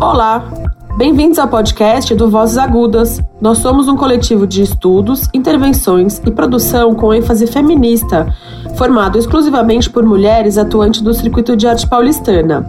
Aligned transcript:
Olá, 0.00 0.44
bem-vindos 0.96 1.38
ao 1.38 1.48
podcast 1.48 2.14
do 2.14 2.30
Vozes 2.30 2.58
Agudas. 2.58 3.20
Nós 3.40 3.58
somos 3.58 3.88
um 3.88 3.96
coletivo 3.96 4.46
de 4.46 4.62
estudos, 4.62 5.28
intervenções 5.34 6.20
e 6.24 6.30
produção 6.30 6.94
com 6.94 7.12
ênfase 7.12 7.46
feminista, 7.46 8.32
formado 8.76 9.18
exclusivamente 9.18 9.90
por 9.90 10.04
mulheres 10.04 10.58
atuantes 10.58 11.00
do 11.00 11.12
circuito 11.14 11.56
de 11.56 11.66
arte 11.66 11.86
paulistana 11.86 12.66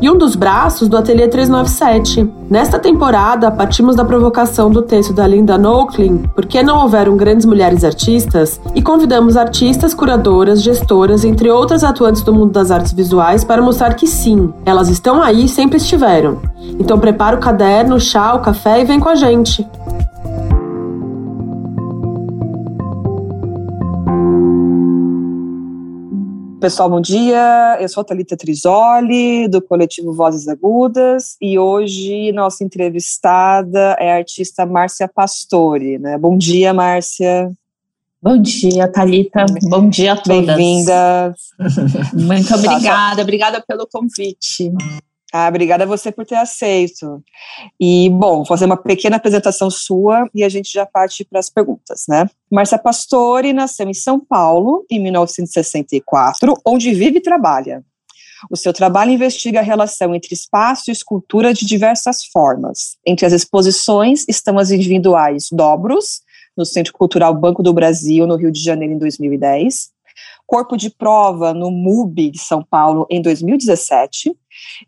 e 0.00 0.08
um 0.08 0.16
dos 0.16 0.36
braços 0.36 0.88
do 0.88 0.96
Ateliê 0.96 1.28
397. 1.28 2.28
Nesta 2.48 2.78
temporada, 2.78 3.50
partimos 3.50 3.96
da 3.96 4.04
provocação 4.04 4.70
do 4.70 4.82
texto 4.82 5.12
da 5.12 5.26
Linda 5.26 5.58
Nochlin, 5.58 6.24
Por 6.34 6.46
que 6.46 6.62
não 6.62 6.82
houveram 6.82 7.16
grandes 7.16 7.44
mulheres 7.44 7.84
artistas? 7.84 8.60
E 8.74 8.80
convidamos 8.80 9.36
artistas, 9.36 9.92
curadoras, 9.92 10.62
gestoras, 10.62 11.24
entre 11.24 11.50
outras 11.50 11.82
atuantes 11.84 12.22
do 12.22 12.32
mundo 12.32 12.52
das 12.52 12.70
artes 12.70 12.92
visuais 12.92 13.44
para 13.44 13.60
mostrar 13.60 13.94
que 13.94 14.06
sim, 14.06 14.52
elas 14.64 14.88
estão 14.88 15.22
aí 15.22 15.44
e 15.44 15.48
sempre 15.48 15.78
estiveram. 15.78 16.40
Então 16.78 16.98
prepara 16.98 17.36
o 17.36 17.40
caderno, 17.40 17.96
o 17.96 18.00
chá, 18.00 18.34
o 18.34 18.40
café 18.40 18.80
e 18.80 18.84
vem 18.84 19.00
com 19.00 19.08
a 19.08 19.14
gente. 19.14 19.66
Pessoal, 26.60 26.90
bom 26.90 27.00
dia. 27.00 27.78
Eu 27.80 27.88
sou 27.88 28.00
a 28.00 28.04
Thalita 28.04 28.36
Trisoli, 28.36 29.46
do 29.46 29.62
coletivo 29.62 30.12
Vozes 30.12 30.48
Agudas, 30.48 31.36
e 31.40 31.56
hoje 31.56 32.32
nossa 32.32 32.64
entrevistada 32.64 33.96
é 33.98 34.12
a 34.12 34.16
artista 34.16 34.66
Márcia 34.66 35.06
Pastore. 35.06 35.98
Né? 35.98 36.18
Bom 36.18 36.36
dia, 36.36 36.74
Márcia. 36.74 37.52
Bom 38.20 38.42
dia, 38.42 38.88
Thalita. 38.88 39.46
Bom 39.68 39.88
dia 39.88 40.14
a 40.14 40.16
todas. 40.16 40.56
Bem-vinda. 40.56 41.32
Muito 42.12 42.52
obrigada, 42.56 43.22
obrigada 43.22 43.64
pelo 43.66 43.86
convite. 43.86 44.72
Ah, 45.32 45.48
obrigada 45.48 45.84
a 45.84 45.86
você 45.86 46.10
por 46.10 46.24
ter 46.24 46.36
aceito. 46.36 47.22
E, 47.78 48.08
bom, 48.10 48.36
vou 48.36 48.46
fazer 48.46 48.64
uma 48.64 48.76
pequena 48.76 49.16
apresentação 49.16 49.70
sua 49.70 50.28
e 50.34 50.42
a 50.42 50.48
gente 50.48 50.72
já 50.72 50.86
parte 50.86 51.24
para 51.24 51.38
as 51.38 51.50
perguntas, 51.50 52.04
né? 52.08 52.28
Márcia 52.50 52.78
Pastore 52.78 53.52
nasceu 53.52 53.88
em 53.88 53.94
São 53.94 54.18
Paulo 54.18 54.86
em 54.90 54.98
1964, 55.02 56.54
onde 56.64 56.94
vive 56.94 57.18
e 57.18 57.22
trabalha. 57.22 57.84
O 58.50 58.56
seu 58.56 58.72
trabalho 58.72 59.10
investiga 59.10 59.60
a 59.60 59.62
relação 59.62 60.14
entre 60.14 60.32
espaço 60.32 60.90
e 60.90 60.92
escultura 60.92 61.52
de 61.52 61.66
diversas 61.66 62.24
formas. 62.32 62.96
Entre 63.04 63.26
as 63.26 63.32
exposições 63.32 64.24
estão 64.28 64.58
as 64.58 64.70
individuais 64.70 65.48
Dobros, 65.52 66.22
no 66.56 66.64
Centro 66.64 66.92
Cultural 66.92 67.34
Banco 67.34 67.62
do 67.62 67.72
Brasil, 67.72 68.26
no 68.26 68.36
Rio 68.36 68.50
de 68.50 68.60
Janeiro, 68.60 68.94
em 68.94 68.98
2010, 68.98 69.90
Corpo 70.46 70.76
de 70.76 70.90
Prova, 70.90 71.52
no 71.52 71.70
MUB 71.70 72.30
de 72.30 72.38
São 72.38 72.62
Paulo, 72.62 73.06
em 73.10 73.20
2017, 73.20 74.34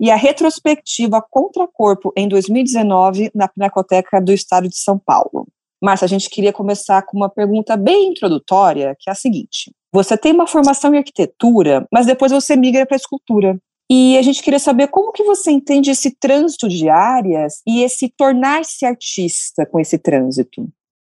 e 0.00 0.10
a 0.10 0.16
retrospectiva 0.16 1.22
Contracorpo 1.30 2.12
em 2.16 2.28
2019 2.28 3.30
na 3.34 3.46
Pinacoteca 3.46 4.20
do 4.20 4.32
Estado 4.32 4.68
de 4.68 4.78
São 4.78 4.98
Paulo. 4.98 5.46
Márcia, 5.82 6.04
a 6.04 6.08
gente 6.08 6.28
queria 6.28 6.52
começar 6.52 7.02
com 7.02 7.16
uma 7.16 7.28
pergunta 7.28 7.76
bem 7.76 8.08
introdutória, 8.08 8.96
que 8.98 9.08
é 9.08 9.12
a 9.12 9.16
seguinte: 9.16 9.72
você 9.92 10.16
tem 10.16 10.32
uma 10.32 10.46
formação 10.46 10.94
em 10.94 10.98
arquitetura, 10.98 11.86
mas 11.92 12.06
depois 12.06 12.30
você 12.32 12.54
migra 12.54 12.86
para 12.86 12.96
escultura. 12.96 13.58
E 13.90 14.16
a 14.16 14.22
gente 14.22 14.40
queria 14.40 14.60
saber 14.60 14.86
como 14.86 15.10
que 15.10 15.24
você 15.24 15.50
entende 15.50 15.90
esse 15.90 16.12
trânsito 16.12 16.68
de 16.68 16.88
áreas 16.88 17.60
e 17.66 17.82
esse 17.82 18.08
tornar-se 18.08 18.86
artista 18.86 19.66
com 19.66 19.80
esse 19.80 19.98
trânsito. 19.98 20.68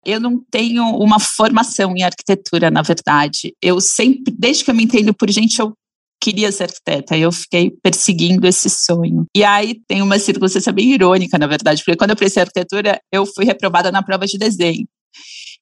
Eu 0.06 0.20
não 0.20 0.39
tenho 0.52 0.84
uma 0.98 1.20
formação 1.20 1.94
em 1.95 2.03
arquitetura, 2.03 2.70
na 2.70 2.81
verdade. 2.81 3.53
Eu 3.61 3.81
sempre, 3.81 4.34
desde 4.38 4.64
que 4.64 4.72
eu 4.72 4.75
me 4.75 4.84
entendo 4.84 5.14
por 5.14 5.30
gente, 5.30 5.59
eu 5.59 5.73
queria 6.22 6.52
ser 6.52 6.64
arquiteta, 6.64 7.17
eu 7.17 7.31
fiquei 7.31 7.72
perseguindo 7.84 8.48
esse 8.48 8.70
sonho. 8.70 9.26
E 9.36 9.44
aí 9.44 9.80
tem 9.88 10.02
uma 10.02 10.17
circunstância 10.17 10.72
bem 10.72 10.94
irônica, 10.94 11.38
na 11.38 11.48
verdade, 11.48 11.83
porque 11.83 11.98
quando 11.98 12.11
eu 12.11 12.16
prestei 12.16 12.42
arquitetura, 12.42 13.00
eu 13.11 13.26
fui 13.26 13.45
reprovada 13.45 13.92
na 13.92 14.02
prova 14.02 14.26
de 14.26 14.38
desenho. 14.38 14.88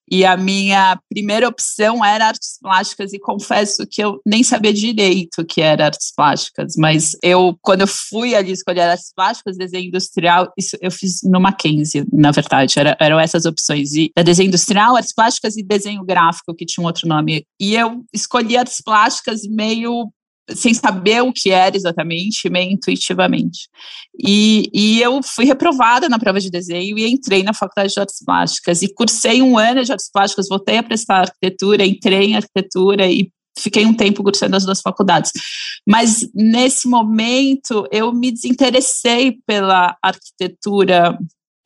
E 0.09 0.25
a 0.25 0.35
minha 0.35 0.99
primeira 1.09 1.47
opção 1.47 2.03
era 2.03 2.27
artes 2.27 2.57
plásticas, 2.61 3.13
e 3.13 3.19
confesso 3.19 3.85
que 3.87 4.03
eu 4.03 4.19
nem 4.25 4.43
sabia 4.43 4.73
direito 4.73 5.45
que 5.45 5.61
era 5.61 5.85
artes 5.85 6.11
plásticas, 6.15 6.73
mas 6.77 7.15
eu, 7.23 7.57
quando 7.61 7.81
eu 7.81 7.87
fui 7.87 8.35
ali 8.35 8.51
escolher 8.51 8.81
artes 8.81 9.11
plásticas, 9.15 9.57
desenho 9.57 9.87
industrial, 9.87 10.51
isso 10.57 10.77
eu 10.81 10.91
fiz 10.91 11.21
no 11.23 11.39
Mackenzie, 11.39 12.05
na 12.11 12.31
verdade, 12.31 12.77
era, 12.77 12.97
eram 12.99 13.19
essas 13.19 13.45
opções, 13.45 13.93
e 13.93 14.11
desenho 14.23 14.47
industrial, 14.47 14.95
artes 14.95 15.13
plásticas 15.13 15.57
e 15.57 15.63
desenho 15.63 16.03
gráfico, 16.03 16.53
que 16.53 16.65
tinha 16.65 16.83
um 16.83 16.87
outro 16.87 17.07
nome. 17.07 17.45
E 17.59 17.75
eu 17.75 18.03
escolhi 18.13 18.57
artes 18.57 18.81
plásticas 18.81 19.41
meio 19.47 20.11
sem 20.49 20.73
saber 20.73 21.21
o 21.21 21.31
que 21.31 21.51
era 21.51 21.75
exatamente, 21.75 22.49
meio 22.49 22.71
intuitivamente. 22.71 23.69
E, 24.19 24.69
e 24.73 25.01
eu 25.01 25.21
fui 25.23 25.45
reprovada 25.45 26.09
na 26.09 26.19
prova 26.19 26.39
de 26.39 26.49
desenho 26.49 26.97
e 26.97 27.07
entrei 27.07 27.43
na 27.43 27.53
faculdade 27.53 27.93
de 27.93 27.99
artes 27.99 28.23
plásticas 28.23 28.81
e 28.81 28.93
cursei 28.93 29.41
um 29.41 29.57
ano 29.57 29.83
de 29.83 29.91
artes 29.91 30.09
plásticas, 30.11 30.49
voltei 30.49 30.77
a 30.77 30.83
prestar 30.83 31.21
arquitetura, 31.21 31.85
entrei 31.85 32.31
em 32.31 32.35
arquitetura 32.35 33.09
e 33.09 33.31
fiquei 33.57 33.85
um 33.85 33.93
tempo 33.93 34.23
cursando 34.23 34.55
as 34.55 34.65
duas 34.65 34.81
faculdades. 34.81 35.31
Mas 35.87 36.27
nesse 36.33 36.87
momento 36.87 37.87
eu 37.91 38.11
me 38.11 38.31
desinteressei 38.31 39.37
pela 39.45 39.95
arquitetura, 40.01 41.17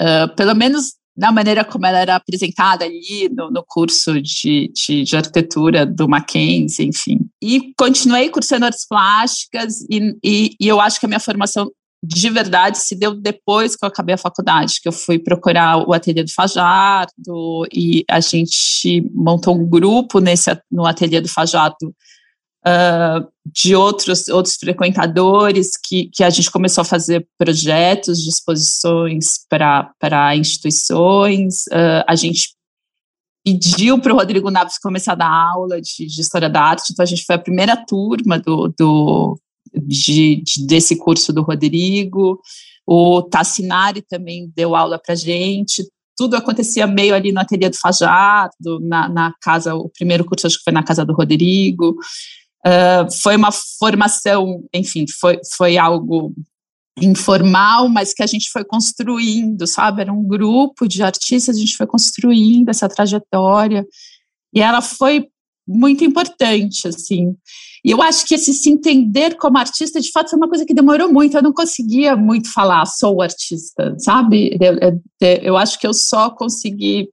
uh, 0.02 0.36
pelo 0.36 0.54
menos 0.54 0.98
da 1.18 1.32
maneira 1.32 1.66
como 1.66 1.86
ela 1.86 2.00
era 2.00 2.16
apresentada 2.16 2.86
ali 2.86 3.28
no, 3.30 3.50
no 3.50 3.64
curso 3.66 4.22
de, 4.22 4.72
de, 4.72 5.04
de, 5.04 5.18
arquitetura 5.18 5.86
do 5.86 6.08
Mackenzie, 6.08 6.86
enfim. 6.86 7.20
E 7.42 7.74
continuei 7.76 8.30
cursando 8.30 8.66
artes 8.66 8.86
plásticas 8.88 9.82
e, 9.90 10.16
e, 10.24 10.56
e, 10.62 10.68
eu 10.68 10.80
acho 10.80 11.00
que 11.00 11.08
a 11.08 11.10
minha 11.10 11.20
formação 11.20 11.72
de 12.04 12.30
verdade 12.30 12.78
se 12.78 12.96
deu 12.96 13.16
depois 13.16 13.76
que 13.76 13.84
eu 13.84 13.88
acabei 13.88 14.14
a 14.14 14.20
faculdade, 14.20 14.80
que 14.82 14.88
eu 14.88 14.94
fui 14.94 15.18
procurar 15.18 15.78
o 15.78 15.94
ateliê 15.94 16.24
do 16.24 16.32
Fajardo 16.32 17.68
e 17.74 18.06
a 18.08 18.20
gente 18.20 19.02
montou 19.12 19.56
um 19.56 19.68
grupo 19.68 20.20
nesse, 20.20 20.56
no 20.72 20.86
ateliê 20.86 21.20
do 21.20 21.28
Fajardo 21.28 21.96
uh, 22.68 23.28
de 23.46 23.76
outros, 23.76 24.28
outros 24.28 24.56
frequentadores 24.56 25.72
que, 25.78 26.10
que 26.14 26.24
a 26.24 26.30
gente 26.30 26.52
começou 26.52 26.82
a 26.82 26.86
fazer 26.86 27.28
projetos 27.38 28.22
de 28.22 28.30
exposições 28.30 29.40
para 29.50 30.36
instituições. 30.36 31.66
Uh, 31.68 32.04
a 32.08 32.16
gente 32.16 32.56
pediu 33.44 34.00
para 34.00 34.14
o 34.14 34.18
Rodrigo 34.18 34.52
Naves 34.52 34.78
começar 34.78 35.14
a 35.14 35.16
dar 35.16 35.32
aula 35.32 35.80
de, 35.80 36.06
de, 36.06 36.22
História 36.22 36.50
da 36.50 36.62
Arte, 36.62 36.92
então 36.92 37.04
a 37.04 37.08
gente 37.08 37.24
foi 37.26 37.36
a 37.36 37.40
primeira 37.40 37.78
turma 37.78 38.38
do, 38.38 38.68
do, 38.78 39.40
de, 39.74 40.44
de 40.44 40.68
desse 40.68 40.98
curso 40.98 41.32
do 41.32 41.44
Rodrigo. 41.44 42.42
O 42.86 43.22
Tassinari 43.22 44.02
também 44.02 44.52
deu 44.54 44.76
aula 44.76 45.00
para 45.00 45.16
gente, 45.16 45.84
tudo 46.18 46.36
acontecia 46.36 46.88
meio 46.88 47.14
ali 47.14 47.32
no 47.32 47.40
ateliê 47.40 47.70
do 47.70 47.78
Fajardo, 47.78 48.80
na, 48.82 49.08
na, 49.08 49.34
casa, 49.40 49.76
o 49.76 49.88
primeiro 49.88 50.26
curso 50.26 50.48
acho 50.48 50.58
que 50.58 50.64
foi 50.64 50.74
na 50.74 50.84
casa 50.84 51.06
do 51.06 51.14
Rodrigo. 51.14 51.96
Uh, 52.66 53.12
foi 53.22 53.36
uma 53.36 53.52
formação, 53.52 54.64
enfim, 54.74 55.06
foi, 55.20 55.40
foi 55.56 55.78
algo 55.78 56.34
informal, 57.00 57.88
mas 57.88 58.14
que 58.14 58.24
a 58.24 58.28
gente 58.28 58.50
foi 58.52 58.66
construindo, 58.66 59.68
sabe? 59.68 60.02
Era 60.02 60.12
um 60.12 60.24
grupo 60.24 60.88
de 60.88 61.04
artistas, 61.04 61.56
a 61.56 61.60
gente 61.60 61.78
foi 61.78 61.86
construindo 61.86 62.70
essa 62.70 62.90
trajetória, 62.90 63.86
e 64.54 64.62
ela 64.62 64.82
foi 64.82 65.28
muito 65.68 66.04
importante, 66.04 66.88
assim. 66.88 67.36
E 67.86 67.92
eu 67.92 68.02
acho 68.02 68.26
que 68.26 68.36
esse 68.36 68.54
se 68.54 68.70
entender 68.70 69.36
como 69.36 69.58
artista, 69.58 70.00
de 70.00 70.12
fato, 70.12 70.30
foi 70.30 70.38
uma 70.38 70.50
coisa 70.50 70.66
que 70.66 70.74
demorou 70.74 71.12
muito. 71.12 71.38
Eu 71.38 71.44
não 71.44 71.54
conseguia 71.54 72.16
muito 72.16 72.52
falar, 72.52 72.86
sou 72.86 73.22
artista, 73.22 73.96
sabe? 74.00 74.58
Eu, 74.60 74.78
eu, 74.80 75.02
eu 75.42 75.58
acho 75.58 75.80
que 75.80 75.86
eu 75.86 75.94
só 75.94 76.30
consegui 76.30 77.10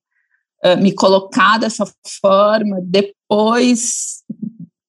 uh, 0.65 0.81
me 0.81 0.93
colocar 0.93 1.59
dessa 1.59 1.84
forma 2.21 2.81
depois 2.82 4.22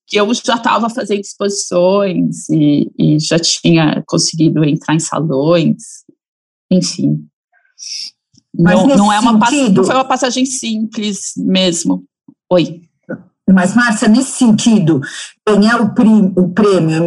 que 0.08 0.18
eu 0.18 0.32
já 0.34 0.56
estava 0.56 0.90
fazendo 0.90 1.22
exposições 1.22 2.48
e, 2.50 2.92
e, 2.98 3.20
já 3.20 3.40
tinha 3.40 4.04
conseguido 4.08 4.64
entrar 4.64 4.94
em 4.94 5.00
salões, 5.00 6.04
enfim. 6.70 7.26
Não, 8.54 8.88
não, 8.88 9.12
é 9.12 9.20
uma 9.20 9.46
sentido, 9.48 9.78
não 9.78 9.84
foi 9.84 9.96
uma 9.96 10.06
passagem 10.06 10.46
simples 10.46 11.34
mesmo. 11.38 12.04
Oi. 12.50 12.82
Mas, 13.48 13.76
Márcia, 13.76 14.08
nesse 14.08 14.32
sentido, 14.32 15.00
ganhar 15.48 15.80
o, 15.80 15.94
prim, 15.94 16.34
o 16.36 16.50
prêmio 16.50 16.98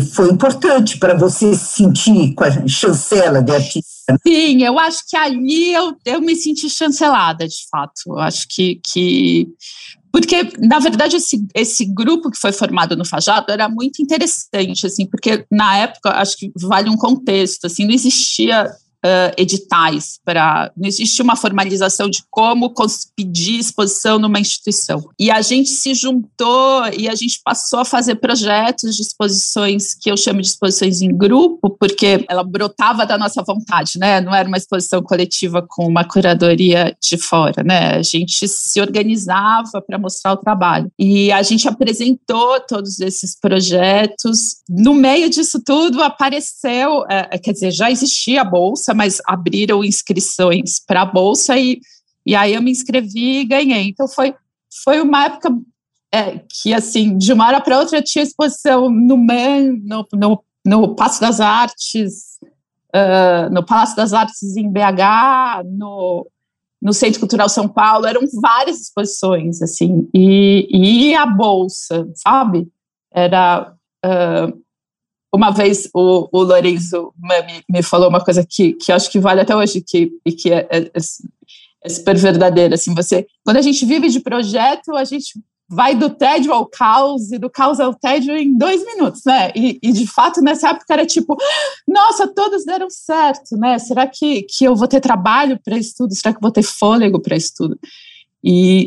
foi 0.00 0.30
importante 0.30 0.96
para 0.96 1.18
você 1.18 1.56
se 1.56 1.64
sentir 1.64 2.34
com 2.34 2.44
a 2.44 2.68
chancela 2.68 3.42
de 3.42 3.52
artista? 3.52 4.16
Sim, 4.24 4.62
eu 4.62 4.78
acho 4.78 5.02
que 5.08 5.16
ali 5.16 5.72
eu, 5.72 5.96
eu 6.04 6.20
me 6.20 6.36
senti 6.36 6.70
chancelada, 6.70 7.48
de 7.48 7.66
fato. 7.68 8.02
Eu 8.06 8.20
acho 8.20 8.46
que, 8.48 8.80
que 8.84 9.48
porque, 10.12 10.52
na 10.58 10.78
verdade, 10.78 11.16
esse, 11.16 11.42
esse 11.54 11.86
grupo 11.86 12.30
que 12.30 12.38
foi 12.38 12.52
formado 12.52 12.94
no 12.94 13.04
Fajado 13.04 13.50
era 13.50 13.66
muito 13.66 14.02
interessante, 14.02 14.86
assim, 14.86 15.06
porque 15.06 15.46
na 15.50 15.78
época, 15.78 16.10
acho 16.10 16.36
que 16.36 16.52
vale 16.54 16.90
um 16.90 16.96
contexto, 16.96 17.64
assim, 17.64 17.86
não 17.86 17.94
existia 17.94 18.70
uh, 19.04 19.32
editais 19.36 20.18
para. 20.24 20.70
Não 20.76 20.88
existe 20.88 21.20
uma 21.22 21.36
formalização 21.36 22.08
de 22.08 22.22
como 22.30 22.72
pedir 23.16 23.58
exposição 23.58 24.18
numa 24.18 24.40
instituição. 24.40 25.08
E 25.18 25.30
a 25.30 25.40
gente 25.42 25.70
se 25.70 25.94
juntou 25.94 26.86
e 26.96 27.08
a 27.08 27.14
gente 27.14 27.40
passou 27.44 27.80
a 27.80 27.84
fazer 27.84 28.16
projetos 28.16 28.96
de 28.96 29.02
exposições 29.02 29.94
que 29.94 30.10
eu 30.10 30.16
chamo 30.16 30.40
de 30.40 30.48
exposições 30.48 31.00
em 31.00 31.16
grupo, 31.16 31.70
porque 31.78 32.24
ela 32.28 32.42
brotava 32.42 33.04
da 33.04 33.18
nossa 33.18 33.42
vontade, 33.42 33.98
né? 33.98 34.20
Não 34.20 34.34
era 34.34 34.48
uma 34.48 34.56
exposição 34.56 35.02
coletiva 35.02 35.64
com 35.68 35.86
uma 35.86 36.04
curadoria 36.04 36.96
de 37.00 37.16
fora, 37.16 37.62
né? 37.62 37.96
A 37.96 38.02
gente 38.02 38.46
se 38.48 38.80
organizava 38.80 39.80
para 39.86 39.98
mostrar 39.98 40.32
o 40.32 40.36
trabalho. 40.36 40.90
E 40.98 41.30
a 41.32 41.42
gente 41.42 41.68
apresentou 41.68 42.60
todos 42.60 43.00
esses 43.00 43.38
projetos. 43.38 44.56
No 44.68 44.94
meio 44.94 45.28
disso 45.28 45.60
tudo, 45.64 46.02
apareceu, 46.02 47.04
é, 47.08 47.38
quer 47.38 47.52
dizer, 47.52 47.70
já 47.70 47.90
existia 47.90 48.42
a 48.42 48.44
bolsa, 48.44 48.91
mas 48.94 49.18
abriram 49.26 49.84
inscrições 49.84 50.80
para 50.86 51.02
a 51.02 51.06
bolsa 51.06 51.58
e, 51.58 51.80
e 52.24 52.34
aí 52.34 52.54
eu 52.54 52.62
me 52.62 52.70
inscrevi 52.70 53.40
e 53.40 53.44
ganhei. 53.44 53.88
Então 53.88 54.08
foi, 54.08 54.34
foi 54.84 55.00
uma 55.00 55.24
época 55.24 55.50
é, 56.12 56.40
que, 56.48 56.74
assim, 56.74 57.16
de 57.16 57.32
uma 57.32 57.46
hora 57.46 57.60
para 57.60 57.78
outra 57.78 58.02
tinha 58.02 58.22
exposição 58.22 58.90
no 58.90 59.16
MAN, 59.16 59.78
no, 59.82 60.06
no, 60.12 60.44
no 60.64 60.94
Passo 60.94 61.20
das 61.20 61.40
Artes, 61.40 62.38
uh, 62.94 63.52
no 63.52 63.64
Palácio 63.64 63.96
das 63.96 64.12
Artes 64.12 64.56
em 64.56 64.70
BH, 64.70 65.64
no, 65.64 66.26
no 66.80 66.92
Centro 66.92 67.18
Cultural 67.18 67.48
São 67.48 67.66
Paulo, 67.66 68.06
eram 68.06 68.20
várias 68.40 68.80
exposições, 68.80 69.62
assim, 69.62 70.08
e, 70.14 70.68
e 71.10 71.14
a 71.14 71.26
Bolsa, 71.26 72.08
sabe? 72.14 72.68
Era... 73.10 73.74
Uh, 74.04 74.61
uma 75.34 75.50
vez 75.50 75.88
o, 75.94 76.28
o 76.30 76.42
Lorenzo 76.42 77.14
me, 77.68 77.82
falou 77.82 78.08
uma 78.08 78.22
coisa 78.22 78.46
que, 78.48 78.74
que 78.74 78.92
acho 78.92 79.10
que 79.10 79.18
vale 79.18 79.40
até 79.40 79.56
hoje, 79.56 79.80
que, 79.80 80.10
e 80.26 80.32
que 80.32 80.52
é, 80.52 80.68
é, 80.70 80.90
é 81.84 81.88
super 81.88 82.16
verdadeira, 82.16 82.74
assim, 82.74 82.94
você, 82.94 83.26
quando 83.44 83.56
a 83.56 83.62
gente 83.62 83.84
vive 83.86 84.08
de 84.08 84.20
projeto, 84.20 84.94
a 84.94 85.04
gente 85.04 85.32
vai 85.68 85.94
do 85.94 86.10
tédio 86.10 86.52
ao 86.52 86.66
caos 86.66 87.32
e 87.32 87.38
do 87.38 87.48
caos 87.48 87.80
ao 87.80 87.94
tédio 87.94 88.36
em 88.36 88.56
dois 88.56 88.84
minutos, 88.84 89.22
né? 89.24 89.50
E, 89.56 89.78
e, 89.82 89.90
de 89.90 90.06
fato 90.06 90.42
nessa 90.42 90.68
época 90.68 90.92
era 90.92 91.06
tipo, 91.06 91.34
nossa, 91.88 92.28
todos 92.28 92.64
deram 92.66 92.90
certo, 92.90 93.56
né? 93.56 93.78
Será 93.78 94.06
que, 94.06 94.42
que 94.42 94.64
eu 94.64 94.76
vou 94.76 94.86
ter 94.86 95.00
trabalho 95.00 95.58
para 95.64 95.78
estudo? 95.78 96.14
Será 96.14 96.32
que 96.32 96.36
eu 96.36 96.42
vou 96.42 96.52
ter 96.52 96.62
fôlego 96.62 97.18
para 97.20 97.36
estudo? 97.36 97.78
E 98.44 98.86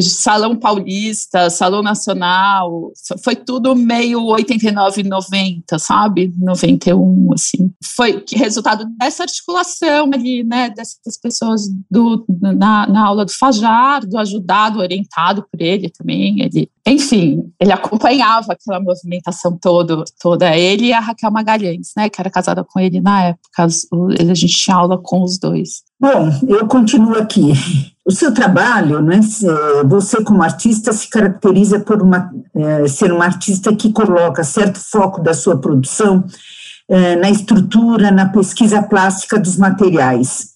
Salão 0.00 0.56
Paulista, 0.56 1.48
Salão 1.48 1.82
Nacional, 1.82 2.92
foi 3.22 3.36
tudo 3.36 3.76
meio 3.76 4.24
89, 4.24 5.04
90, 5.04 5.78
sabe? 5.78 6.32
91, 6.38 7.32
assim. 7.32 7.70
Foi 7.84 8.24
resultado 8.32 8.84
dessa 8.98 9.22
articulação 9.22 10.10
ali, 10.12 10.42
né, 10.42 10.70
dessas 10.70 11.16
pessoas 11.22 11.68
do, 11.90 12.24
na, 12.40 12.86
na 12.88 13.06
aula 13.06 13.24
do 13.24 13.32
Fajardo, 13.32 14.18
ajudado, 14.18 14.80
orientado 14.80 15.46
por 15.50 15.60
ele 15.60 15.88
também, 15.88 16.42
ele 16.42 16.68
enfim, 16.88 17.52
ele 17.60 17.72
acompanhava 17.72 18.52
aquela 18.52 18.78
movimentação 18.78 19.58
todo, 19.60 20.04
toda, 20.20 20.56
ele 20.56 20.86
e 20.86 20.92
a 20.92 21.00
Raquel 21.00 21.32
Magalhães, 21.32 21.90
né, 21.96 22.08
que 22.08 22.20
era 22.20 22.30
casada 22.30 22.62
com 22.62 22.78
ele 22.78 23.00
na 23.00 23.24
época, 23.24 23.64
a 23.64 24.34
gente 24.34 24.56
tinha 24.56 24.76
aula 24.76 24.96
com 24.96 25.22
os 25.22 25.36
dois. 25.36 25.82
Bom, 25.98 26.30
eu 26.48 26.66
continuo 26.68 27.16
aqui. 27.16 27.52
O 28.06 28.12
seu 28.12 28.32
trabalho, 28.32 29.02
né, 29.02 29.18
você 29.84 30.22
como 30.22 30.40
artista 30.40 30.92
se 30.92 31.10
caracteriza 31.10 31.80
por 31.80 32.00
uma, 32.00 32.30
é, 32.54 32.86
ser 32.86 33.12
uma 33.12 33.24
artista 33.24 33.74
que 33.74 33.92
coloca 33.92 34.44
certo 34.44 34.78
foco 34.78 35.20
da 35.20 35.34
sua 35.34 35.58
produção 35.58 36.24
é, 36.88 37.16
na 37.16 37.28
estrutura, 37.28 38.12
na 38.12 38.28
pesquisa 38.28 38.80
plástica 38.80 39.40
dos 39.40 39.56
materiais. 39.56 40.54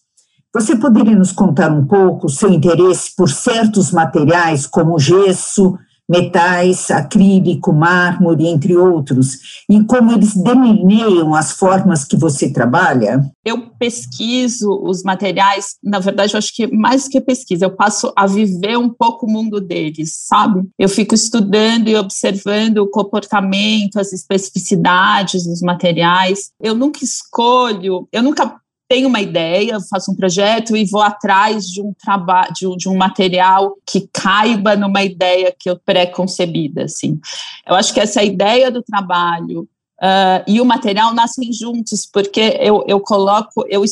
Você 0.54 0.76
poderia 0.76 1.16
nos 1.16 1.32
contar 1.32 1.72
um 1.72 1.84
pouco 1.84 2.28
o 2.28 2.30
seu 2.30 2.50
interesse 2.50 3.16
por 3.16 3.28
certos 3.28 3.90
materiais, 3.90 4.64
como 4.64 4.98
gesso, 5.00 5.76
metais, 6.10 6.90
acrílico, 6.90 7.72
mármore, 7.72 8.48
entre 8.48 8.76
outros, 8.76 9.62
e 9.70 9.82
como 9.84 10.10
eles 10.10 10.34
delineiam 10.34 11.34
as 11.34 11.52
formas 11.52 12.04
que 12.04 12.16
você 12.16 12.52
trabalha? 12.52 13.24
Eu 13.44 13.70
pesquiso 13.78 14.68
os 14.82 15.04
materiais, 15.04 15.76
na 15.82 16.00
verdade, 16.00 16.34
eu 16.34 16.38
acho 16.38 16.54
que 16.54 16.66
mais 16.66 17.06
que 17.06 17.20
pesquisa, 17.20 17.64
eu 17.64 17.70
passo 17.70 18.12
a 18.16 18.26
viver 18.26 18.76
um 18.76 18.88
pouco 18.88 19.24
o 19.24 19.30
mundo 19.30 19.60
deles, 19.60 20.24
sabe? 20.26 20.68
Eu 20.76 20.88
fico 20.88 21.14
estudando 21.14 21.86
e 21.86 21.96
observando 21.96 22.78
o 22.78 22.90
comportamento, 22.90 24.00
as 24.00 24.12
especificidades 24.12 25.44
dos 25.44 25.62
materiais. 25.62 26.50
Eu 26.60 26.74
nunca 26.74 27.04
escolho, 27.04 28.08
eu 28.12 28.22
nunca 28.22 28.59
tenho 28.90 29.06
uma 29.06 29.20
ideia, 29.20 29.78
faço 29.88 30.10
um 30.10 30.16
projeto 30.16 30.76
e 30.76 30.84
vou 30.84 31.00
atrás 31.00 31.64
de 31.66 31.80
um 31.80 31.94
trabalho, 31.94 32.52
de, 32.52 32.66
um, 32.66 32.76
de 32.76 32.88
um 32.88 32.96
material 32.96 33.76
que 33.86 34.08
caiba 34.12 34.74
numa 34.74 35.04
ideia 35.04 35.54
que 35.56 35.70
eu 35.70 35.78
pré-concebida, 35.78 36.82
assim. 36.86 37.20
Eu 37.64 37.76
acho 37.76 37.94
que 37.94 38.00
essa 38.00 38.20
ideia 38.20 38.68
do 38.68 38.82
trabalho 38.82 39.60
uh, 40.02 40.42
e 40.44 40.60
o 40.60 40.64
material 40.64 41.14
nascem 41.14 41.52
juntos, 41.52 42.04
porque 42.04 42.58
eu, 42.58 42.84
eu 42.88 42.98
coloco, 42.98 43.64
eu, 43.68 43.84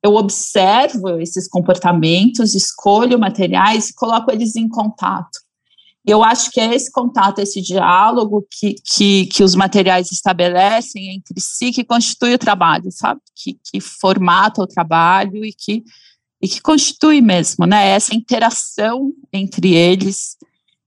eu 0.00 0.14
observo 0.14 1.18
esses 1.18 1.48
comportamentos, 1.48 2.54
escolho 2.54 3.18
materiais 3.18 3.88
e 3.88 3.94
coloco 3.96 4.30
eles 4.30 4.54
em 4.54 4.68
contato. 4.68 5.39
Eu 6.06 6.24
acho 6.24 6.50
que 6.50 6.60
é 6.60 6.74
esse 6.74 6.90
contato, 6.90 7.40
esse 7.40 7.60
diálogo 7.60 8.46
que, 8.50 8.74
que, 8.84 9.26
que 9.26 9.44
os 9.44 9.54
materiais 9.54 10.10
estabelecem 10.10 11.14
entre 11.14 11.38
si 11.38 11.72
que 11.72 11.84
constitui 11.84 12.34
o 12.34 12.38
trabalho, 12.38 12.90
sabe? 12.90 13.20
Que, 13.36 13.58
que 13.70 13.80
formata 13.80 14.62
o 14.62 14.66
trabalho 14.66 15.44
e 15.44 15.52
que, 15.52 15.84
e 16.40 16.48
que 16.48 16.60
constitui 16.60 17.20
mesmo, 17.20 17.66
né? 17.66 17.88
Essa 17.88 18.14
interação 18.14 19.12
entre 19.32 19.74
eles 19.74 20.36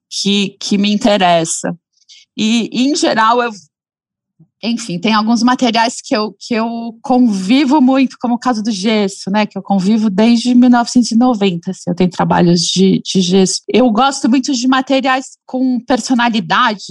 que, 0.09 0.57
que 0.59 0.77
me 0.77 0.91
interessa. 0.91 1.77
E, 2.35 2.69
em 2.71 2.95
geral, 2.95 3.41
eu 3.41 3.51
enfim, 4.63 4.97
tem 4.97 5.13
alguns 5.13 5.43
materiais 5.43 5.97
que 6.01 6.15
eu, 6.15 6.33
que 6.39 6.53
eu 6.53 6.97
convivo 7.01 7.81
muito, 7.81 8.15
como 8.19 8.35
o 8.35 8.39
caso 8.39 8.63
do 8.63 8.71
gesso, 8.71 9.29
né? 9.29 9.45
Que 9.45 9.57
eu 9.57 9.61
convivo 9.61 10.09
desde 10.09 10.55
1990. 10.55 11.71
Assim, 11.71 11.89
eu 11.89 11.95
tenho 11.95 12.09
trabalhos 12.09 12.61
de, 12.61 13.01
de 13.03 13.19
gesso. 13.19 13.61
Eu 13.67 13.91
gosto 13.91 14.29
muito 14.29 14.53
de 14.53 14.65
materiais 14.65 15.25
com 15.45 15.79
personalidade, 15.81 16.85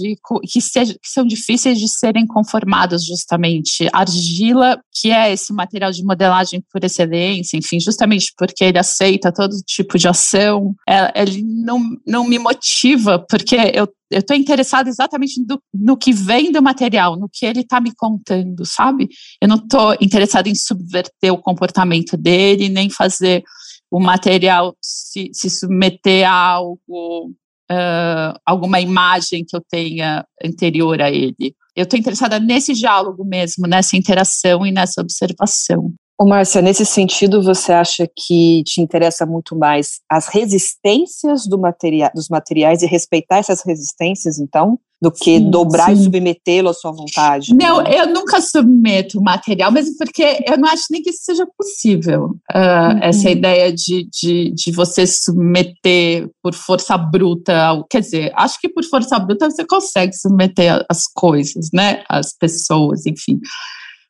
que, 0.47 0.61
seja, 0.61 0.93
que 0.93 1.09
são 1.09 1.25
difíceis 1.25 1.79
de 1.79 1.89
serem 1.89 2.27
conformados, 2.27 3.03
justamente. 3.03 3.87
Argila, 3.91 4.79
que 4.93 5.09
é 5.09 5.33
esse 5.33 5.51
material 5.51 5.91
de 5.91 6.03
modelagem 6.03 6.63
por 6.71 6.83
excelência, 6.83 7.57
enfim, 7.57 7.79
justamente 7.79 8.31
porque 8.37 8.63
ele 8.63 8.77
aceita 8.77 9.33
todo 9.33 9.55
tipo 9.65 9.97
de 9.97 10.07
ação, 10.07 10.75
é, 10.87 11.21
ele 11.21 11.41
não, 11.43 11.81
não 12.05 12.23
me 12.23 12.37
motiva, 12.37 13.17
porque 13.27 13.55
eu 13.73 13.87
eu 14.13 14.19
estou 14.19 14.35
interessada 14.35 14.89
exatamente 14.89 15.43
no, 15.47 15.61
no, 15.73 15.97
que 15.97 16.13
vem 16.13 16.51
do 16.51 16.61
material, 16.61 17.17
no 17.17 17.27
que 17.27 17.45
ele 17.45 17.61
está 17.61 17.81
me 17.81 17.93
contando, 17.95 18.65
sabe? 18.65 19.09
Eu 19.41 19.47
não 19.47 19.57
estou 19.57 19.95
interessada 19.99 20.47
em 20.47 20.55
subverter 20.55 21.33
o 21.33 21.41
comportamento 21.41 22.15
dele, 22.15 22.69
nem 22.69 22.89
fazer 22.89 23.43
o 23.91 23.99
material 23.99 24.75
se, 24.81 25.29
se 25.33 25.49
submeter 25.49 26.27
a 26.27 26.33
algo, 26.33 27.31
uh, 27.71 28.39
alguma 28.45 28.79
imagem 28.79 29.45
que 29.47 29.55
eu 29.55 29.61
tenha 29.69 30.25
anterior 30.43 31.01
a 31.01 31.11
ele. 31.11 31.55
Eu 31.75 31.83
estou 31.83 31.99
interessada 31.99 32.39
nesse 32.39 32.73
diálogo 32.73 33.25
mesmo, 33.25 33.67
nessa 33.67 33.97
interação 33.97 34.65
e 34.65 34.71
nessa 34.71 35.01
observação. 35.01 35.93
Ô, 36.19 36.25
Márcia, 36.25 36.61
nesse 36.61 36.85
sentido, 36.85 37.41
você 37.41 37.71
acha 37.73 38.07
que 38.07 38.63
te 38.63 38.79
interessa 38.79 39.25
muito 39.25 39.55
mais 39.55 39.99
as 40.09 40.27
resistências 40.27 41.47
do 41.47 41.57
materia 41.57 42.11
dos 42.13 42.29
materiais 42.29 42.83
e 42.83 42.85
respeitar 42.85 43.37
essas 43.37 43.63
resistências, 43.65 44.37
então, 44.37 44.79
do 45.01 45.11
que 45.11 45.37
sim, 45.37 45.49
dobrar 45.49 45.87
sim. 45.87 45.93
e 45.93 46.03
submetê-lo 46.03 46.69
à 46.69 46.73
sua 46.73 46.91
vontade? 46.91 47.53
Não, 47.53 47.81
né? 47.81 47.99
eu 47.99 48.13
nunca 48.13 48.39
submeto 48.39 49.19
o 49.19 49.23
material, 49.23 49.71
mesmo 49.71 49.97
porque 49.97 50.43
eu 50.47 50.57
não 50.57 50.69
acho 50.69 50.83
nem 50.91 51.01
que 51.01 51.09
isso 51.09 51.23
seja 51.23 51.47
possível. 51.57 52.25
Uh, 52.55 52.93
uhum. 52.93 52.99
Essa 53.01 53.29
ideia 53.31 53.73
de, 53.73 54.07
de, 54.09 54.51
de 54.51 54.71
você 54.71 55.07
submeter 55.07 56.29
por 56.43 56.53
força 56.53 56.95
bruta, 56.95 57.59
ao, 57.59 57.83
quer 57.85 58.01
dizer, 58.01 58.31
acho 58.35 58.59
que 58.61 58.69
por 58.69 58.83
força 58.85 59.17
bruta 59.17 59.49
você 59.49 59.65
consegue 59.65 60.15
submeter 60.15 60.85
as 60.87 61.07
coisas, 61.07 61.69
né? 61.73 62.03
As 62.07 62.31
pessoas, 62.37 63.07
enfim. 63.07 63.39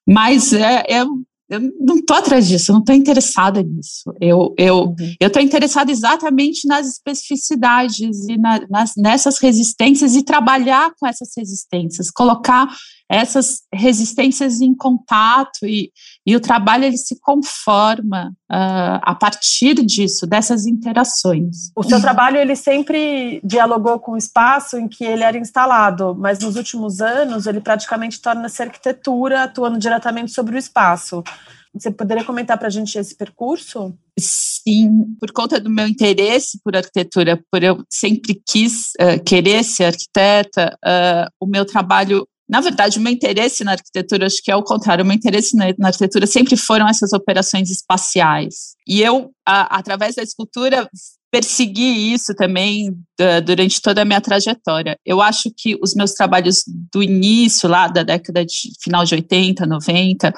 Mas 0.07 0.51
é, 0.51 0.83
é, 0.89 1.05
eu 1.49 1.59
não 1.79 1.97
estou 1.97 2.17
atrás 2.17 2.47
disso, 2.47 2.71
eu 2.71 2.73
não 2.73 2.81
estou 2.81 2.95
interessada 2.95 3.61
nisso. 3.61 4.13
Eu 4.19 4.53
eu 4.57 4.77
uhum. 4.85 4.95
eu 5.19 5.27
estou 5.27 5.41
interessada 5.41 5.91
exatamente 5.91 6.67
nas 6.67 6.87
especificidades 6.87 8.27
e 8.27 8.37
na, 8.37 8.61
nas, 8.69 8.93
nessas 8.97 9.37
resistências 9.37 10.15
e 10.15 10.23
trabalhar 10.23 10.91
com 10.99 11.07
essas 11.07 11.29
resistências, 11.37 12.09
colocar 12.09 12.67
essas 13.09 13.61
resistências 13.71 14.59
em 14.59 14.73
contato 14.73 15.65
e, 15.65 15.91
e 16.25 16.35
o 16.35 16.39
trabalho 16.39 16.85
ele 16.85 16.97
se 16.97 17.19
conforma 17.21 18.33
uh, 18.51 18.99
a 19.01 19.13
partir 19.13 19.75
disso, 19.85 20.25
dessas 20.25 20.65
interações. 20.65 21.71
O 21.75 21.83
seu 21.83 22.01
trabalho 22.01 22.37
ele 22.37 22.55
sempre 22.55 23.39
dialogou 23.43 23.99
com 23.99 24.13
o 24.13 24.17
espaço 24.17 24.77
em 24.77 24.87
que 24.87 25.03
ele 25.03 25.23
era 25.23 25.37
instalado, 25.37 26.15
mas 26.17 26.39
nos 26.39 26.55
últimos 26.55 27.01
anos 27.01 27.45
ele 27.45 27.61
praticamente 27.61 28.19
torna-se 28.19 28.63
arquitetura 28.63 29.43
atuando 29.43 29.77
diretamente 29.77 30.31
sobre 30.31 30.55
o 30.55 30.59
espaço. 30.59 31.23
Você 31.73 31.89
poderia 31.89 32.23
comentar 32.23 32.57
para 32.57 32.67
a 32.67 32.71
gente 32.71 32.97
esse 32.97 33.15
percurso? 33.15 33.97
Sim, 34.19 35.15
por 35.19 35.31
conta 35.31 35.59
do 35.59 35.69
meu 35.69 35.87
interesse 35.87 36.59
por 36.63 36.75
arquitetura, 36.75 37.43
por 37.51 37.63
eu 37.63 37.83
sempre 37.91 38.39
quis 38.47 38.91
uh, 39.01 39.21
querer 39.25 39.63
ser 39.63 39.85
arquiteta, 39.85 40.77
uh, 40.85 41.29
o 41.39 41.47
meu 41.47 41.65
trabalho 41.65 42.27
na 42.47 42.59
verdade, 42.59 42.99
o 42.99 43.01
meu 43.01 43.11
interesse 43.11 43.63
na 43.63 43.71
arquitetura, 43.71 44.27
acho 44.27 44.43
que 44.43 44.51
é 44.51 44.55
o 44.55 44.61
contrário, 44.61 45.03
o 45.03 45.07
meu 45.07 45.15
interesse 45.15 45.55
na, 45.55 45.65
na 45.79 45.87
arquitetura 45.87 46.27
sempre 46.27 46.57
foram 46.57 46.87
essas 46.87 47.13
operações 47.13 47.71
espaciais. 47.71 48.75
E 48.87 49.01
eu, 49.01 49.31
através 49.45 50.15
da 50.15 50.21
escultura, 50.21 50.87
persegui 51.33 52.13
isso 52.13 52.35
também 52.35 52.95
durante 53.43 53.81
toda 53.81 54.03
a 54.03 54.05
minha 54.05 54.21
trajetória. 54.21 54.95
Eu 55.03 55.19
acho 55.19 55.51
que 55.57 55.75
os 55.81 55.95
meus 55.95 56.11
trabalhos 56.11 56.63
do 56.91 57.01
início, 57.01 57.67
lá 57.67 57.87
da 57.87 58.03
década 58.03 58.45
de 58.45 58.69
final 58.83 59.03
de 59.03 59.15
80, 59.15 59.65
90, 59.65 60.31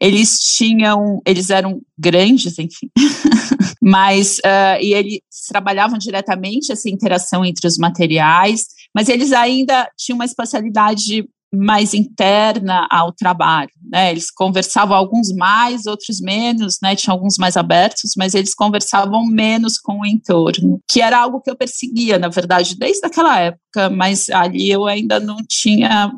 eles 0.00 0.38
tinham, 0.38 1.20
eles 1.26 1.50
eram 1.50 1.82
grandes, 1.98 2.58
enfim, 2.58 2.88
mas 3.82 4.38
uh, 4.38 4.80
e 4.80 4.94
eles 4.94 5.20
trabalhavam 5.48 5.98
diretamente 5.98 6.72
essa 6.72 6.88
interação 6.88 7.44
entre 7.44 7.66
os 7.66 7.76
materiais, 7.76 8.68
mas 8.94 9.10
eles 9.10 9.32
ainda 9.32 9.86
tinham 9.98 10.16
uma 10.16 10.24
espacialidade 10.24 11.28
mais 11.54 11.92
interna 11.92 12.86
ao 12.90 13.12
trabalho, 13.12 13.70
né? 13.82 14.10
Eles 14.10 14.30
conversavam 14.30 14.96
alguns 14.96 15.30
mais, 15.32 15.86
outros 15.86 16.20
menos, 16.20 16.78
né? 16.82 16.96
Tinha 16.96 17.12
alguns 17.12 17.36
mais 17.36 17.56
abertos, 17.56 18.12
mas 18.16 18.34
eles 18.34 18.54
conversavam 18.54 19.24
menos 19.26 19.78
com 19.78 20.00
o 20.00 20.06
entorno, 20.06 20.80
que 20.90 21.02
era 21.02 21.18
algo 21.18 21.40
que 21.40 21.50
eu 21.50 21.56
perseguia, 21.56 22.18
na 22.18 22.28
verdade, 22.28 22.76
desde 22.76 23.06
aquela 23.06 23.38
época, 23.38 23.90
mas 23.90 24.30
ali 24.30 24.70
eu 24.70 24.86
ainda 24.86 25.20
não 25.20 25.38
tinha 25.46 26.10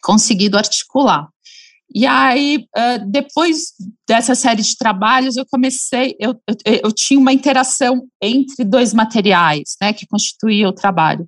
conseguido 0.00 0.56
articular. 0.56 1.28
E 1.94 2.06
aí, 2.06 2.66
depois 3.06 3.72
dessa 4.08 4.34
série 4.34 4.62
de 4.62 4.76
trabalhos, 4.76 5.36
eu 5.36 5.46
comecei, 5.46 6.16
eu, 6.18 6.34
eu, 6.48 6.80
eu, 6.84 6.92
tinha 6.92 7.20
uma 7.20 7.32
interação 7.32 8.02
entre 8.20 8.64
dois 8.64 8.92
materiais, 8.92 9.76
né, 9.80 9.92
que 9.92 10.06
constituía 10.06 10.68
o 10.68 10.72
trabalho, 10.72 11.24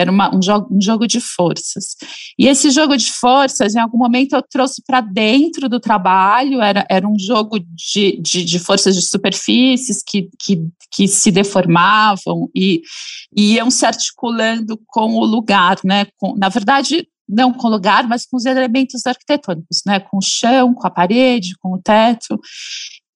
era 0.00 0.10
uma, 0.10 0.34
um, 0.34 0.42
jogo, 0.42 0.68
um 0.74 0.80
jogo 0.80 1.06
de 1.06 1.20
forças. 1.20 1.96
E 2.38 2.46
esse 2.48 2.70
jogo 2.70 2.96
de 2.96 3.12
forças, 3.12 3.74
em 3.74 3.80
algum 3.80 3.98
momento, 3.98 4.34
eu 4.34 4.42
trouxe 4.42 4.82
para 4.86 5.00
dentro 5.00 5.68
do 5.68 5.78
trabalho, 5.78 6.60
era, 6.60 6.86
era 6.90 7.06
um 7.06 7.18
jogo 7.18 7.58
de, 7.60 8.20
de, 8.20 8.44
de 8.44 8.58
forças 8.58 8.94
de 8.94 9.02
superfícies 9.02 10.02
que, 10.02 10.28
que, 10.38 10.62
que 10.90 11.06
se 11.06 11.30
deformavam 11.30 12.48
e, 12.54 12.82
e 13.36 13.54
iam 13.54 13.70
se 13.70 13.84
articulando 13.84 14.80
com 14.86 15.14
o 15.14 15.24
lugar, 15.24 15.78
né, 15.84 16.06
com, 16.16 16.34
na 16.36 16.48
verdade, 16.48 17.06
não 17.28 17.52
com 17.52 17.68
o 17.68 17.70
lugar, 17.70 18.08
mas 18.08 18.26
com 18.26 18.36
os 18.36 18.44
elementos 18.44 19.06
arquitetônicos, 19.06 19.82
né? 19.86 20.00
Com 20.00 20.18
o 20.18 20.22
chão, 20.22 20.74
com 20.74 20.84
a 20.84 20.90
parede, 20.90 21.54
com 21.60 21.74
o 21.74 21.80
teto. 21.80 22.40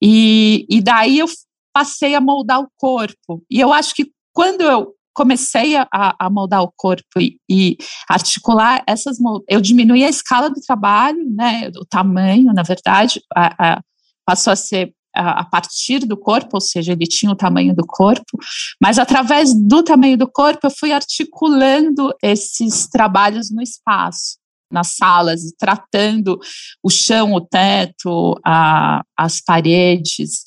E, 0.01 0.65
e 0.71 0.81
daí 0.81 1.19
eu 1.19 1.27
passei 1.73 2.15
a 2.15 2.21
moldar 2.21 2.61
o 2.61 2.69
corpo. 2.77 3.43
E 3.51 3.59
eu 3.59 3.73
acho 3.73 3.93
que 3.95 4.13
quando 4.33 4.61
eu 4.61 4.95
comecei 5.15 5.77
a, 5.77 5.89
a 5.93 6.29
moldar 6.29 6.63
o 6.63 6.73
corpo 6.77 7.21
e, 7.21 7.39
e, 7.49 7.77
articular 8.09 8.83
essas 8.87 9.17
eu 9.49 9.61
diminuí 9.61 10.05
a 10.05 10.09
escala 10.09 10.51
do 10.51 10.61
trabalho, 10.61 11.25
né, 11.31 11.71
o 11.77 11.87
tamanho, 11.87 12.53
na 12.53 12.63
verdade, 12.63 13.21
a, 13.35 13.75
a, 13.75 13.83
passou 14.27 14.53
a 14.53 14.57
ser 14.57 14.93
a 15.15 15.45
partir 15.45 16.01
do 16.01 16.17
corpo, 16.17 16.51
ou 16.55 16.61
seja, 16.61 16.93
ele 16.93 17.07
tinha 17.07 17.31
o 17.31 17.37
tamanho 17.37 17.75
do 17.75 17.87
corpo, 17.87 18.37
mas 18.83 18.99
através 18.99 19.55
do 19.55 19.83
tamanho 19.83 20.19
do 20.19 20.27
corpo 20.27 20.67
eu 20.67 20.71
fui 20.71 20.93
articulando 20.93 22.13
esses 22.21 22.89
trabalhos 22.89 23.49
no 23.51 23.63
espaço, 23.63 24.39
nas 24.71 24.97
salas, 24.97 25.41
tratando 25.57 26.37
o 26.83 26.91
chão, 26.91 27.33
o 27.33 27.41
teto, 27.41 28.35
a, 28.45 29.03
as 29.17 29.41
paredes. 29.41 30.43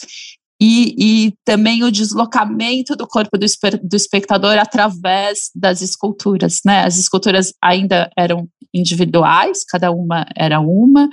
E, 0.59 0.95
e, 1.27 1.33
também 1.45 1.83
o 1.83 1.91
deslocamento 1.91 2.95
do 2.95 3.07
corpo 3.07 3.37
do, 3.37 3.45
do, 3.83 3.95
espectador 3.95 4.57
através 4.57 5.51
das 5.53 5.83
esculturas, 5.83 6.61
né? 6.65 6.83
As 6.83 6.97
esculturas 6.97 7.53
ainda 7.61 8.09
eram 8.17 8.49
individuais, 8.73 9.63
cada 9.63 9.91
uma 9.91 10.25
era 10.35 10.59
uma, 10.59 11.07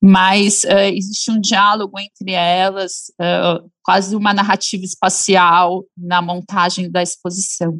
mas 0.00 0.64
uh, 0.64 0.92
existe 0.92 1.30
um 1.30 1.40
diálogo 1.40 1.98
entre 1.98 2.32
elas, 2.32 3.10
uh, 3.20 3.66
quase 3.82 4.14
uma 4.14 4.34
narrativa 4.34 4.84
espacial 4.84 5.84
na 5.96 6.20
montagem 6.20 6.90
da 6.90 7.02
exposição. 7.02 7.78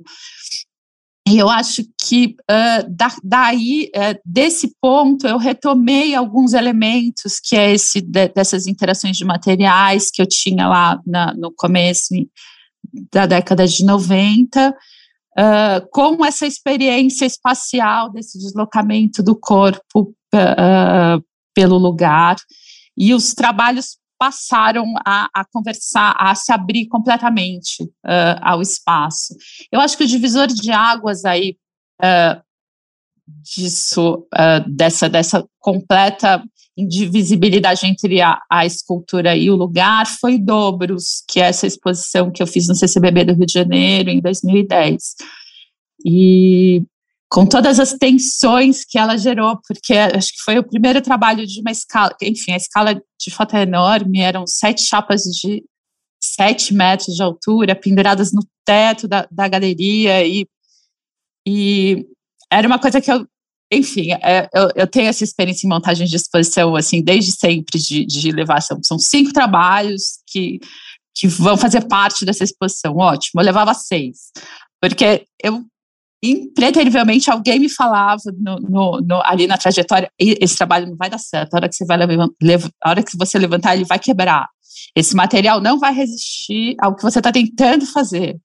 E 1.26 1.38
eu 1.38 1.48
acho 1.48 1.84
que 2.00 2.36
uh, 2.50 2.90
da, 2.90 3.08
daí, 3.22 3.90
uh, 3.94 4.18
desse 4.24 4.74
ponto, 4.80 5.26
eu 5.26 5.38
retomei 5.38 6.14
alguns 6.14 6.52
elementos 6.52 7.38
que 7.40 7.56
é 7.56 7.72
esse 7.72 8.00
de, 8.00 8.28
dessas 8.28 8.66
interações 8.66 9.16
de 9.16 9.24
materiais 9.24 10.10
que 10.10 10.20
eu 10.20 10.26
tinha 10.26 10.66
lá 10.66 11.00
na, 11.06 11.32
no 11.34 11.52
começo 11.52 12.12
da 13.12 13.26
década 13.26 13.66
de 13.66 13.84
90, 13.84 14.70
uh, 14.70 15.88
com 15.92 16.24
essa 16.24 16.44
experiência 16.44 17.24
espacial 17.24 18.10
desse 18.10 18.38
deslocamento 18.38 19.22
do 19.22 19.36
corpo 19.36 20.14
pelo 21.54 21.76
lugar, 21.76 22.36
e 22.96 23.12
os 23.12 23.34
trabalhos 23.34 23.98
passaram 24.22 24.94
a, 25.04 25.28
a, 25.34 25.44
conversar, 25.44 26.14
a 26.16 26.32
se 26.36 26.52
abrir 26.52 26.86
completamente 26.86 27.82
uh, 27.82 28.38
ao 28.40 28.62
espaço. 28.62 29.34
Eu 29.72 29.80
acho 29.80 29.98
que 29.98 30.04
o 30.04 30.06
divisor 30.06 30.46
de 30.46 30.70
águas 30.70 31.24
aí 31.24 31.56
uh, 32.00 32.40
disso, 33.26 34.24
uh, 34.32 34.70
dessa, 34.70 35.08
dessa 35.08 35.44
completa 35.58 36.40
indivisibilidade 36.76 37.84
entre 37.84 38.20
a, 38.20 38.38
a, 38.48 38.64
escultura 38.64 39.36
e 39.36 39.50
o 39.50 39.56
lugar 39.56 40.06
foi 40.06 40.38
Dobros, 40.38 41.24
que 41.28 41.40
é 41.40 41.46
essa 41.46 41.66
exposição 41.66 42.30
que 42.30 42.40
eu 42.40 42.46
fiz 42.46 42.68
no 42.68 42.76
CCBB 42.76 43.24
do 43.24 43.34
Rio 43.34 43.46
de 43.46 43.52
Janeiro 43.52 44.08
em 44.08 44.20
2010. 44.20 45.16
E 46.06 46.84
com 47.32 47.46
todas 47.46 47.80
as 47.80 47.94
tensões 47.94 48.84
que 48.84 48.98
ela 48.98 49.16
gerou, 49.16 49.58
porque 49.66 49.94
acho 49.94 50.32
que 50.32 50.42
foi 50.44 50.58
o 50.58 50.68
primeiro 50.68 51.00
trabalho 51.00 51.46
de 51.46 51.60
uma 51.62 51.70
escala, 51.70 52.14
enfim, 52.20 52.52
a 52.52 52.58
escala 52.58 52.94
de 52.94 53.30
foto 53.30 53.56
é 53.56 53.62
enorme, 53.62 54.20
eram 54.20 54.46
sete 54.46 54.82
chapas 54.82 55.22
de 55.22 55.64
sete 56.22 56.74
metros 56.74 57.16
de 57.16 57.22
altura, 57.22 57.74
penduradas 57.74 58.34
no 58.34 58.42
teto 58.66 59.08
da, 59.08 59.26
da 59.30 59.48
galeria, 59.48 60.22
e, 60.26 60.46
e 61.48 62.06
era 62.52 62.66
uma 62.66 62.78
coisa 62.78 63.00
que 63.00 63.10
eu, 63.10 63.26
enfim, 63.72 64.12
é, 64.12 64.46
eu, 64.52 64.68
eu, 64.76 64.86
tenho 64.86 65.08
essa 65.08 65.24
experiência 65.24 65.66
em 65.66 65.70
montagem 65.70 66.06
de 66.06 66.14
exposição, 66.14 66.76
assim, 66.76 67.02
desde 67.02 67.32
sempre, 67.32 67.78
de, 67.78 68.04
de 68.04 68.30
levar, 68.30 68.60
são, 68.60 68.78
são 68.82 68.98
cinco 68.98 69.32
trabalhos 69.32 70.18
que, 70.26 70.60
que 71.14 71.26
vão 71.28 71.56
fazer 71.56 71.88
parte 71.88 72.26
dessa 72.26 72.44
exposição, 72.44 72.94
ótimo, 72.94 73.40
eu 73.40 73.46
levava 73.46 73.72
seis, 73.72 74.30
porque 74.78 75.26
eu 75.42 75.64
impreterivelmente 76.22 77.30
alguém 77.30 77.58
me 77.58 77.68
falava 77.68 78.22
no, 78.38 78.56
no, 78.56 79.00
no, 79.00 79.22
ali 79.24 79.46
na 79.46 79.58
trajetória, 79.58 80.10
esse 80.18 80.56
trabalho 80.56 80.86
não 80.86 80.96
vai 80.96 81.10
dar 81.10 81.18
certo, 81.18 81.54
a 81.54 81.56
hora 81.56 81.68
que 81.68 81.74
você 81.74 81.84
vai 81.84 81.96
levantar, 81.96 82.70
a 82.82 82.90
hora 82.90 83.02
que 83.02 83.18
você 83.18 83.38
levantar 83.38 83.74
ele 83.74 83.84
vai 83.84 83.98
quebrar, 83.98 84.48
esse 84.94 85.16
material 85.16 85.60
não 85.60 85.78
vai 85.78 85.92
resistir 85.92 86.76
ao 86.80 86.94
que 86.94 87.02
você 87.02 87.18
está 87.18 87.32
tentando 87.32 87.86
fazer. 87.86 88.36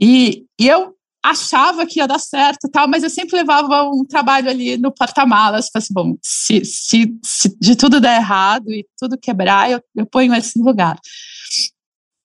E, 0.00 0.44
e, 0.58 0.68
eu 0.68 0.94
achava 1.22 1.84
que 1.84 1.98
ia 1.98 2.06
dar 2.06 2.18
certo 2.18 2.68
tal, 2.70 2.88
mas 2.88 3.02
eu 3.02 3.10
sempre 3.10 3.36
levava 3.36 3.82
um 3.82 4.04
trabalho 4.06 4.48
ali 4.48 4.78
no 4.78 4.90
porta-malas, 4.90 5.68
assim, 5.74 5.92
bom, 5.92 6.16
se, 6.22 6.64
se, 6.64 7.18
se, 7.22 7.54
de 7.60 7.76
tudo 7.76 8.00
der 8.00 8.16
errado 8.16 8.70
e 8.70 8.86
tudo 8.98 9.18
quebrar, 9.18 9.70
eu, 9.70 9.82
eu 9.94 10.06
ponho 10.06 10.34
esse 10.34 10.58
no 10.58 10.64
lugar. 10.64 10.98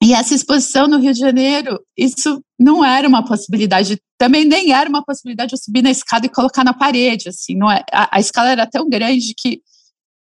E 0.06 0.14
essa 0.14 0.36
exposição 0.36 0.88
no 0.88 1.00
Rio 1.00 1.14
de 1.14 1.20
Janeiro, 1.20 1.80
isso 1.98 2.40
não 2.60 2.86
era 2.86 3.08
uma 3.08 3.26
possibilidade, 3.26 4.00
também 4.20 4.46
nem 4.46 4.72
era 4.72 4.88
uma 4.88 5.04
possibilidade 5.04 5.54
eu 5.54 5.58
subir 5.58 5.82
na 5.82 5.90
escada 5.90 6.28
e 6.28 6.30
colocar 6.30 6.64
na 6.64 6.76
parede, 6.76 7.30
assim, 7.30 7.56
não 7.56 7.72
é, 7.72 7.84
a, 7.92 8.16
a 8.16 8.20
escala 8.20 8.52
era 8.52 8.68
tão 8.68 8.88
grande 8.88 9.34
que 9.36 9.62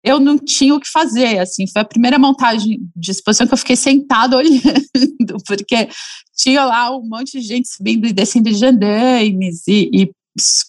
eu 0.03 0.19
não 0.19 0.37
tinha 0.37 0.75
o 0.75 0.79
que 0.79 0.87
fazer, 0.87 1.39
assim, 1.39 1.65
foi 1.65 1.81
a 1.81 1.85
primeira 1.85 2.19
montagem 2.19 2.79
de 2.95 3.09
exposição 3.09 3.47
que 3.47 3.55
eu 3.55 3.57
fiquei 3.57 3.75
sentada 3.75 4.37
olhando, 4.37 5.37
porque 5.47 5.89
tinha 6.37 6.63
lá 6.63 6.95
um 6.95 7.01
monte 7.01 7.39
de 7.39 7.41
gente 7.41 7.67
subindo 7.67 8.05
e 8.05 8.13
descendo 8.13 8.51
de 8.51 8.63
andames 8.63 9.67
e, 9.67 9.89
e 9.91 10.11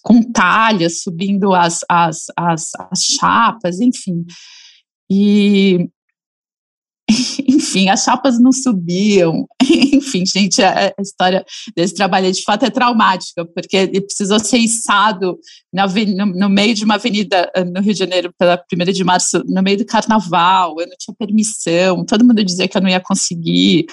com 0.01 0.23
talhas, 0.23 1.03
subindo 1.03 1.53
as, 1.53 1.81
as, 1.87 2.25
as, 2.35 2.71
as 2.89 3.03
chapas, 3.03 3.79
enfim. 3.79 4.25
E 5.07 5.87
enfim, 7.47 7.89
as 7.89 8.03
chapas 8.03 8.39
não 8.39 8.51
subiam. 8.51 9.47
enfim, 9.61 10.25
gente, 10.25 10.61
a, 10.61 10.93
a, 10.97 11.01
história 11.01 11.45
desse 11.75 11.93
trabalho 11.93 12.31
de 12.31 12.41
fato 12.43 12.65
é 12.65 12.69
traumática, 12.69 13.45
porque 13.45 13.77
ele 13.77 14.01
precisou 14.01 14.39
ser 14.39 14.57
içado 14.57 15.37
na, 15.71 15.87
no, 15.87 16.25
no, 16.25 16.49
meio 16.49 16.73
de 16.73 16.83
uma 16.83 16.95
avenida 16.95 17.51
eh, 17.55 17.63
no 17.63 17.81
Rio 17.81 17.93
de 17.93 17.99
Janeiro, 17.99 18.33
pela 18.37 18.61
1 18.71 18.91
de 18.91 19.03
março, 19.03 19.43
no 19.45 19.61
meio 19.61 19.77
do 19.77 19.85
carnaval, 19.85 20.75
eu 20.79 20.87
não 20.87 20.95
tinha 20.97 21.15
permissão, 21.17 22.05
todo 22.05 22.25
mundo 22.25 22.43
dizia 22.43 22.67
que 22.67 22.77
eu 22.77 22.81
não 22.81 22.89
ia 22.89 22.99
conseguir. 22.99 23.85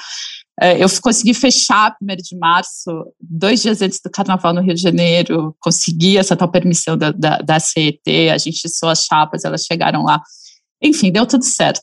Eh, 0.61 0.83
eu 0.83 0.89
consegui 1.01 1.35
fechar 1.35 1.97
1 2.03 2.07
de 2.17 2.37
março, 2.39 2.91
dois 3.21 3.63
dias 3.63 3.81
antes 3.83 4.01
do 4.05 4.11
carnaval 4.11 4.53
no 4.53 4.63
Rio 4.63 4.75
de 4.75 4.83
Janeiro, 4.83 5.55
consegui 5.61 6.19
essa 6.19 6.37
tal 6.37 6.51
permissão 6.51 6.97
da, 6.97 7.13
da, 7.13 7.39
da 7.39 7.61
CET, 7.61 8.01
a 8.33 8.39
gente 8.39 8.65
içou 8.65 8.89
as 8.89 9.05
chapas, 9.05 9.45
elas 9.45 9.65
chegaram 9.65 10.03
lá 10.03 10.21
enfim, 10.83 11.13
deu 11.13 11.27
tudo 11.27 11.45
certo. 11.45 11.81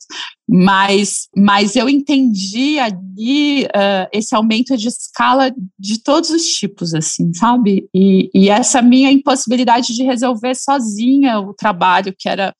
Mas, 0.48 1.28
mas 1.36 1.76
eu 1.76 1.88
entendi 1.88 2.78
ali 2.78 3.64
uh, 3.64 4.08
esse 4.12 4.34
aumento 4.34 4.76
de 4.76 4.88
escala 4.88 5.54
de 5.78 6.02
todos 6.02 6.30
os 6.30 6.42
tipos, 6.42 6.94
assim, 6.94 7.32
sabe? 7.34 7.88
E, 7.94 8.30
e 8.34 8.48
essa 8.48 8.82
minha 8.82 9.12
impossibilidade 9.12 9.94
de 9.94 10.02
resolver 10.02 10.54
sozinha 10.54 11.38
o 11.38 11.54
trabalho, 11.54 12.14
que 12.18 12.28
era 12.28 12.54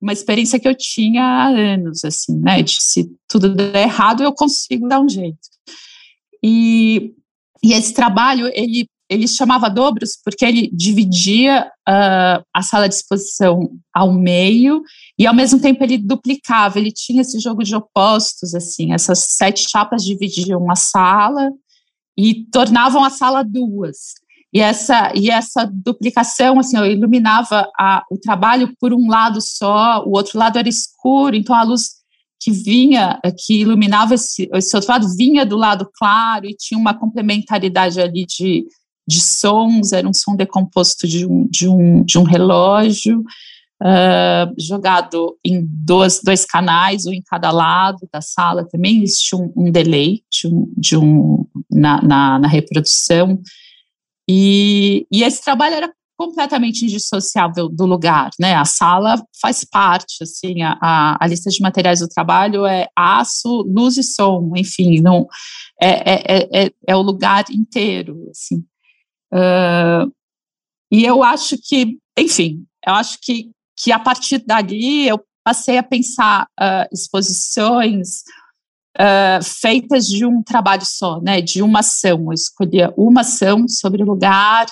uma 0.00 0.12
experiência 0.12 0.58
que 0.58 0.68
eu 0.68 0.74
tinha 0.74 1.22
há 1.22 1.48
anos, 1.48 2.04
assim, 2.04 2.38
né? 2.38 2.62
De 2.62 2.76
se 2.80 3.10
tudo 3.28 3.54
der 3.54 3.82
errado, 3.82 4.22
eu 4.22 4.32
consigo 4.32 4.88
dar 4.88 5.00
um 5.00 5.08
jeito. 5.08 5.38
E, 6.42 7.12
e 7.62 7.72
esse 7.72 7.92
trabalho, 7.92 8.50
ele 8.54 8.86
ele 9.10 9.26
chamava 9.26 9.68
dobros 9.68 10.12
porque 10.24 10.44
ele 10.44 10.70
dividia 10.72 11.66
uh, 11.66 12.44
a 12.54 12.62
sala 12.62 12.88
de 12.88 12.94
exposição 12.94 13.72
ao 13.92 14.12
meio 14.12 14.82
e 15.18 15.26
ao 15.26 15.34
mesmo 15.34 15.60
tempo 15.60 15.82
ele 15.82 15.98
duplicava, 15.98 16.78
ele 16.78 16.92
tinha 16.92 17.22
esse 17.22 17.40
jogo 17.40 17.64
de 17.64 17.74
opostos, 17.74 18.54
assim, 18.54 18.92
essas 18.92 19.18
sete 19.36 19.68
chapas 19.68 20.04
dividiam 20.04 20.70
a 20.70 20.76
sala 20.76 21.50
e 22.16 22.46
tornavam 22.52 23.02
a 23.02 23.10
sala 23.10 23.42
duas. 23.42 24.14
E 24.52 24.60
essa, 24.60 25.12
e 25.14 25.30
essa 25.30 25.68
duplicação, 25.72 26.58
assim, 26.58 26.76
eu 26.76 26.86
iluminava 26.86 27.68
a, 27.78 28.04
o 28.10 28.18
trabalho 28.18 28.72
por 28.80 28.92
um 28.92 29.08
lado 29.08 29.40
só, 29.40 30.04
o 30.04 30.16
outro 30.16 30.38
lado 30.38 30.58
era 30.58 30.68
escuro, 30.68 31.34
então 31.34 31.54
a 31.54 31.62
luz 31.62 32.00
que 32.40 32.50
vinha, 32.50 33.20
que 33.44 33.60
iluminava 33.60 34.14
esse, 34.14 34.48
esse 34.54 34.74
outro 34.74 34.90
lado, 34.90 35.16
vinha 35.16 35.44
do 35.44 35.56
lado 35.56 35.88
claro 35.94 36.46
e 36.46 36.56
tinha 36.56 36.78
uma 36.78 36.94
complementaridade 36.94 38.00
ali 38.00 38.24
de, 38.24 38.64
de 39.10 39.20
sons, 39.20 39.92
era 39.92 40.08
um 40.08 40.14
som 40.14 40.36
decomposto 40.36 41.06
de 41.06 41.26
um, 41.26 41.46
de 41.48 41.68
um, 41.68 42.04
de 42.04 42.16
um 42.16 42.22
relógio, 42.22 43.20
uh, 43.82 44.54
jogado 44.56 45.36
em 45.44 45.66
dois, 45.68 46.20
dois 46.22 46.44
canais, 46.44 47.06
um 47.06 47.12
em 47.12 47.20
cada 47.20 47.50
lado 47.50 48.08
da 48.12 48.20
sala 48.20 48.64
também, 48.70 49.02
existia 49.02 49.36
um, 49.36 49.52
um 49.56 49.70
delay 49.70 50.22
de 50.30 50.46
um, 50.46 50.72
de 50.76 50.96
um, 50.96 51.44
na, 51.68 52.00
na, 52.00 52.38
na 52.38 52.48
reprodução, 52.48 53.42
e, 54.28 55.08
e 55.10 55.24
esse 55.24 55.42
trabalho 55.42 55.74
era 55.74 55.92
completamente 56.16 56.84
indissociável 56.84 57.68
do 57.68 57.86
lugar, 57.86 58.30
né? 58.38 58.54
A 58.54 58.64
sala 58.66 59.20
faz 59.40 59.64
parte, 59.64 60.22
assim, 60.22 60.62
a, 60.62 60.76
a, 60.80 61.16
a, 61.18 61.26
lista 61.26 61.50
de 61.50 61.60
materiais 61.62 62.00
do 62.00 62.08
trabalho 62.08 62.66
é 62.66 62.88
aço, 62.94 63.62
luz 63.62 63.96
e 63.96 64.02
som, 64.02 64.52
enfim, 64.54 65.00
não 65.00 65.26
é, 65.80 65.88
é, 65.88 66.64
é, 66.64 66.70
é 66.86 66.94
o 66.94 67.00
lugar 67.00 67.46
inteiro, 67.50 68.28
assim. 68.30 68.62
Uh, 69.32 70.10
e 70.90 71.04
eu 71.04 71.22
acho 71.22 71.56
que, 71.56 71.98
enfim, 72.18 72.64
eu 72.86 72.94
acho 72.94 73.18
que, 73.20 73.50
que 73.76 73.92
a 73.92 73.98
partir 73.98 74.38
dali 74.38 75.06
eu 75.06 75.22
passei 75.44 75.78
a 75.78 75.82
pensar 75.82 76.46
uh, 76.60 76.88
exposições 76.92 78.22
uh, 78.98 79.42
feitas 79.42 80.06
de 80.06 80.26
um 80.26 80.42
trabalho 80.42 80.84
só, 80.84 81.20
né, 81.20 81.40
de 81.40 81.62
uma 81.62 81.80
ação. 81.80 82.26
Eu 82.26 82.32
escolhia 82.32 82.92
uma 82.96 83.20
ação 83.20 83.66
sobre 83.68 84.02
o 84.02 84.06
lugar 84.06 84.66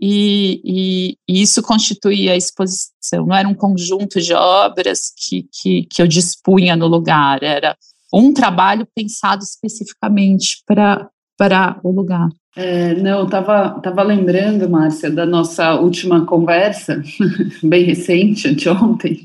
e, 0.00 0.60
e, 0.64 1.18
e, 1.28 1.42
isso 1.42 1.62
constituía 1.62 2.32
a 2.32 2.36
exposição. 2.36 3.26
Não 3.26 3.34
era 3.34 3.48
um 3.48 3.54
conjunto 3.54 4.20
de 4.20 4.34
obras 4.34 5.12
que, 5.16 5.48
que, 5.52 5.86
que 5.86 6.02
eu 6.02 6.06
dispunha 6.06 6.74
no 6.74 6.86
lugar, 6.86 7.42
era 7.42 7.76
um 8.12 8.32
trabalho 8.32 8.86
pensado 8.94 9.42
especificamente 9.42 10.62
para 10.66 11.80
o 11.82 11.90
lugar. 11.90 12.28
É, 12.56 12.94
não, 12.94 13.24
estava 13.24 13.80
tava 13.80 14.02
lembrando, 14.02 14.68
Márcia, 14.68 15.10
da 15.10 15.26
nossa 15.26 15.74
última 15.74 16.24
conversa, 16.24 17.02
bem 17.62 17.84
recente, 17.84 18.54
de 18.54 18.68
ontem, 18.68 19.22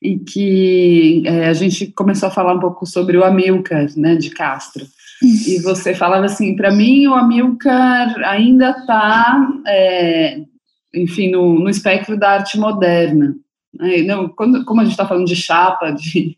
e 0.00 0.18
que 0.18 1.24
é, 1.26 1.48
a 1.48 1.52
gente 1.52 1.88
começou 1.88 2.28
a 2.28 2.32
falar 2.32 2.54
um 2.54 2.60
pouco 2.60 2.86
sobre 2.86 3.16
o 3.16 3.24
Amilcar, 3.24 3.88
né, 3.96 4.14
de 4.14 4.30
Castro. 4.30 4.86
E 5.22 5.58
você 5.62 5.94
falava 5.94 6.26
assim, 6.26 6.54
para 6.54 6.70
mim 6.70 7.06
o 7.06 7.14
Amilcar 7.14 8.16
ainda 8.24 8.70
está, 8.70 9.48
é, 9.66 10.40
enfim, 10.94 11.30
no, 11.30 11.58
no 11.58 11.70
espectro 11.70 12.16
da 12.16 12.32
arte 12.32 12.58
moderna. 12.58 13.34
Não, 14.06 14.28
quando, 14.28 14.64
como 14.64 14.80
a 14.80 14.84
gente 14.84 14.92
está 14.92 15.06
falando 15.06 15.26
de 15.26 15.34
chapa, 15.34 15.90
de 15.90 16.36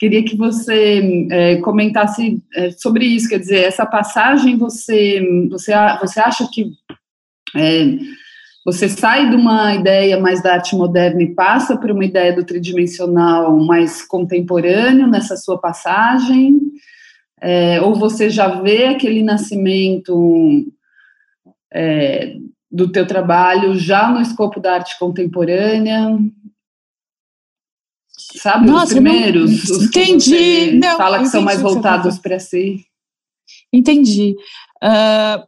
Queria 0.00 0.24
que 0.24 0.34
você 0.34 1.28
é, 1.30 1.56
comentasse 1.56 2.42
é, 2.54 2.70
sobre 2.70 3.04
isso, 3.04 3.28
quer 3.28 3.38
dizer, 3.38 3.64
essa 3.64 3.84
passagem 3.84 4.56
você, 4.56 5.20
você, 5.50 5.74
você 6.00 6.18
acha 6.18 6.48
que 6.50 6.72
é, 7.54 7.98
você 8.64 8.88
sai 8.88 9.28
de 9.28 9.36
uma 9.36 9.74
ideia 9.74 10.18
mais 10.18 10.42
da 10.42 10.54
arte 10.54 10.74
moderna 10.74 11.22
e 11.22 11.34
passa 11.34 11.76
para 11.76 11.92
uma 11.92 12.02
ideia 12.02 12.34
do 12.34 12.46
tridimensional 12.46 13.54
mais 13.58 14.00
contemporâneo 14.00 15.06
nessa 15.06 15.36
sua 15.36 15.58
passagem? 15.58 16.58
É, 17.38 17.82
ou 17.82 17.94
você 17.94 18.30
já 18.30 18.48
vê 18.62 18.86
aquele 18.86 19.22
nascimento 19.22 20.66
é, 21.70 22.36
do 22.72 22.90
teu 22.90 23.06
trabalho 23.06 23.78
já 23.78 24.10
no 24.10 24.22
escopo 24.22 24.60
da 24.60 24.76
arte 24.76 24.98
contemporânea? 24.98 26.18
Sabe, 28.36 28.66
Nossa, 28.66 28.86
os 28.86 28.92
primeiros, 28.92 29.68
não, 29.68 29.76
os 29.76 29.84
entendi. 29.84 30.72
Não, 30.72 30.96
fala 30.96 31.18
que 31.18 31.26
são 31.26 31.42
mais 31.42 31.60
voltados 31.60 32.18
para 32.18 32.38
si. 32.38 32.84
Entendi. 33.72 34.36
Uh, 34.82 35.44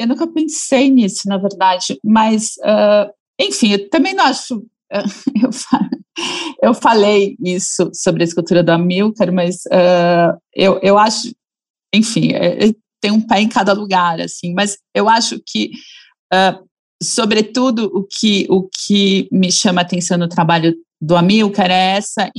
eu 0.00 0.08
nunca 0.08 0.26
pensei 0.26 0.90
nisso, 0.90 1.28
na 1.28 1.36
verdade, 1.36 1.98
mas, 2.04 2.54
uh, 2.58 3.10
enfim, 3.40 3.72
eu 3.72 3.88
também 3.90 4.14
não 4.14 4.24
acho. 4.24 4.58
Uh, 4.58 4.66
eu, 5.42 5.50
eu 6.62 6.74
falei 6.74 7.36
isso 7.44 7.90
sobre 7.94 8.22
a 8.22 8.26
escultura 8.26 8.62
do 8.62 8.70
Amilcar, 8.70 9.32
mas 9.32 9.62
eu, 10.54 10.78
eu 10.82 10.98
acho, 10.98 11.32
enfim, 11.94 12.32
é, 12.32 12.68
é, 12.68 12.72
tem 13.00 13.10
um 13.10 13.20
pé 13.20 13.40
em 13.40 13.48
cada 13.48 13.72
lugar, 13.72 14.20
assim, 14.20 14.52
mas 14.52 14.76
eu 14.94 15.08
acho 15.08 15.40
que 15.46 15.70
sobretudo 17.02 17.90
o 17.94 18.04
que, 18.04 18.46
o 18.50 18.68
que 18.68 19.28
me 19.32 19.50
chama 19.50 19.80
atenção 19.80 20.18
no 20.18 20.28
trabalho 20.28 20.74
do 21.00 21.16
Amilcar 21.16 21.70
é 21.70 21.96
essa 21.96 22.30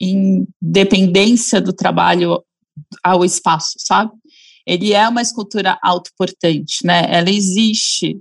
independência 0.00 1.60
do 1.60 1.72
trabalho 1.72 2.42
ao 3.02 3.24
espaço, 3.24 3.74
sabe? 3.78 4.12
Ele 4.66 4.92
é 4.92 5.08
uma 5.08 5.22
escultura 5.22 5.78
autoportante, 5.82 6.84
né? 6.84 7.06
Ela 7.08 7.30
existe 7.30 8.20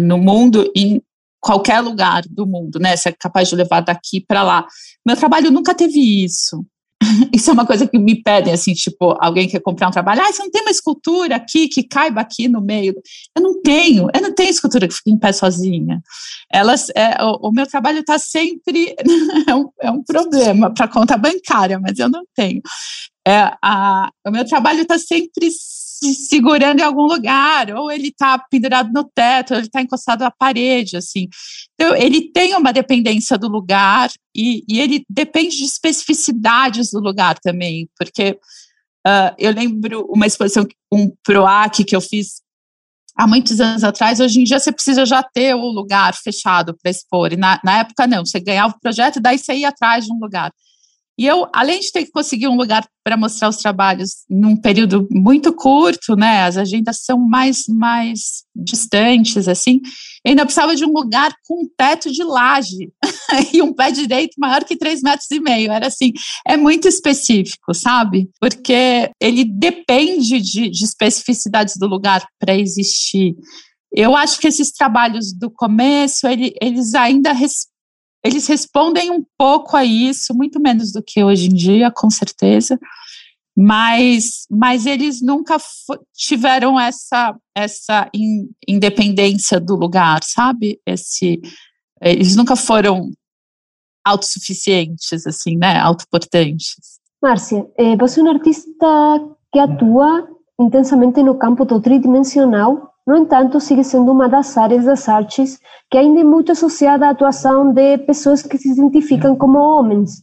no 0.00 0.18
mundo 0.18 0.70
em 0.74 1.02
qualquer 1.40 1.80
lugar 1.80 2.22
do 2.28 2.46
mundo, 2.46 2.78
né? 2.78 2.96
Você 2.96 3.10
é 3.10 3.12
capaz 3.12 3.48
de 3.48 3.56
levar 3.56 3.80
daqui 3.80 4.20
para 4.20 4.42
lá. 4.42 4.66
Meu 5.06 5.16
trabalho 5.16 5.50
nunca 5.50 5.74
teve 5.74 6.24
isso. 6.24 6.64
Isso 7.32 7.50
é 7.50 7.52
uma 7.52 7.66
coisa 7.66 7.86
que 7.86 7.98
me 7.98 8.22
pedem, 8.22 8.52
assim, 8.52 8.72
tipo, 8.74 9.16
alguém 9.20 9.48
quer 9.48 9.60
comprar 9.60 9.88
um 9.88 9.92
trabalho, 9.92 10.22
ah, 10.22 10.32
você 10.32 10.42
não 10.42 10.50
tem 10.50 10.62
uma 10.62 10.70
escultura 10.70 11.36
aqui 11.36 11.68
que 11.68 11.82
caiba 11.82 12.20
aqui 12.20 12.48
no 12.48 12.60
meio? 12.60 12.94
Eu 13.36 13.42
não 13.42 13.62
tenho, 13.62 14.08
eu 14.12 14.20
não 14.20 14.34
tenho 14.34 14.50
escultura 14.50 14.88
que 14.88 14.94
fique 14.94 15.10
em 15.10 15.18
pé 15.18 15.32
sozinha. 15.32 16.02
Elas, 16.52 16.90
é, 16.90 17.22
o, 17.22 17.48
o 17.48 17.52
meu 17.52 17.66
trabalho 17.66 18.00
está 18.00 18.18
sempre, 18.18 18.94
é, 19.46 19.54
um, 19.54 19.68
é 19.80 19.90
um 19.90 20.02
problema 20.02 20.72
para 20.72 20.88
conta 20.88 21.16
bancária, 21.16 21.78
mas 21.78 21.98
eu 21.98 22.08
não 22.08 22.24
tenho. 22.34 22.60
É, 23.26 23.52
a, 23.62 24.10
o 24.26 24.30
meu 24.30 24.44
trabalho 24.44 24.82
está 24.82 24.98
sempre 24.98 25.48
se 25.98 26.14
segurando 26.14 26.80
em 26.80 26.84
algum 26.84 27.06
lugar, 27.06 27.74
ou 27.74 27.90
ele 27.90 28.08
está 28.08 28.38
pendurado 28.38 28.92
no 28.92 29.04
teto, 29.04 29.52
ou 29.52 29.58
ele 29.58 29.66
está 29.66 29.82
encostado 29.82 30.22
à 30.22 30.30
parede, 30.30 30.96
assim. 30.96 31.28
Então, 31.74 31.94
ele 31.96 32.30
tem 32.30 32.54
uma 32.54 32.72
dependência 32.72 33.36
do 33.36 33.48
lugar 33.48 34.10
e, 34.34 34.64
e 34.68 34.80
ele 34.80 35.04
depende 35.08 35.56
de 35.56 35.64
especificidades 35.64 36.90
do 36.90 37.00
lugar 37.00 37.38
também, 37.38 37.88
porque 37.98 38.38
uh, 39.06 39.34
eu 39.36 39.52
lembro 39.52 40.06
uma 40.08 40.26
exposição, 40.26 40.66
um 40.92 41.10
PROAC 41.24 41.84
que 41.84 41.96
eu 41.96 42.00
fiz 42.00 42.40
há 43.16 43.26
muitos 43.26 43.60
anos 43.60 43.82
atrás, 43.82 44.20
hoje 44.20 44.40
em 44.40 44.44
dia 44.44 44.60
você 44.60 44.70
precisa 44.70 45.04
já 45.04 45.24
ter 45.24 45.52
o 45.54 45.66
lugar 45.66 46.14
fechado 46.14 46.76
para 46.80 46.90
expor, 46.90 47.32
e 47.32 47.36
na, 47.36 47.60
na 47.64 47.80
época 47.80 48.06
não, 48.06 48.24
você 48.24 48.38
ganhava 48.38 48.74
o 48.76 48.80
projeto 48.80 49.16
e 49.16 49.20
daí 49.20 49.36
você 49.36 49.54
ia 49.54 49.70
atrás 49.70 50.04
de 50.04 50.12
um 50.12 50.18
lugar. 50.20 50.52
E 51.18 51.26
eu, 51.26 51.48
além 51.52 51.80
de 51.80 51.90
ter 51.90 52.04
que 52.04 52.12
conseguir 52.12 52.46
um 52.46 52.56
lugar 52.56 52.86
para 53.02 53.16
mostrar 53.16 53.48
os 53.48 53.56
trabalhos 53.56 54.24
num 54.30 54.56
período 54.56 55.08
muito 55.10 55.52
curto, 55.52 56.14
né, 56.14 56.42
as 56.42 56.56
agendas 56.56 57.00
são 57.04 57.18
mais, 57.18 57.64
mais 57.68 58.44
distantes, 58.54 59.48
assim, 59.48 59.80
eu 60.24 60.30
ainda 60.30 60.44
precisava 60.44 60.76
de 60.76 60.84
um 60.84 60.92
lugar 60.92 61.34
com 61.44 61.64
um 61.64 61.68
teto 61.76 62.12
de 62.12 62.22
laje 62.22 62.92
e 63.52 63.60
um 63.60 63.72
pé 63.74 63.90
direito 63.90 64.34
maior 64.38 64.62
que 64.62 64.76
três 64.76 65.02
metros 65.02 65.28
e 65.32 65.40
meio. 65.40 65.72
Era 65.72 65.88
assim, 65.88 66.12
é 66.46 66.56
muito 66.56 66.86
específico, 66.86 67.74
sabe? 67.74 68.30
Porque 68.40 69.10
ele 69.20 69.44
depende 69.44 70.40
de, 70.40 70.70
de 70.70 70.84
especificidades 70.84 71.74
do 71.76 71.88
lugar 71.88 72.24
para 72.38 72.56
existir. 72.56 73.34
Eu 73.92 74.14
acho 74.14 74.38
que 74.38 74.46
esses 74.46 74.70
trabalhos 74.70 75.32
do 75.32 75.50
começo, 75.50 76.28
ele, 76.28 76.54
eles 76.60 76.94
ainda 76.94 77.32
eles 78.28 78.46
respondem 78.46 79.10
um 79.10 79.24
pouco 79.36 79.76
a 79.76 79.84
isso, 79.84 80.34
muito 80.34 80.60
menos 80.60 80.92
do 80.92 81.02
que 81.02 81.24
hoje 81.24 81.46
em 81.46 81.54
dia, 81.54 81.90
com 81.90 82.10
certeza, 82.10 82.78
mas, 83.56 84.46
mas 84.50 84.86
eles 84.86 85.20
nunca 85.20 85.56
tiveram 86.14 86.78
essa, 86.78 87.34
essa 87.56 88.08
in, 88.14 88.48
independência 88.68 89.58
do 89.58 89.74
lugar, 89.74 90.22
sabe? 90.22 90.80
Esse, 90.86 91.40
eles 92.00 92.36
nunca 92.36 92.54
foram 92.54 93.10
autossuficientes, 94.06 95.26
assim, 95.26 95.56
né, 95.56 95.78
autoportantes. 95.80 96.76
Márcia, 97.20 97.66
eh, 97.76 97.96
você 97.96 98.20
é 98.20 98.22
uma 98.22 98.32
artista 98.32 98.86
que 99.52 99.58
atua 99.58 100.28
intensamente 100.60 101.22
no 101.22 101.36
campo 101.36 101.64
do 101.64 101.80
tridimensional, 101.80 102.92
no 103.08 103.16
entanto, 103.16 103.58
sigue 103.58 103.82
sendo 103.82 104.12
uma 104.12 104.28
das 104.28 104.54
áreas 104.58 104.84
das 104.84 105.08
artes 105.08 105.58
que 105.90 105.96
ainda 105.96 106.20
é 106.20 106.24
muito 106.24 106.52
associada 106.52 107.06
à 107.06 107.10
atuação 107.10 107.72
de 107.72 107.96
pessoas 107.96 108.42
que 108.42 108.58
se 108.58 108.70
identificam 108.70 109.34
como 109.34 109.58
homens. 109.58 110.22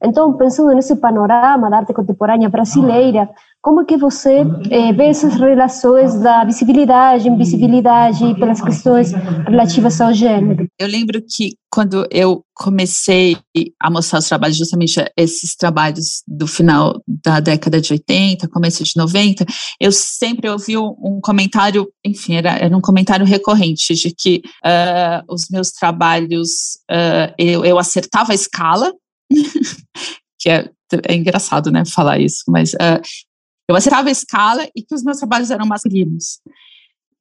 Então, 0.00 0.32
pensando 0.34 0.72
nesse 0.72 0.94
panorama 0.94 1.68
da 1.68 1.78
arte 1.78 1.92
contemporânea 1.92 2.48
brasileira, 2.48 3.28
como 3.62 3.84
que 3.84 3.96
você 3.96 4.40
eh, 4.70 4.92
vê 4.94 5.06
essas 5.06 5.34
relações 5.34 6.18
da 6.20 6.44
visibilidade, 6.44 7.28
invisibilidade 7.28 8.34
pelas 8.36 8.60
questões 8.60 9.12
relativas 9.12 10.00
ao 10.00 10.14
gênero? 10.14 10.66
Eu 10.78 10.88
lembro 10.88 11.20
que 11.22 11.56
quando 11.70 12.06
eu 12.10 12.42
comecei 12.54 13.36
a 13.78 13.90
mostrar 13.90 14.20
os 14.20 14.28
trabalhos, 14.28 14.56
justamente 14.56 15.04
esses 15.14 15.54
trabalhos 15.54 16.22
do 16.26 16.46
final 16.46 17.02
da 17.06 17.38
década 17.38 17.80
de 17.80 17.92
80, 17.92 18.48
começo 18.48 18.82
de 18.82 18.92
90, 18.96 19.44
eu 19.78 19.92
sempre 19.92 20.48
ouvi 20.48 20.78
um 20.78 21.20
comentário, 21.22 21.86
enfim, 22.04 22.36
era, 22.36 22.56
era 22.56 22.76
um 22.76 22.80
comentário 22.80 23.26
recorrente 23.26 23.94
de 23.94 24.14
que 24.14 24.42
uh, 24.64 25.22
os 25.32 25.48
meus 25.50 25.70
trabalhos, 25.70 26.78
uh, 26.90 27.32
eu, 27.38 27.62
eu 27.64 27.78
acertava 27.78 28.32
a 28.32 28.34
escala, 28.34 28.90
que 30.40 30.48
é, 30.48 30.68
é 31.06 31.14
engraçado, 31.14 31.70
né, 31.70 31.84
falar 31.84 32.18
isso, 32.18 32.42
mas 32.48 32.72
uh, 32.74 33.00
eu 33.70 33.76
acertava 33.76 34.08
a 34.08 34.12
escala 34.12 34.68
e 34.74 34.82
que 34.82 34.94
os 34.94 35.02
meus 35.02 35.18
trabalhos 35.18 35.50
eram 35.50 35.66
masculinos. 35.66 36.40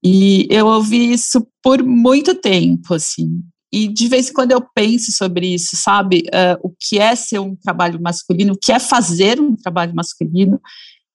E 0.04 0.48
eu 0.50 0.68
ouvi 0.68 1.12
isso 1.12 1.46
por 1.62 1.84
muito 1.84 2.34
tempo, 2.34 2.94
assim. 2.94 3.42
E 3.72 3.88
de 3.88 4.08
vez 4.08 4.30
em 4.30 4.34
quando 4.34 4.52
eu 4.52 4.66
penso 4.74 5.12
sobre 5.12 5.54
isso, 5.54 5.76
sabe? 5.76 6.24
Uh, 6.28 6.68
o 6.68 6.74
que 6.80 6.98
é 6.98 7.16
ser 7.16 7.40
um 7.40 7.56
trabalho 7.56 8.02
masculino, 8.02 8.54
o 8.54 8.58
que 8.58 8.72
é 8.72 8.80
fazer 8.80 9.40
um 9.40 9.56
trabalho 9.56 9.94
masculino, 9.94 10.60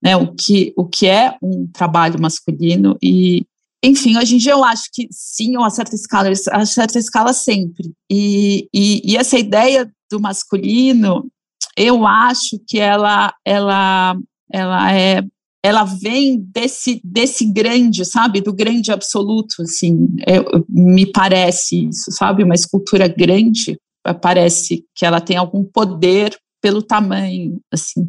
né? 0.02 0.16
O 0.16 0.34
que, 0.34 0.72
o 0.76 0.86
que 0.86 1.06
é 1.06 1.36
um 1.42 1.66
trabalho 1.66 2.20
masculino. 2.20 2.96
E, 3.02 3.44
enfim, 3.82 4.16
hoje 4.16 4.36
em 4.36 4.38
dia 4.38 4.52
eu 4.52 4.62
acho 4.62 4.84
que 4.92 5.08
sim, 5.10 5.54
eu 5.54 5.64
acerto 5.64 5.92
a 5.92 5.96
escala, 5.96 6.28
eu 6.28 6.34
acerto 6.52 6.96
a 6.96 7.00
escala 7.00 7.32
sempre. 7.32 7.92
E, 8.10 8.68
e, 8.72 9.12
e 9.12 9.16
essa 9.16 9.36
ideia 9.36 9.90
do 10.08 10.20
masculino, 10.20 11.28
eu 11.76 12.06
acho 12.06 12.60
que 12.68 12.78
ela, 12.78 13.34
ela, 13.44 14.16
ela 14.52 14.92
é 14.92 15.22
ela 15.62 15.84
vem 15.84 16.38
desse 16.38 17.00
desse 17.02 17.46
grande, 17.46 18.04
sabe, 18.04 18.42
do 18.42 18.52
grande 18.52 18.92
absoluto, 18.92 19.62
assim, 19.62 20.14
é, 20.26 20.36
me 20.68 21.10
parece 21.10 21.88
isso, 21.88 22.10
sabe, 22.12 22.44
uma 22.44 22.54
escultura 22.54 23.08
grande, 23.08 23.78
parece 24.20 24.84
que 24.94 25.06
ela 25.06 25.22
tem 25.22 25.38
algum 25.38 25.64
poder 25.64 26.36
pelo 26.60 26.82
tamanho, 26.82 27.58
assim, 27.72 28.06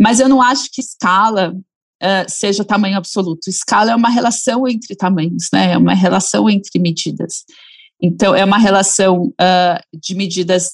mas 0.00 0.18
eu 0.18 0.28
não 0.28 0.40
acho 0.40 0.70
que 0.72 0.80
escala 0.80 1.54
uh, 2.04 2.28
seja 2.28 2.64
tamanho 2.64 2.96
absoluto. 2.96 3.48
Escala 3.48 3.92
é 3.92 3.96
uma 3.96 4.10
relação 4.10 4.68
entre 4.68 4.94
tamanhos, 4.94 5.48
né? 5.52 5.72
É 5.72 5.78
uma 5.78 5.94
relação 5.94 6.48
entre 6.48 6.78
medidas. 6.78 7.44
Então, 8.00 8.34
é 8.34 8.44
uma 8.44 8.58
relação 8.58 9.32
uh, 9.40 9.98
de 9.98 10.14
medidas 10.14 10.72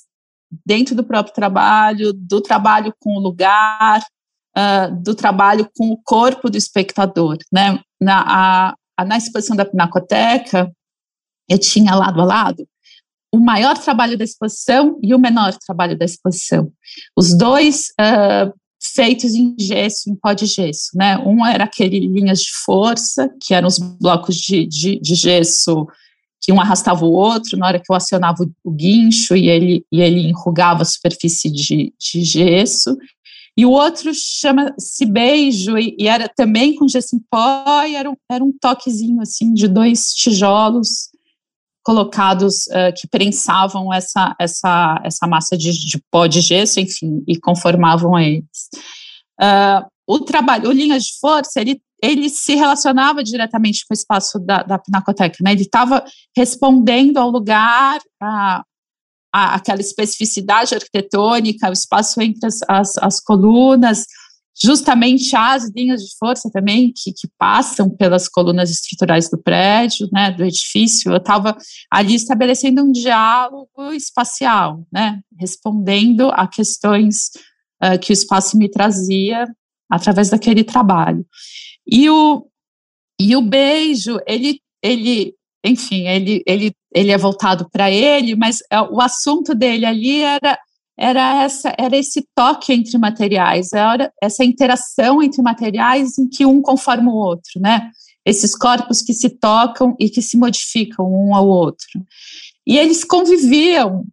dentro 0.67 0.95
do 0.95 1.05
próprio 1.05 1.35
trabalho, 1.35 2.13
do 2.13 2.41
trabalho 2.41 2.93
com 2.99 3.17
o 3.17 3.21
lugar, 3.21 4.05
uh, 4.57 4.95
do 5.03 5.15
trabalho 5.15 5.69
com 5.77 5.91
o 5.91 6.01
corpo 6.03 6.51
do 6.51 6.57
espectador. 6.57 7.37
Né? 7.53 7.81
Na, 8.01 8.75
a, 8.97 9.05
na 9.05 9.17
exposição 9.17 9.57
da 9.57 9.65
Pinacoteca, 9.65 10.71
eu 11.49 11.59
tinha 11.59 11.95
lado 11.95 12.21
a 12.21 12.25
lado 12.25 12.69
o 13.33 13.39
maior 13.39 13.79
trabalho 13.79 14.19
da 14.19 14.25
exposição 14.25 14.99
e 15.03 15.15
o 15.15 15.19
menor 15.19 15.55
trabalho 15.55 15.97
da 15.97 16.05
exposição. 16.05 16.73
Os 17.17 17.37
dois 17.37 17.91
uh, 18.01 18.53
feitos 18.95 19.35
em 19.35 19.55
gesso, 19.59 20.11
em 20.11 20.17
pó 20.17 20.33
de 20.33 20.47
gesso. 20.47 20.91
Né? 20.95 21.17
Um 21.19 21.47
era 21.47 21.65
aquele 21.65 22.01
linhas 22.01 22.41
de 22.41 22.51
força, 22.65 23.31
que 23.41 23.55
eram 23.55 23.69
os 23.69 23.79
blocos 23.79 24.37
de, 24.37 24.67
de, 24.67 24.99
de 24.99 25.15
gesso 25.15 25.87
que 26.43 26.51
um 26.51 26.61
arrastava 26.61 27.05
o 27.05 27.13
outro 27.13 27.59
na 27.59 27.67
hora 27.67 27.79
que 27.79 27.93
eu 27.93 27.95
acionava 27.95 28.49
o 28.65 28.71
guincho 28.71 29.37
e 29.37 29.49
ele, 29.49 29.85
e 29.93 30.01
ele 30.01 30.21
enrugava 30.21 30.83
a 30.83 30.87
superfície 30.87 31.51
de, 31.51 31.93
de 31.99 32.25
gesso. 32.25 32.97
E 33.57 33.67
o 33.67 33.71
outro 33.71 34.13
chama-se 34.15 35.05
Beijo, 35.05 35.77
e, 35.77 35.97
e, 35.99 36.09
era 36.09 36.29
também 36.29 36.75
com 36.75 36.89
gesso 36.89 37.17
em 37.17 37.21
pó, 37.31 37.83
e 37.85 37.95
era 37.95 38.11
um, 38.11 38.17
era 38.31 38.43
um 38.43 38.53
toquezinho, 38.59 39.21
assim, 39.21 39.53
de 39.53 39.69
dois 39.69 40.15
tijolos 40.15 41.11
colocados 41.83 42.67
uh, 42.69 42.93
que 42.97 43.09
prensavam 43.09 43.93
essa, 43.93 44.35
essa, 44.39 45.01
essa 45.05 45.27
massa 45.27 45.57
de, 45.57 45.73
de 45.73 46.03
pó 46.11 46.27
de 46.27 46.41
gesso, 46.41 46.79
enfim, 46.79 47.23
e 47.27 47.39
conformavam 47.39 48.19
eles. 48.19 48.69
Uh, 49.41 49.87
o 50.07 50.21
trabalho, 50.21 50.69
o 50.69 50.73
Linhas 50.73 51.05
de 51.05 51.19
Força, 51.19 51.61
ele 51.61 51.81
ele 52.03 52.29
se 52.29 52.55
relacionava 52.55 53.23
diretamente 53.23 53.85
com 53.87 53.93
o 53.93 53.97
espaço 53.97 54.39
da, 54.39 54.63
da 54.63 54.79
Pinacoteca, 54.79 55.37
né? 55.43 55.53
Ele 55.53 55.63
estava 55.63 56.03
respondendo 56.37 57.19
ao 57.19 57.31
lugar, 57.31 58.01
a, 58.21 58.65
a, 59.33 59.55
aquela 59.55 59.81
especificidade 59.81 60.75
arquitetônica, 60.75 61.69
o 61.69 61.73
espaço 61.73 62.21
entre 62.21 62.47
as, 62.47 62.61
as, 62.69 62.99
as, 62.99 63.21
colunas, 63.21 64.05
justamente 64.63 65.35
as 65.35 65.71
linhas 65.71 66.03
de 66.03 66.17
força 66.19 66.51
também 66.51 66.93
que, 66.95 67.13
que 67.13 67.29
passam 67.39 67.89
pelas 67.89 68.29
colunas 68.29 68.71
estruturais 68.71 69.31
do 69.31 69.39
prédio, 69.39 70.09
né, 70.13 70.31
do 70.31 70.45
edifício. 70.45 71.13
Eu 71.13 71.17
estava 71.17 71.57
ali 71.91 72.15
estabelecendo 72.15 72.83
um 72.83 72.93
diálogo 72.93 73.93
espacial, 73.93 74.85
né, 74.93 75.21
respondendo 75.39 76.31
a 76.33 76.47
questões 76.47 77.31
uh, 77.83 77.99
que 77.99 78.13
o 78.13 78.15
espaço 78.15 78.59
me 78.59 78.69
trazia 78.69 79.47
através 79.91 80.31
daquele 80.31 80.63
trabalho. 80.63 81.27
E 81.87 82.09
o, 82.09 82.47
e 83.21 83.35
o 83.35 83.43
beijo, 83.43 84.19
ele, 84.27 84.61
ele, 84.83 85.35
enfim, 85.65 86.07
ele, 86.07 86.43
ele, 86.47 86.73
ele 86.93 87.11
é 87.11 87.19
voltado 87.19 87.69
para 87.71 87.91
ele, 87.91 88.35
mas 88.35 88.59
é, 88.71 88.81
o 88.81 89.01
assunto 89.01 89.55
dele 89.55 89.87
ali 89.87 90.23
era 90.23 90.59
era 90.99 91.45
essa 91.45 91.75
era 91.79 91.97
esse 91.97 92.27
toque 92.35 92.73
entre 92.73 92.99
materiais, 92.99 93.73
era 93.73 94.13
essa 94.23 94.45
interação 94.45 95.23
entre 95.23 95.41
materiais 95.41 96.19
em 96.19 96.29
que 96.29 96.45
um 96.45 96.61
conforma 96.61 97.11
o 97.11 97.17
outro, 97.17 97.61
né? 97.61 97.91
Esses 98.25 98.55
corpos 98.55 99.01
que 99.01 99.15
se 99.15 99.31
tocam 99.31 99.97
e 99.99 100.11
que 100.11 100.21
se 100.21 100.37
modificam 100.37 101.07
um 101.07 101.35
ao 101.35 101.49
outro. 101.49 101.87
E 102.67 102.77
eles 102.77 103.03
conviviam 103.03 104.05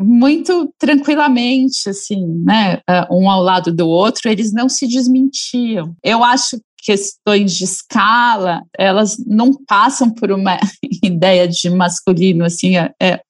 muito 0.00 0.72
tranquilamente, 0.78 1.88
assim, 1.88 2.26
né, 2.44 2.80
um 3.10 3.30
ao 3.30 3.42
lado 3.42 3.72
do 3.72 3.86
outro, 3.86 4.28
eles 4.28 4.52
não 4.52 4.68
se 4.68 4.86
desmentiam. 4.86 5.94
Eu 6.02 6.24
acho 6.24 6.60
questões 6.82 7.54
de 7.54 7.64
escala, 7.64 8.62
elas 8.76 9.16
não 9.24 9.52
passam 9.66 10.10
por 10.10 10.32
uma 10.32 10.58
ideia 11.02 11.46
de 11.46 11.70
masculino, 11.70 12.44
assim, 12.44 12.76
é, 12.76 12.92
é, 13.00 13.20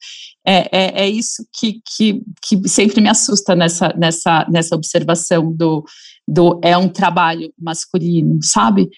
é, 0.44 1.02
é 1.04 1.08
isso 1.08 1.46
que, 1.52 1.80
que, 1.96 2.22
que 2.42 2.68
sempre 2.68 3.00
me 3.00 3.10
assusta 3.10 3.54
nessa, 3.54 3.92
nessa, 3.96 4.46
nessa 4.50 4.74
observação 4.74 5.52
do, 5.52 5.84
do 6.26 6.58
é 6.64 6.76
um 6.76 6.88
trabalho 6.88 7.52
masculino, 7.58 8.38
sabe? 8.42 8.88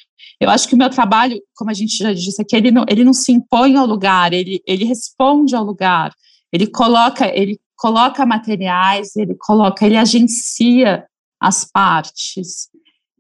Eu 0.41 0.49
acho 0.49 0.69
que 0.69 0.75
o 0.75 0.79
meu 0.79 0.89
trabalho, 0.89 1.41
como 1.57 1.71
a 1.71 1.75
gente 1.75 1.97
já 1.97 2.13
disse 2.13 2.41
aqui, 2.41 2.55
ele 2.55 2.71
não, 2.71 2.85
ele 2.89 3.03
não 3.03 3.13
se 3.13 3.33
impõe 3.33 3.77
ao 3.77 3.87
lugar, 3.87 4.33
ele, 4.33 4.63
ele 4.67 4.85
responde 4.85 5.55
ao 5.55 5.65
lugar, 5.65 6.13
ele 6.53 6.67
coloca, 6.67 7.27
ele 7.27 7.59
coloca 7.77 8.25
materiais, 8.25 9.17
ele 9.17 9.35
coloca, 9.35 9.85
ele 9.85 9.97
agencia 9.97 11.05
as 11.41 11.65
partes. 11.65 12.69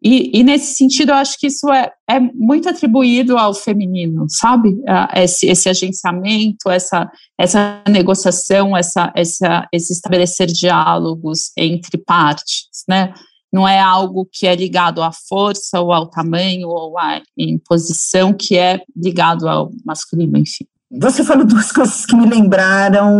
E, 0.07 0.39
e, 0.39 0.45
nesse 0.45 0.75
sentido, 0.75 1.13
eu 1.13 1.15
acho 1.15 1.39
que 1.39 1.47
isso 1.47 1.73
é, 1.73 1.91
é 2.11 2.21
muito 2.21 2.69
atribuído 2.69 3.39
ao 3.39 3.55
feminino, 3.55 4.27
sabe? 4.29 4.77
Esse, 5.15 5.47
esse 5.47 5.67
agenciamento, 5.67 6.69
essa, 6.69 7.11
essa 7.41 7.83
negociação, 7.89 8.77
essa, 8.77 9.11
essa, 9.17 9.67
esse 9.73 9.95
estabelecer 9.95 10.47
diálogos 10.47 11.53
entre 11.57 11.97
partes, 11.97 12.69
né? 12.87 13.15
Não 13.51 13.67
é 13.67 13.81
algo 13.81 14.29
que 14.31 14.47
é 14.47 14.55
ligado 14.55 15.03
à 15.03 15.11
força 15.11 15.81
ou 15.81 15.91
ao 15.91 16.11
tamanho 16.11 16.69
ou 16.69 16.99
à 16.99 17.23
imposição, 17.39 18.35
que 18.35 18.59
é 18.59 18.81
ligado 18.95 19.49
ao 19.49 19.71
masculino, 19.87 20.37
enfim. 20.37 20.67
Você 21.01 21.25
falou 21.25 21.45
duas 21.45 21.73
coisas 21.73 22.07
que 22.07 22.15
me 22.15 22.27
lembraram 22.27 23.13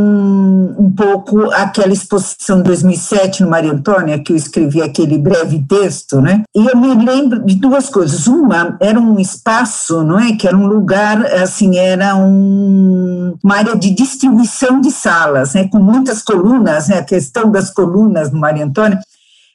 um 0.79 0.93
pouco 0.97 1.51
aquela 1.51 1.93
exposição 1.93 2.59
de 2.59 2.65
2007 2.65 3.43
no 3.43 3.51
Maria 3.51 3.73
Antônia, 3.73 4.19
que 4.19 4.33
eu 4.33 4.37
escrevi 4.37 4.81
aquele 4.81 5.19
breve 5.19 5.65
texto, 5.69 6.21
né? 6.21 6.45
E 6.55 6.67
eu 6.67 6.77
me 6.77 6.95
lembro 7.05 7.45
de 7.45 7.57
duas 7.57 7.89
coisas. 7.89 8.29
Uma 8.29 8.77
era 8.81 9.01
um 9.01 9.19
espaço, 9.19 10.05
não 10.05 10.21
é? 10.21 10.37
Que 10.37 10.47
era 10.47 10.57
um 10.57 10.67
lugar, 10.67 11.25
assim, 11.27 11.77
era 11.77 12.15
um, 12.15 13.35
uma 13.43 13.57
área 13.57 13.77
de 13.77 13.91
distribuição 13.91 14.81
de 14.81 14.93
salas, 14.93 15.55
né? 15.55 15.67
Com 15.67 15.79
muitas 15.79 16.23
colunas, 16.23 16.89
né? 16.89 16.99
A 16.99 17.05
questão 17.05 17.51
das 17.51 17.71
colunas 17.71 18.31
no 18.31 18.39
Maria 18.39 18.65
Antônia. 18.65 19.01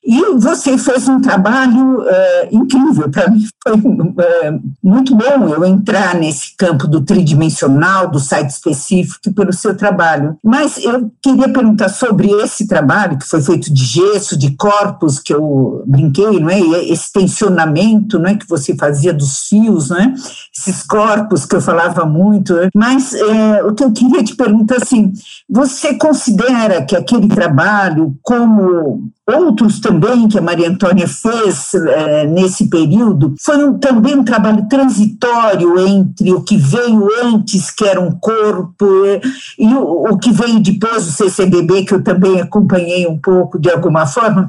E 0.09 0.39
você 0.39 0.75
fez 0.75 1.07
um 1.07 1.21
trabalho 1.21 1.99
uh, 1.99 2.47
incrível, 2.51 3.11
para 3.11 3.29
mim 3.29 3.45
foi 3.61 3.73
uh, 3.73 4.61
muito 4.83 5.15
bom 5.15 5.47
eu 5.49 5.63
entrar 5.63 6.15
nesse 6.15 6.55
campo 6.57 6.87
do 6.87 7.01
tridimensional, 7.01 8.09
do 8.09 8.19
site 8.19 8.49
específico, 8.49 9.31
pelo 9.35 9.53
seu 9.53 9.77
trabalho. 9.77 10.35
Mas 10.43 10.83
eu 10.83 11.11
queria 11.21 11.47
perguntar 11.53 11.89
sobre 11.89 12.27
esse 12.41 12.65
trabalho, 12.67 13.19
que 13.19 13.27
foi 13.27 13.39
feito 13.39 13.71
de 13.71 13.85
gesso, 13.85 14.35
de 14.35 14.55
corpos, 14.55 15.19
que 15.19 15.31
eu 15.31 15.83
brinquei, 15.85 16.39
não 16.39 16.49
é? 16.49 16.59
Esse 16.59 17.13
tensionamento 17.13 18.17
não 18.17 18.31
é? 18.31 18.35
que 18.35 18.49
você 18.49 18.75
fazia 18.75 19.13
dos 19.13 19.47
fios, 19.47 19.89
não 19.89 19.97
é? 19.97 20.11
esses 20.57 20.81
corpos 20.83 21.45
que 21.45 21.55
eu 21.55 21.61
falava 21.61 22.03
muito. 22.03 22.55
Né? 22.55 22.69
Mas 22.75 23.13
é, 23.13 23.63
o 23.63 23.75
que 23.75 23.83
eu 23.83 23.91
queria 23.91 24.23
te 24.23 24.35
perguntar 24.35 24.77
assim, 24.77 25.13
você 25.47 25.93
considera 25.93 26.83
que 26.83 26.95
aquele 26.95 27.27
trabalho, 27.27 28.17
como 28.23 29.09
outros 29.29 29.79
também 29.79 30.27
que 30.27 30.37
a 30.37 30.41
Maria 30.41 30.69
Antônia 30.69 31.07
fez 31.07 31.73
é, 31.73 32.25
nesse 32.25 32.69
período, 32.69 33.35
foi 33.39 33.63
um, 33.63 33.77
também 33.77 34.15
um 34.15 34.23
trabalho 34.23 34.67
transitório 34.67 35.79
entre 35.79 36.33
o 36.33 36.41
que 36.41 36.57
veio 36.57 37.07
antes, 37.23 37.71
que 37.71 37.85
era 37.85 37.99
um 37.99 38.11
corpo, 38.11 39.05
é, 39.05 39.21
e 39.57 39.67
o, 39.73 40.11
o, 40.11 40.17
que 40.17 40.31
veio 40.31 40.59
depois 40.59 41.05
do 41.05 41.11
CCBB, 41.11 41.85
que 41.85 41.93
eu 41.93 42.03
também 42.03 42.41
acompanhei 42.41 43.07
um 43.07 43.17
pouco 43.17 43.59
de 43.59 43.69
alguma 43.69 44.05
forma. 44.05 44.47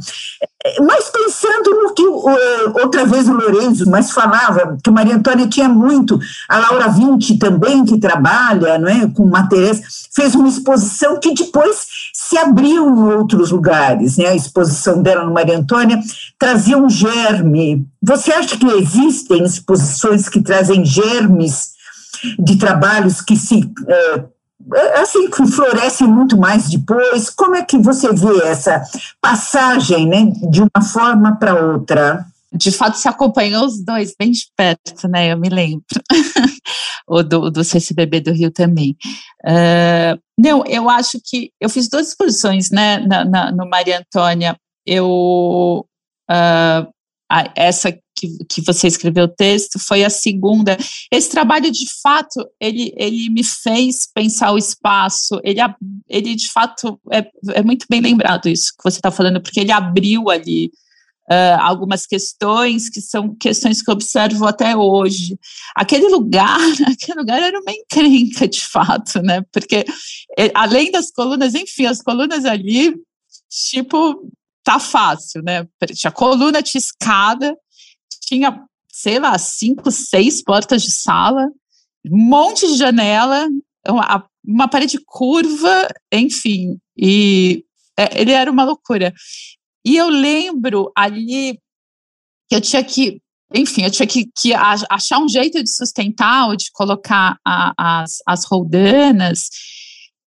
É, 0.62 0.80
mas 0.82 1.08
pensando 1.08 1.70
no 1.70 1.94
que 1.94 2.06
outra 2.82 3.06
vez 3.06 3.26
o 3.28 3.32
Lourenço 3.32 3.88
mais 3.88 4.10
falava, 4.10 4.76
que 4.84 4.90
Maria 4.90 5.16
Antônia 5.16 5.48
tinha 5.48 5.68
muito, 5.68 6.20
a 6.46 6.58
Laura 6.58 6.88
Vinci 6.88 7.38
também, 7.38 7.84
que 7.84 7.98
trabalha 7.98 8.78
não 8.78 8.88
é, 8.88 9.08
com 9.08 9.26
materiais, 9.26 10.08
fez 10.14 10.34
uma 10.34 10.48
exposição 10.48 11.18
que 11.18 11.32
depois 11.32 11.86
se 12.12 12.36
abriu 12.36 12.90
em 12.90 13.14
outros 13.14 13.50
lugares, 13.50 14.18
né? 14.18 14.26
a 14.26 14.36
exposição 14.36 15.02
dela 15.02 15.24
no 15.24 15.32
Maria 15.32 15.56
Antônia 15.56 15.98
trazia 16.38 16.76
um 16.76 16.90
germe. 16.90 17.86
Você 18.02 18.30
acha 18.30 18.56
que 18.58 18.66
existem 18.66 19.42
exposições 19.44 20.28
que 20.28 20.42
trazem 20.42 20.84
germes 20.84 21.70
de 22.38 22.56
trabalhos 22.56 23.22
que 23.22 23.34
se 23.34 23.70
é, 23.88 24.24
assim 24.94 25.30
que 25.30 25.46
florescem 25.46 26.06
muito 26.06 26.36
mais 26.36 26.68
depois? 26.68 27.30
Como 27.30 27.54
é 27.54 27.64
que 27.64 27.78
você 27.78 28.12
vê 28.12 28.44
essa 28.44 28.82
passagem, 29.20 30.06
né, 30.06 30.32
de 30.50 30.60
uma 30.60 30.82
forma 30.82 31.36
para 31.36 31.54
outra? 31.54 32.26
de 32.52 32.72
fato 32.72 32.98
se 32.98 33.08
acompanhou 33.08 33.64
os 33.64 33.82
dois 33.82 34.14
bem 34.18 34.32
de 34.32 34.46
perto, 34.56 35.06
né? 35.08 35.32
Eu 35.32 35.38
me 35.38 35.48
lembro. 35.48 35.84
o 37.06 37.22
do, 37.22 37.50
do 37.50 37.62
CCBB 37.62 38.20
do 38.20 38.32
Rio 38.32 38.50
também. 38.50 38.96
Uh, 39.44 40.20
não, 40.38 40.64
eu 40.66 40.88
acho 40.88 41.18
que 41.24 41.52
eu 41.60 41.68
fiz 41.68 41.88
duas 41.88 42.08
exposições, 42.08 42.70
né? 42.70 42.98
Na, 42.98 43.24
na 43.24 43.52
no 43.52 43.68
Maria 43.68 44.00
Antônia, 44.00 44.56
eu 44.84 45.86
uh, 46.30 46.92
essa 47.54 47.96
que, 48.20 48.44
que 48.48 48.61
você 48.61 48.87
escreveu 48.87 49.24
o 49.24 49.28
texto 49.28 49.78
foi 49.78 50.04
a 50.04 50.11
segunda. 50.11 50.76
Esse 51.11 51.30
trabalho, 51.30 51.70
de 51.70 51.87
fato, 52.02 52.46
ele, 52.61 52.92
ele 52.96 53.30
me 53.30 53.42
fez 53.42 54.06
pensar 54.12 54.52
o 54.52 54.59
espaço. 54.59 55.40
Ele, 55.42 55.61
ele 56.09 56.35
de 56.35 56.50
fato, 56.50 57.00
é, 57.11 57.26
é 57.54 57.62
muito 57.62 57.87
bem 57.88 58.00
lembrado 58.00 58.48
isso 58.48 58.72
que 58.76 58.85
você 58.85 58.98
está 58.98 59.11
falando, 59.11 59.40
porque 59.40 59.61
ele 59.61 59.72
abriu 59.72 60.28
ali 60.28 60.70
uh, 61.30 61.61
algumas 61.61 62.06
questões 62.06 62.90
que 62.90 63.00
são 63.00 63.35
questões 63.37 63.80
que 63.80 63.88
eu 63.90 63.94
observo 63.94 64.46
até 64.46 64.76
hoje. 64.76 65.38
Aquele 65.74 66.09
lugar, 66.09 66.59
aquele 66.90 67.18
lugar 67.18 67.40
era 67.40 67.59
uma 67.59 67.72
encrenca, 67.72 68.48
de 68.48 68.61
fato, 68.66 69.22
né? 69.22 69.42
Porque 69.52 69.85
eh, 70.38 70.50
além 70.54 70.90
das 70.90 71.11
colunas, 71.11 71.54
enfim, 71.54 71.87
as 71.87 72.02
colunas 72.02 72.44
ali, 72.44 72.94
tipo, 73.48 74.30
tá 74.64 74.78
fácil, 74.78 75.42
né? 75.42 75.66
Tinha 75.94 76.11
coluna, 76.11 76.62
tinha 76.62 76.80
escada, 76.80 77.56
tinha, 78.30 78.64
sei 78.88 79.18
lá, 79.18 79.36
cinco, 79.36 79.90
seis 79.90 80.42
portas 80.42 80.82
de 80.82 80.92
sala, 80.92 81.48
um 82.06 82.16
monte 82.16 82.66
de 82.66 82.76
janela, 82.76 83.48
uma, 83.88 84.28
uma 84.44 84.68
parede 84.68 84.98
curva, 85.04 85.88
enfim, 86.12 86.78
e 86.96 87.64
é, 87.98 88.20
ele 88.20 88.30
era 88.30 88.50
uma 88.50 88.64
loucura. 88.64 89.12
E 89.84 89.96
eu 89.96 90.08
lembro 90.08 90.92
ali 90.96 91.58
que 92.48 92.54
eu 92.54 92.60
tinha 92.60 92.84
que, 92.84 93.20
enfim, 93.52 93.82
eu 93.82 93.90
tinha 93.90 94.06
que, 94.06 94.26
que 94.36 94.52
achar 94.54 95.18
um 95.18 95.28
jeito 95.28 95.62
de 95.62 95.70
sustentar 95.70 96.48
ou 96.48 96.56
de 96.56 96.70
colocar 96.72 97.36
a, 97.44 97.72
as, 97.76 98.18
as 98.26 98.44
roldanas. 98.44 99.48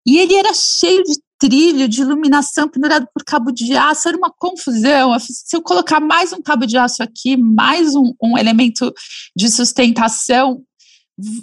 E 0.06 0.18
ele 0.18 0.34
era 0.34 0.52
cheio 0.52 1.02
de 1.04 1.14
trilho, 1.44 1.86
de 1.86 2.00
iluminação 2.00 2.66
pendurado 2.66 3.06
por 3.12 3.22
cabo 3.22 3.52
de 3.52 3.76
aço, 3.76 4.08
era 4.08 4.16
uma 4.16 4.30
confusão. 4.30 5.14
Se 5.18 5.54
eu 5.54 5.60
colocar 5.60 6.00
mais 6.00 6.32
um 6.32 6.40
cabo 6.40 6.66
de 6.66 6.78
aço 6.78 7.02
aqui, 7.02 7.36
mais 7.36 7.94
um, 7.94 8.14
um 8.22 8.38
elemento 8.38 8.90
de 9.36 9.50
sustentação, 9.50 10.62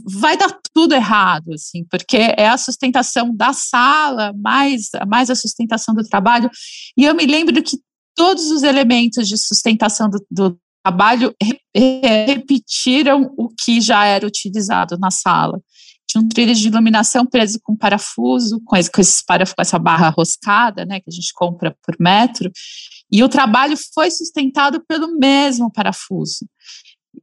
vai 0.03 0.35
dar 0.35 0.57
tudo 0.73 0.95
errado, 0.95 1.53
assim, 1.53 1.85
porque 1.85 2.17
é 2.17 2.47
a 2.47 2.57
sustentação 2.57 3.33
da 3.33 3.53
sala, 3.53 4.33
mais, 4.33 4.89
mais 5.07 5.29
a 5.29 5.35
sustentação 5.35 5.93
do 5.93 6.03
trabalho. 6.03 6.49
E 6.97 7.05
eu 7.05 7.13
me 7.13 7.27
lembro 7.27 7.61
que 7.61 7.77
todos 8.15 8.49
os 8.49 8.63
elementos 8.63 9.27
de 9.27 9.37
sustentação 9.37 10.09
do, 10.09 10.25
do 10.31 10.59
trabalho 10.83 11.33
repetiram 11.75 13.31
o 13.37 13.49
que 13.49 13.79
já 13.79 14.03
era 14.03 14.25
utilizado 14.25 14.97
na 14.97 15.11
sala. 15.11 15.61
Um 16.17 16.27
trilho 16.27 16.53
de 16.53 16.67
iluminação 16.67 17.25
preso 17.25 17.59
com 17.63 17.75
parafuso, 17.75 18.61
com, 18.65 18.75
esse, 18.75 18.91
com, 18.91 19.01
esses 19.01 19.23
parafuso, 19.23 19.55
com 19.55 19.61
essa 19.61 19.79
barra 19.79 20.09
roscada, 20.09 20.85
né, 20.85 20.99
que 20.99 21.09
a 21.09 21.13
gente 21.13 21.33
compra 21.33 21.75
por 21.83 21.95
metro, 21.99 22.51
e 23.11 23.23
o 23.23 23.29
trabalho 23.29 23.75
foi 23.93 24.09
sustentado 24.09 24.83
pelo 24.87 25.17
mesmo 25.17 25.71
parafuso. 25.71 26.45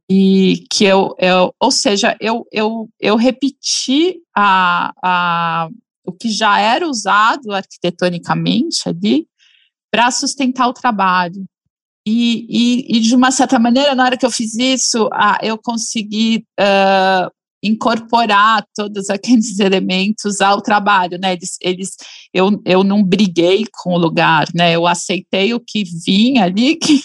E 0.09 0.65
que 0.71 0.83
eu, 0.83 1.15
eu 1.17 1.53
ou 1.59 1.71
seja, 1.71 2.15
eu, 2.19 2.45
eu, 2.51 2.89
eu 2.99 3.15
repeti 3.15 4.19
a, 4.35 4.91
a, 5.03 5.69
o 6.05 6.11
que 6.11 6.29
já 6.29 6.59
era 6.59 6.87
usado 6.87 7.51
arquitetonicamente 7.51 8.87
ali, 8.87 9.27
para 9.91 10.11
sustentar 10.11 10.67
o 10.67 10.73
trabalho. 10.73 11.45
E, 12.07 12.45
e, 12.49 12.97
e, 12.97 12.99
de 12.99 13.15
uma 13.15 13.31
certa 13.31 13.59
maneira, 13.59 13.93
na 13.93 14.03
hora 14.03 14.17
que 14.17 14.25
eu 14.25 14.31
fiz 14.31 14.55
isso, 14.55 15.09
ah, 15.13 15.37
eu 15.43 15.57
consegui 15.57 16.45
uh, 16.59 17.29
incorporar 17.63 18.65
todos 18.75 19.09
aqueles 19.09 19.57
elementos 19.59 20.41
ao 20.41 20.61
trabalho, 20.61 21.17
né? 21.19 21.33
Eles, 21.33 21.57
eles, 21.61 21.95
eu, 22.33 22.61
eu 22.65 22.83
não 22.83 23.03
briguei 23.03 23.65
com 23.71 23.93
o 23.93 23.97
lugar, 23.97 24.47
né? 24.53 24.75
Eu 24.75 24.87
aceitei 24.87 25.53
o 25.53 25.59
que 25.59 25.83
vinha 26.05 26.43
ali, 26.43 26.75
que, 26.79 27.01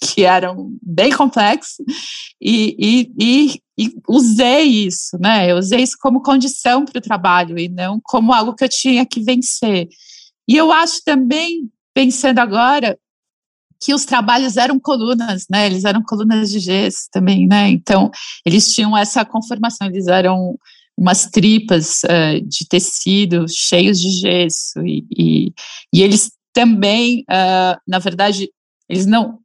que 0.00 0.24
era 0.24 0.54
bem 0.82 1.12
complexo, 1.12 1.82
e, 2.40 2.76
e, 2.78 3.12
e, 3.18 3.60
e 3.78 3.94
usei 4.08 4.64
isso, 4.64 5.16
né? 5.20 5.50
Eu 5.50 5.56
usei 5.56 5.80
isso 5.80 5.96
como 6.00 6.22
condição 6.22 6.84
para 6.84 6.98
o 6.98 7.02
trabalho 7.02 7.58
e 7.58 7.68
não 7.68 8.00
como 8.02 8.32
algo 8.32 8.54
que 8.54 8.64
eu 8.64 8.68
tinha 8.68 9.06
que 9.06 9.20
vencer. 9.20 9.88
E 10.48 10.56
eu 10.56 10.72
acho 10.72 11.02
também 11.04 11.70
pensando 11.94 12.38
agora 12.38 12.98
que 13.82 13.92
os 13.92 14.04
trabalhos 14.04 14.56
eram 14.56 14.78
colunas, 14.78 15.46
né? 15.50 15.66
Eles 15.66 15.84
eram 15.84 16.02
colunas 16.02 16.50
de 16.50 16.60
gesso 16.60 17.08
também, 17.10 17.48
né? 17.48 17.68
Então, 17.68 18.10
eles 18.46 18.72
tinham 18.72 18.96
essa 18.96 19.24
conformação, 19.24 19.88
eles 19.88 20.06
eram 20.06 20.56
umas 20.96 21.26
tripas 21.26 22.02
uh, 22.04 22.40
de 22.46 22.66
tecido 22.68 23.46
cheios 23.48 24.00
de 24.00 24.10
gesso 24.10 24.78
e, 24.86 25.04
e, 25.10 25.52
e 25.92 26.02
eles 26.02 26.30
também, 26.52 27.24
uh, 27.30 27.80
na 27.88 27.98
verdade, 27.98 28.48
eles 28.88 29.04
não 29.04 29.42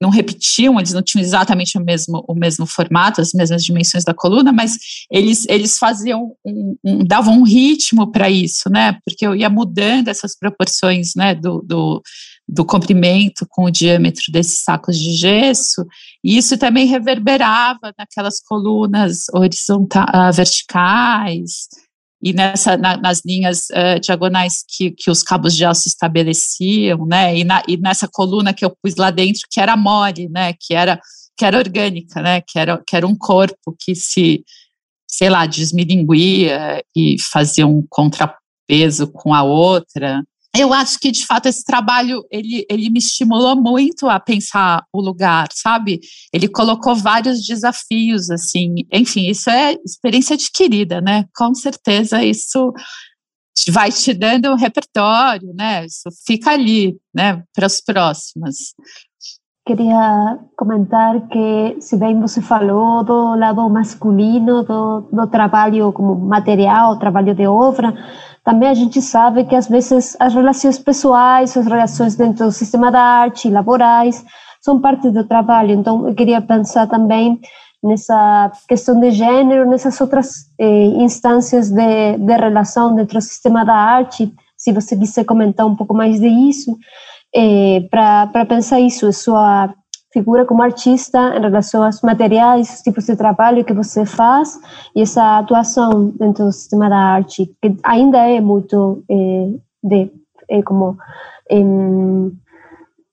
não 0.00 0.08
repetiam, 0.08 0.78
eles 0.78 0.94
não 0.94 1.02
tinham 1.02 1.22
exatamente 1.22 1.76
o 1.76 1.84
mesmo, 1.84 2.24
o 2.26 2.34
mesmo 2.34 2.64
formato, 2.64 3.20
as 3.20 3.34
mesmas 3.34 3.62
dimensões 3.62 4.02
da 4.02 4.14
coluna, 4.14 4.50
mas 4.50 4.72
eles, 5.10 5.46
eles 5.46 5.76
faziam, 5.76 6.34
um, 6.42 6.76
um, 6.82 7.04
davam 7.04 7.38
um 7.38 7.42
ritmo 7.44 8.10
para 8.10 8.30
isso, 8.30 8.70
né? 8.70 8.98
Porque 9.04 9.26
eu 9.26 9.36
ia 9.36 9.50
mudando 9.50 10.08
essas 10.08 10.34
proporções, 10.34 11.14
né, 11.14 11.34
do, 11.34 11.60
do, 11.60 12.02
do 12.52 12.64
comprimento 12.64 13.46
com 13.48 13.64
o 13.64 13.70
diâmetro 13.70 14.32
desses 14.32 14.64
sacos 14.64 14.98
de 14.98 15.12
gesso, 15.12 15.86
e 16.22 16.36
isso 16.36 16.58
também 16.58 16.86
reverberava 16.86 17.94
naquelas 17.96 18.40
colunas 18.40 19.26
horizontais, 19.32 20.36
verticais, 20.36 21.68
e 22.22 22.32
nessa, 22.32 22.76
na, 22.76 22.96
nas 22.96 23.22
linhas 23.24 23.68
uh, 23.70 24.00
diagonais 24.00 24.64
que, 24.68 24.90
que 24.90 25.10
os 25.10 25.22
cabos 25.22 25.56
de 25.56 25.64
aço 25.64 25.88
estabeleciam, 25.88 27.06
né, 27.06 27.38
e, 27.38 27.44
na, 27.44 27.62
e 27.68 27.76
nessa 27.76 28.08
coluna 28.08 28.52
que 28.52 28.64
eu 28.64 28.76
pus 28.82 28.96
lá 28.96 29.10
dentro, 29.10 29.42
que 29.48 29.60
era 29.60 29.76
mole, 29.76 30.28
né, 30.28 30.52
que 30.52 30.74
era, 30.74 31.00
que 31.38 31.44
era 31.44 31.56
orgânica, 31.56 32.20
né, 32.20 32.40
que 32.40 32.58
era, 32.58 32.82
que 32.84 32.96
era 32.96 33.06
um 33.06 33.16
corpo 33.16 33.74
que 33.78 33.94
se, 33.94 34.44
sei 35.08 35.30
lá, 35.30 35.46
desmilinguia 35.46 36.82
e 36.94 37.16
fazia 37.32 37.66
um 37.66 37.86
contrapeso 37.88 39.06
com 39.12 39.32
a 39.32 39.42
outra, 39.42 40.22
eu 40.56 40.72
acho 40.72 40.98
que 40.98 41.10
de 41.12 41.24
fato 41.24 41.46
esse 41.46 41.64
trabalho 41.64 42.24
ele, 42.30 42.66
ele 42.68 42.90
me 42.90 42.98
estimulou 42.98 43.54
muito 43.54 44.08
a 44.08 44.18
pensar 44.18 44.84
o 44.92 45.00
lugar, 45.00 45.48
sabe? 45.52 46.00
Ele 46.32 46.48
colocou 46.48 46.94
vários 46.94 47.44
desafios, 47.44 48.30
assim, 48.30 48.74
enfim, 48.92 49.28
isso 49.28 49.48
é 49.48 49.74
experiência 49.84 50.34
adquirida, 50.34 51.00
né? 51.00 51.24
Com 51.36 51.54
certeza 51.54 52.24
isso 52.24 52.72
vai 53.68 53.92
te 53.92 54.12
dando 54.14 54.50
um 54.50 54.56
repertório, 54.56 55.52
né? 55.54 55.84
Isso 55.84 56.08
fica 56.26 56.50
ali, 56.50 56.96
né? 57.14 57.42
Para 57.54 57.66
as 57.66 57.80
próximas. 57.80 58.74
queria 59.66 60.38
comentar 60.56 61.28
que, 61.28 61.76
se 61.80 61.96
bem 61.96 62.20
você 62.20 62.40
falou 62.40 63.04
do 63.04 63.36
lado 63.36 63.68
masculino 63.68 64.64
do, 64.64 65.02
do 65.12 65.26
trabalho 65.28 65.92
como 65.92 66.16
material, 66.16 66.98
trabalho 66.98 67.34
de 67.34 67.46
obra, 67.46 67.94
também 68.44 68.68
a 68.68 68.74
gente 68.74 69.02
sabe 69.02 69.44
que 69.44 69.54
às 69.54 69.68
vezes 69.68 70.16
as 70.18 70.34
relações 70.34 70.78
pessoais, 70.78 71.56
as 71.56 71.66
relações 71.66 72.16
dentro 72.16 72.46
do 72.46 72.52
sistema 72.52 72.90
da 72.90 73.02
arte, 73.02 73.50
laborais, 73.50 74.24
são 74.60 74.80
parte 74.80 75.10
do 75.10 75.24
trabalho. 75.24 75.72
Então, 75.72 76.08
eu 76.08 76.14
queria 76.14 76.40
pensar 76.40 76.86
também 76.86 77.40
nessa 77.82 78.52
questão 78.68 79.00
de 79.00 79.10
gênero, 79.10 79.68
nessas 79.68 80.00
outras 80.00 80.50
eh, 80.58 80.86
instâncias 80.98 81.70
de, 81.70 82.18
de 82.18 82.36
relação 82.36 82.94
dentro 82.94 83.18
do 83.18 83.22
sistema 83.22 83.64
da 83.64 83.74
arte, 83.74 84.32
se 84.56 84.72
você 84.72 84.96
quiser 84.96 85.24
comentar 85.24 85.66
um 85.66 85.74
pouco 85.74 85.94
mais 85.94 86.20
disso, 86.20 86.76
eh, 87.34 87.88
para 87.90 88.44
pensar 88.46 88.80
isso, 88.80 89.06
a 89.06 89.12
sua 89.12 89.74
figura 90.12 90.44
como 90.44 90.62
artista 90.62 91.34
em 91.36 91.40
relação 91.40 91.84
aos 91.84 92.00
materiais, 92.02 92.74
os 92.74 92.80
tipos 92.80 93.06
de 93.06 93.16
trabalho 93.16 93.64
que 93.64 93.72
você 93.72 94.04
faz 94.04 94.58
e 94.94 95.02
essa 95.02 95.38
atuação 95.38 96.10
dentro 96.18 96.46
do 96.46 96.52
sistema 96.52 96.88
da 96.88 96.96
arte, 96.96 97.46
que 97.62 97.76
ainda 97.82 98.18
é 98.18 98.40
muito 98.40 99.04
eh, 99.08 99.54
de, 99.82 100.10
é 100.48 100.62
como 100.62 100.98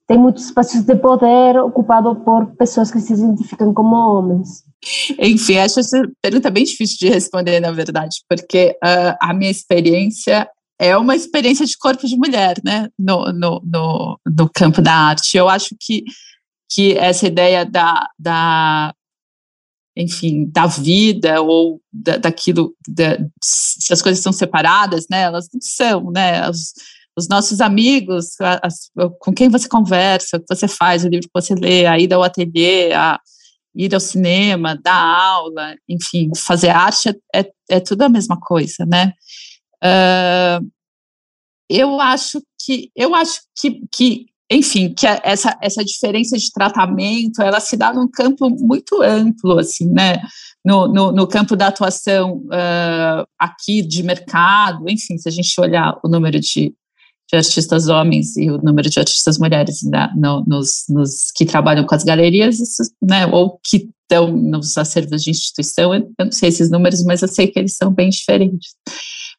tem 0.08 0.18
muitos 0.18 0.46
espaços 0.46 0.84
de 0.84 0.96
poder 0.96 1.58
ocupado 1.60 2.16
por 2.16 2.46
pessoas 2.56 2.90
que 2.90 3.00
se 3.00 3.14
identificam 3.14 3.74
como 3.74 3.96
homens. 3.96 4.64
Enfim, 5.20 5.58
acho 5.58 5.80
essa 5.82 6.02
pergunta 6.22 6.50
bem 6.50 6.64
difícil 6.64 6.98
de 7.00 7.10
responder, 7.10 7.60
na 7.60 7.72
verdade, 7.72 8.18
porque 8.30 8.78
uh, 8.84 9.18
a 9.20 9.34
minha 9.34 9.52
experiência 9.52 10.48
é 10.80 10.96
uma 10.96 11.16
experiência 11.16 11.66
de 11.66 11.78
corpo 11.78 12.08
de 12.08 12.16
mulher, 12.16 12.56
né, 12.64 12.88
no, 12.98 13.34
no, 13.34 13.62
no, 13.66 14.20
no 14.26 14.50
campo 14.54 14.82
da 14.82 14.94
arte. 14.94 15.36
Eu 15.36 15.50
acho 15.50 15.76
que, 15.80 16.04
que 16.70 16.98
essa 16.98 17.28
ideia 17.28 17.66
da, 17.66 18.10
da 18.20 18.94
enfim, 19.96 20.46
da 20.52 20.68
vida 20.68 21.42
ou 21.42 21.82
da, 21.92 22.18
daquilo, 22.18 22.76
da, 22.88 23.18
se 23.42 23.92
as 23.92 24.02
coisas 24.02 24.22
são 24.22 24.32
separadas, 24.32 25.08
né, 25.10 25.24
elas 25.24 25.48
não 25.52 25.60
são, 25.60 26.12
né, 26.12 26.42
as, 26.42 26.74
os 27.18 27.28
nossos 27.28 27.62
amigos, 27.62 28.40
as, 28.62 28.92
com 29.20 29.34
quem 29.34 29.50
você 29.50 29.68
conversa, 29.68 30.38
o 30.38 30.40
que 30.40 30.56
você 30.56 30.68
faz, 30.68 31.04
o 31.04 31.10
livro 31.10 31.28
que 31.28 31.42
você 31.42 31.56
lê, 31.56 31.88
a 31.88 31.98
ida 31.98 32.16
ao 32.16 32.24
ateliê, 32.24 32.94
a 32.94 33.20
ir 33.76 33.94
ao 33.94 34.00
cinema, 34.00 34.80
dar 34.84 34.94
aula, 34.96 35.76
enfim, 35.90 36.30
fazer 36.36 36.70
arte 36.70 37.10
é, 37.10 37.40
é, 37.40 37.52
é 37.70 37.80
tudo 37.80 38.04
a 38.04 38.10
mesma 38.10 38.40
coisa, 38.40 38.86
né? 38.86 39.14
Uh, 39.84 40.68
eu 41.70 42.00
acho 42.00 42.42
que, 42.60 42.92
eu 42.96 43.14
acho 43.14 43.42
que, 43.60 43.82
que 43.92 44.26
enfim, 44.50 44.94
que 44.94 45.06
essa, 45.06 45.58
essa 45.62 45.84
diferença 45.84 46.38
de 46.38 46.52
tratamento, 46.52 47.42
ela 47.42 47.60
se 47.60 47.76
dá 47.76 47.94
num 47.94 48.08
campo 48.08 48.50
muito 48.50 49.02
amplo, 49.02 49.60
assim, 49.60 49.90
né? 49.90 50.22
No, 50.64 50.88
no, 50.88 51.12
no 51.12 51.28
campo 51.28 51.56
da 51.56 51.68
atuação 51.68 52.44
uh, 52.48 53.28
aqui 53.40 53.82
de 53.82 54.04
mercado, 54.04 54.90
enfim, 54.90 55.18
se 55.18 55.28
a 55.28 55.32
gente 55.32 55.60
olhar 55.60 55.98
o 56.04 56.10
número 56.10 56.40
de 56.40 56.74
de 57.30 57.36
artistas 57.36 57.90
homens 57.90 58.38
e 58.38 58.50
o 58.50 58.58
número 58.58 58.90
de 58.90 59.00
artistas 59.00 59.38
mulheres 59.38 59.84
né, 59.84 60.10
no, 60.16 60.44
nos, 60.48 60.86
nos, 60.88 61.32
que 61.36 61.46
trabalham 61.46 61.86
com 61.86 61.94
as 61.94 62.04
galerias, 62.04 62.60
isso, 62.60 62.84
né, 63.02 63.28
ou 63.28 63.60
que 63.62 63.90
estão 64.04 64.32
nos 64.32 64.78
acervos 64.78 65.24
de 65.24 65.32
instituição, 65.32 65.94
eu 65.94 66.10
não 66.18 66.32
sei 66.32 66.48
esses 66.50 66.72
números, 66.72 67.04
mas 67.04 67.22
eu 67.22 67.28
sei 67.28 67.48
que 67.48 67.60
eles 67.60 67.76
são 67.76 67.94
bem 67.94 68.10
diferentes. 68.10 68.76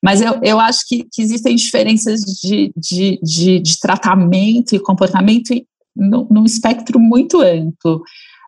Mas 0.02 0.20
eu, 0.20 0.40
eu 0.42 0.60
acho 0.60 0.86
que, 0.86 1.04
que 1.12 1.20
existem 1.22 1.56
diferenças 1.56 2.20
de, 2.20 2.72
de, 2.76 3.18
de, 3.22 3.58
de, 3.58 3.80
tratamento 3.80 4.74
e 4.74 4.80
comportamento 4.80 5.52
num 5.96 6.44
espectro 6.44 7.00
muito 7.00 7.40
amplo. 7.40 8.02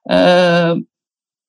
Uh, 0.06 0.84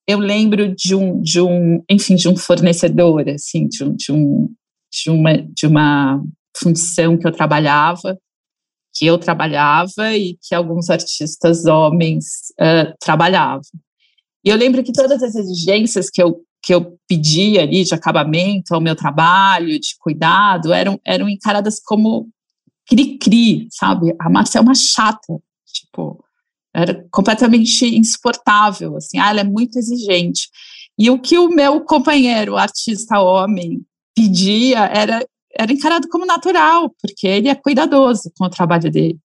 eu 0.07 0.17
lembro 0.17 0.73
de 0.75 0.95
um, 0.95 1.21
de 1.21 1.39
um, 1.39 1.83
enfim, 1.89 2.15
de 2.15 2.27
um 2.27 2.35
fornecedor, 2.35 3.29
assim, 3.29 3.67
de 3.67 3.83
um, 3.83 3.95
de 3.95 4.11
um 4.11 4.49
de 4.91 5.09
uma, 5.09 5.37
de 5.37 5.65
uma 5.65 6.23
função 6.55 7.17
que 7.17 7.25
eu 7.25 7.31
trabalhava, 7.31 8.19
que 8.93 9.05
eu 9.05 9.17
trabalhava 9.17 10.15
e 10.15 10.37
que 10.41 10.53
alguns 10.53 10.89
artistas 10.89 11.65
homens 11.65 12.25
uh, 12.59 12.93
trabalhavam. 12.99 13.61
E 14.43 14.49
eu 14.49 14.57
lembro 14.57 14.83
que 14.83 14.91
todas 14.91 15.23
as 15.23 15.35
exigências 15.35 16.09
que 16.09 16.21
eu, 16.21 16.41
que 16.63 16.73
eu 16.73 16.97
pedia 17.07 17.63
ali 17.63 17.83
de 17.83 17.93
acabamento 17.93 18.73
ao 18.73 18.81
meu 18.81 18.95
trabalho, 18.95 19.79
de 19.79 19.95
cuidado, 19.99 20.71
eram, 20.71 20.99
eram 21.05 21.27
encaradas 21.27 21.79
como 21.79 22.29
cri-cri, 22.87 23.67
sabe? 23.71 24.13
A 24.19 24.29
Márcia 24.29 24.59
é 24.59 24.61
uma 24.61 24.75
chata, 24.75 25.39
tipo, 25.65 26.23
era 26.73 27.05
completamente 27.11 27.85
insuportável, 27.85 28.95
assim, 28.97 29.17
ah, 29.19 29.29
ela 29.29 29.41
é 29.41 29.45
muito 29.45 29.77
exigente. 29.77 30.49
E 30.97 31.09
o 31.09 31.19
que 31.19 31.37
o 31.37 31.49
meu 31.49 31.81
companheiro, 31.81 32.57
artista 32.57 33.19
homem, 33.19 33.81
pedia 34.15 34.85
era 34.85 35.25
era 35.57 35.71
encarado 35.71 36.07
como 36.07 36.25
natural, 36.25 36.93
porque 37.01 37.27
ele 37.27 37.49
é 37.49 37.55
cuidadoso 37.55 38.31
com 38.37 38.45
o 38.45 38.49
trabalho 38.49 38.89
dele. 38.89 39.19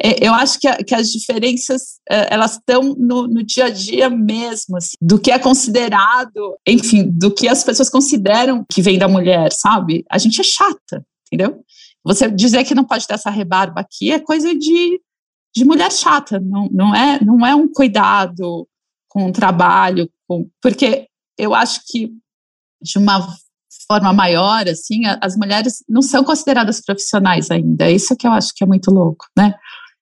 É, 0.00 0.26
eu 0.26 0.32
acho 0.32 0.60
que, 0.60 0.68
a, 0.68 0.76
que 0.76 0.94
as 0.94 1.10
diferenças 1.10 1.98
é, 2.08 2.32
elas 2.32 2.52
estão 2.52 2.94
no, 2.96 3.26
no, 3.26 3.42
dia 3.42 3.64
a 3.64 3.70
dia 3.70 4.08
mesmo, 4.08 4.76
assim, 4.76 4.96
do 5.00 5.18
que 5.18 5.30
é 5.30 5.38
considerado, 5.38 6.56
enfim, 6.66 7.10
do 7.10 7.34
que 7.34 7.48
as 7.48 7.64
pessoas 7.64 7.90
consideram 7.90 8.64
que 8.70 8.80
vem 8.80 8.98
da 8.98 9.08
mulher, 9.08 9.52
sabe? 9.52 10.04
A 10.08 10.16
gente 10.16 10.40
é 10.40 10.44
chata, 10.44 11.04
entendeu? 11.26 11.64
Você 12.04 12.30
dizer 12.30 12.64
que 12.64 12.76
não 12.76 12.84
pode 12.84 13.06
ter 13.06 13.14
essa 13.14 13.30
rebarba 13.30 13.80
aqui 13.80 14.12
é 14.12 14.20
coisa 14.20 14.54
de, 14.54 15.00
de 15.54 15.64
mulher 15.64 15.90
chata, 15.90 16.38
não, 16.38 16.68
não, 16.70 16.94
é, 16.94 17.22
não 17.24 17.44
é 17.44 17.54
um 17.54 17.66
cuidado 17.66 18.68
com 19.08 19.26
o 19.26 19.32
trabalho, 19.32 20.08
com, 20.28 20.48
porque 20.62 21.08
eu 21.36 21.54
acho 21.54 21.80
que 21.86 22.12
de 22.80 22.98
uma 22.98 23.26
forma 23.90 24.12
maior, 24.12 24.68
assim, 24.68 25.02
as 25.20 25.36
mulheres 25.36 25.82
não 25.88 26.02
são 26.02 26.22
consideradas 26.22 26.80
profissionais 26.80 27.50
ainda. 27.50 27.86
É 27.86 27.92
isso 27.92 28.16
que 28.16 28.26
eu 28.26 28.32
acho 28.32 28.52
que 28.54 28.62
é 28.62 28.66
muito 28.66 28.90
louco, 28.90 29.26
né? 29.36 29.54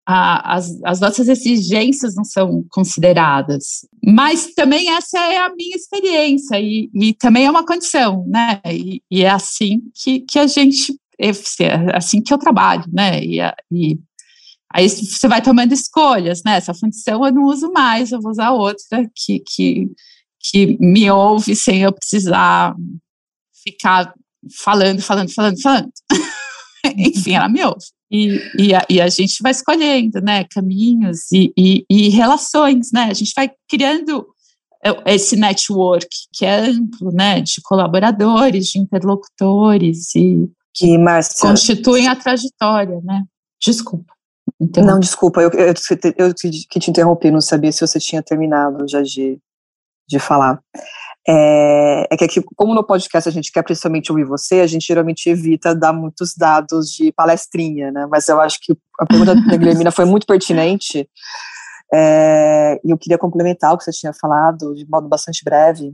As, 0.07 0.71
as 0.85 1.01
nossas 1.01 1.29
exigências 1.29 2.15
não 2.15 2.25
são 2.25 2.65
consideradas. 2.71 3.85
Mas 4.05 4.55
também 4.55 4.91
essa 4.91 5.19
é 5.19 5.39
a 5.39 5.53
minha 5.53 5.77
experiência 5.77 6.61
e, 6.61 6.89
e 6.95 7.13
também 7.13 7.47
é 7.47 7.51
uma 7.51 7.67
condição, 7.67 8.25
né? 8.29 8.61
E, 8.67 9.03
e, 9.11 9.25
é 9.25 9.31
assim 9.31 9.83
que, 9.93 10.21
que 10.21 10.39
a 10.39 10.47
gente, 10.47 10.97
é, 11.19 11.29
é 11.29 11.97
assim 11.97 12.23
que 12.23 12.33
eu 12.33 12.39
trabalho, 12.39 12.85
né? 12.93 13.21
E, 13.21 13.41
e 13.73 13.99
aí 14.73 14.89
você 14.89 15.27
vai 15.27 15.43
tomando 15.43 15.73
escolhas, 15.73 16.41
né? 16.45 16.57
Essa 16.57 16.73
função 16.73 17.27
eu 17.27 17.33
não 17.33 17.43
uso 17.45 17.73
mais, 17.73 18.13
eu 18.13 18.21
vou 18.21 18.31
usar 18.31 18.53
outra 18.53 19.11
que, 19.13 19.41
que, 19.41 19.91
que 20.41 20.79
me 20.79 21.11
ouve 21.11 21.57
sem 21.57 21.83
eu 21.83 21.93
precisar 21.93 22.77
ficar 23.65 24.15
falando, 24.57 25.03
falando, 25.03 25.35
falando, 25.35 25.61
falando. 25.61 25.91
Enfim, 26.97 27.35
ela 27.35 27.49
me 27.49 27.65
ouve. 27.65 27.96
E, 28.11 28.41
e, 28.57 28.75
a, 28.75 28.87
e, 28.89 29.01
a, 29.01 29.09
gente 29.09 29.43
vai 29.43 29.51
escolhendo, 29.51 30.21
né, 30.21 30.45
caminhos 30.45 31.31
e, 31.33 31.53
e, 31.57 31.85
e, 31.91 32.09
relações, 32.09 32.93
né, 32.93 33.09
a 33.11 33.15
gente 33.15 33.33
vai 33.35 33.51
criando 33.69 34.27
é, 34.85 35.15
esse 35.15 35.35
network 35.35 36.09
que 36.33 36.45
é 36.45 36.69
amplo, 36.69 37.11
né, 37.13 37.41
de 37.41 37.61
colaboradores, 37.65 38.67
de 38.67 38.79
interlocutores 38.79 40.15
e 40.15 40.49
que 40.73 40.97
Marcia, 40.99 41.49
constituem 41.49 42.07
a 42.07 42.15
trajetória, 42.15 43.01
né. 43.03 43.25
Desculpa. 43.61 44.15
Então, 44.61 44.85
não, 44.85 45.01
desculpa, 45.01 45.41
eu, 45.41 45.51
eu, 45.51 45.75
eu, 46.17 46.35
que 46.35 46.79
te 46.79 46.91
interrompi, 46.91 47.31
não 47.31 47.41
sabia 47.41 47.73
se 47.73 47.81
você 47.81 47.99
tinha 47.99 48.23
terminado 48.23 48.87
já 48.89 49.03
de, 49.03 49.39
de 50.09 50.19
falar. 50.19 50.63
É, 51.29 52.07
é, 52.09 52.17
que 52.17 52.25
aqui, 52.25 52.41
como 52.55 52.73
no 52.73 52.85
podcast 52.85 53.29
a 53.29 53.33
gente 53.33 53.51
quer 53.51 53.63
principalmente 53.63 54.13
ouvir 54.13 54.25
você, 54.25 54.61
a 54.61 54.67
gente 54.67 54.87
geralmente 54.87 55.29
evita 55.29 55.75
dar 55.75 55.93
muitos 55.93 56.35
dados 56.37 56.91
de 56.91 57.11
palestrinha, 57.11 57.91
né? 57.91 58.07
Mas 58.09 58.29
eu 58.29 58.41
acho 58.41 58.59
que 58.63 58.77
a 59.01 59.07
pergunta 59.07 59.35
da 59.35 59.57
Guilhermina 59.57 59.91
foi 59.93 60.05
muito 60.05 60.27
pertinente. 60.27 61.09
É, 61.93 62.81
e 62.85 62.91
eu 62.91 62.99
queria 62.99 63.19
complementar 63.19 63.73
o 63.73 63.79
que 63.79 63.85
você 63.85 63.93
tinha 63.93 64.13
falado 64.13 64.75
de 64.75 64.89
modo 64.89 65.09
bastante 65.09 65.43
breve, 65.45 65.93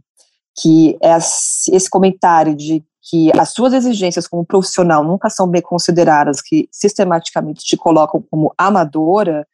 que 0.60 0.98
é 1.02 1.16
esse 1.16 1.88
comentário 1.88 2.54
de 2.54 2.84
que 3.10 3.30
as 3.38 3.52
suas 3.52 3.72
exigências 3.72 4.28
como 4.28 4.44
profissional 4.44 5.02
nunca 5.02 5.28
são 5.28 5.48
bem 5.48 5.62
consideradas, 5.62 6.40
que 6.40 6.68
sistematicamente 6.70 7.64
te 7.64 7.76
colocam 7.76 8.22
como 8.30 8.54
amadora, 8.56 9.46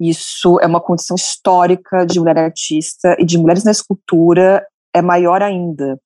isso 0.00 0.58
é 0.60 0.66
uma 0.66 0.80
condição 0.80 1.14
histórica 1.14 2.04
de 2.04 2.18
mulher 2.18 2.38
artista 2.38 3.14
e 3.18 3.24
de 3.24 3.38
mulheres 3.38 3.62
na 3.62 3.70
escultura 3.70 4.66
é 4.94 5.02
maior 5.02 5.42
ainda. 5.42 5.98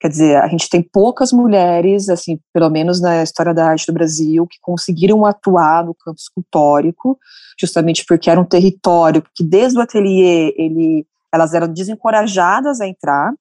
Quer 0.00 0.08
dizer, 0.08 0.36
a 0.36 0.46
gente 0.46 0.70
tem 0.70 0.80
poucas 0.80 1.32
mulheres, 1.32 2.08
assim, 2.08 2.38
pelo 2.52 2.70
menos 2.70 3.00
na 3.00 3.22
história 3.22 3.52
da 3.52 3.66
arte 3.66 3.86
do 3.86 3.92
Brasil, 3.92 4.46
que 4.46 4.58
conseguiram 4.60 5.26
atuar 5.26 5.84
no 5.84 5.92
campo 5.92 6.18
escultórico, 6.20 7.18
justamente 7.58 8.04
porque 8.06 8.30
era 8.30 8.40
um 8.40 8.44
território 8.44 9.24
que 9.34 9.42
desde 9.42 9.76
o 9.76 9.82
ateliê 9.82 10.54
ele, 10.56 11.04
elas 11.32 11.52
eram 11.52 11.66
desencorajadas 11.66 12.80
a 12.80 12.86
entrar 12.86 13.32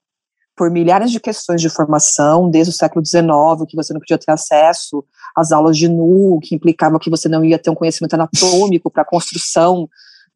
por 0.56 0.72
milhares 0.72 1.12
de 1.12 1.20
questões 1.20 1.62
de 1.62 1.70
formação, 1.70 2.50
desde 2.50 2.74
o 2.74 2.76
século 2.76 3.06
XIX, 3.06 3.24
que 3.70 3.76
você 3.76 3.94
não 3.94 4.00
podia 4.00 4.18
ter 4.18 4.32
acesso 4.32 5.06
às 5.36 5.52
aulas 5.52 5.78
de 5.78 5.88
nu, 5.88 6.40
que 6.42 6.56
implicava 6.56 6.98
que 6.98 7.12
você 7.12 7.30
não 7.30 7.46
ia 7.46 7.60
ter 7.60 7.70
um 7.70 7.76
conhecimento 7.76 8.16
anatômico 8.16 8.90
para 8.90 9.04
a 9.04 9.06
construção 9.06 9.88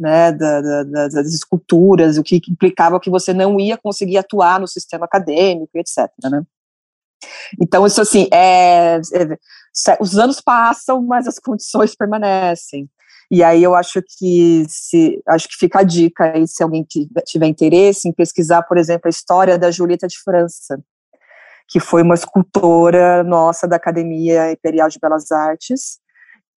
né, 0.01 0.31
da, 0.31 0.61
da, 0.61 1.07
das 1.07 1.27
esculturas, 1.27 2.17
o 2.17 2.23
que 2.23 2.41
implicava 2.49 2.99
que 2.99 3.09
você 3.09 3.33
não 3.33 3.59
ia 3.59 3.77
conseguir 3.77 4.17
atuar 4.17 4.59
no 4.59 4.67
sistema 4.67 5.05
acadêmico, 5.05 5.69
etc. 5.75 6.09
Né? 6.23 6.41
Então, 7.61 7.85
isso 7.85 8.01
assim, 8.01 8.27
é, 8.33 8.95
é, 8.95 9.97
os 9.99 10.17
anos 10.17 10.41
passam, 10.41 11.03
mas 11.03 11.27
as 11.27 11.37
condições 11.39 11.95
permanecem. 11.95 12.89
E 13.29 13.43
aí 13.43 13.63
eu 13.63 13.75
acho 13.75 14.01
que 14.17 14.65
se 14.67 15.21
acho 15.25 15.47
que 15.47 15.55
fica 15.55 15.79
a 15.79 15.83
tiver 15.83 16.23
aí, 16.23 16.45
se 16.45 16.61
alguém 16.61 16.85
tiver 17.25 17.47
interesse 17.47 18.09
em 18.09 18.11
pesquisar, 18.11 18.63
por 18.63 18.77
exemplo, 18.77 19.03
a 19.07 19.09
história 19.09 19.57
da 19.57 19.71
Julieta 19.71 20.05
de 20.05 20.17
França, 20.19 20.83
que 21.69 21.79
foi 21.79 22.01
uma 22.01 22.15
escultora 22.15 23.23
nossa 23.23 23.65
da 23.67 23.77
Academia 23.77 24.51
Imperial 24.51 24.89
de 24.89 24.99
Belas 24.99 25.31
Artes, 25.31 26.00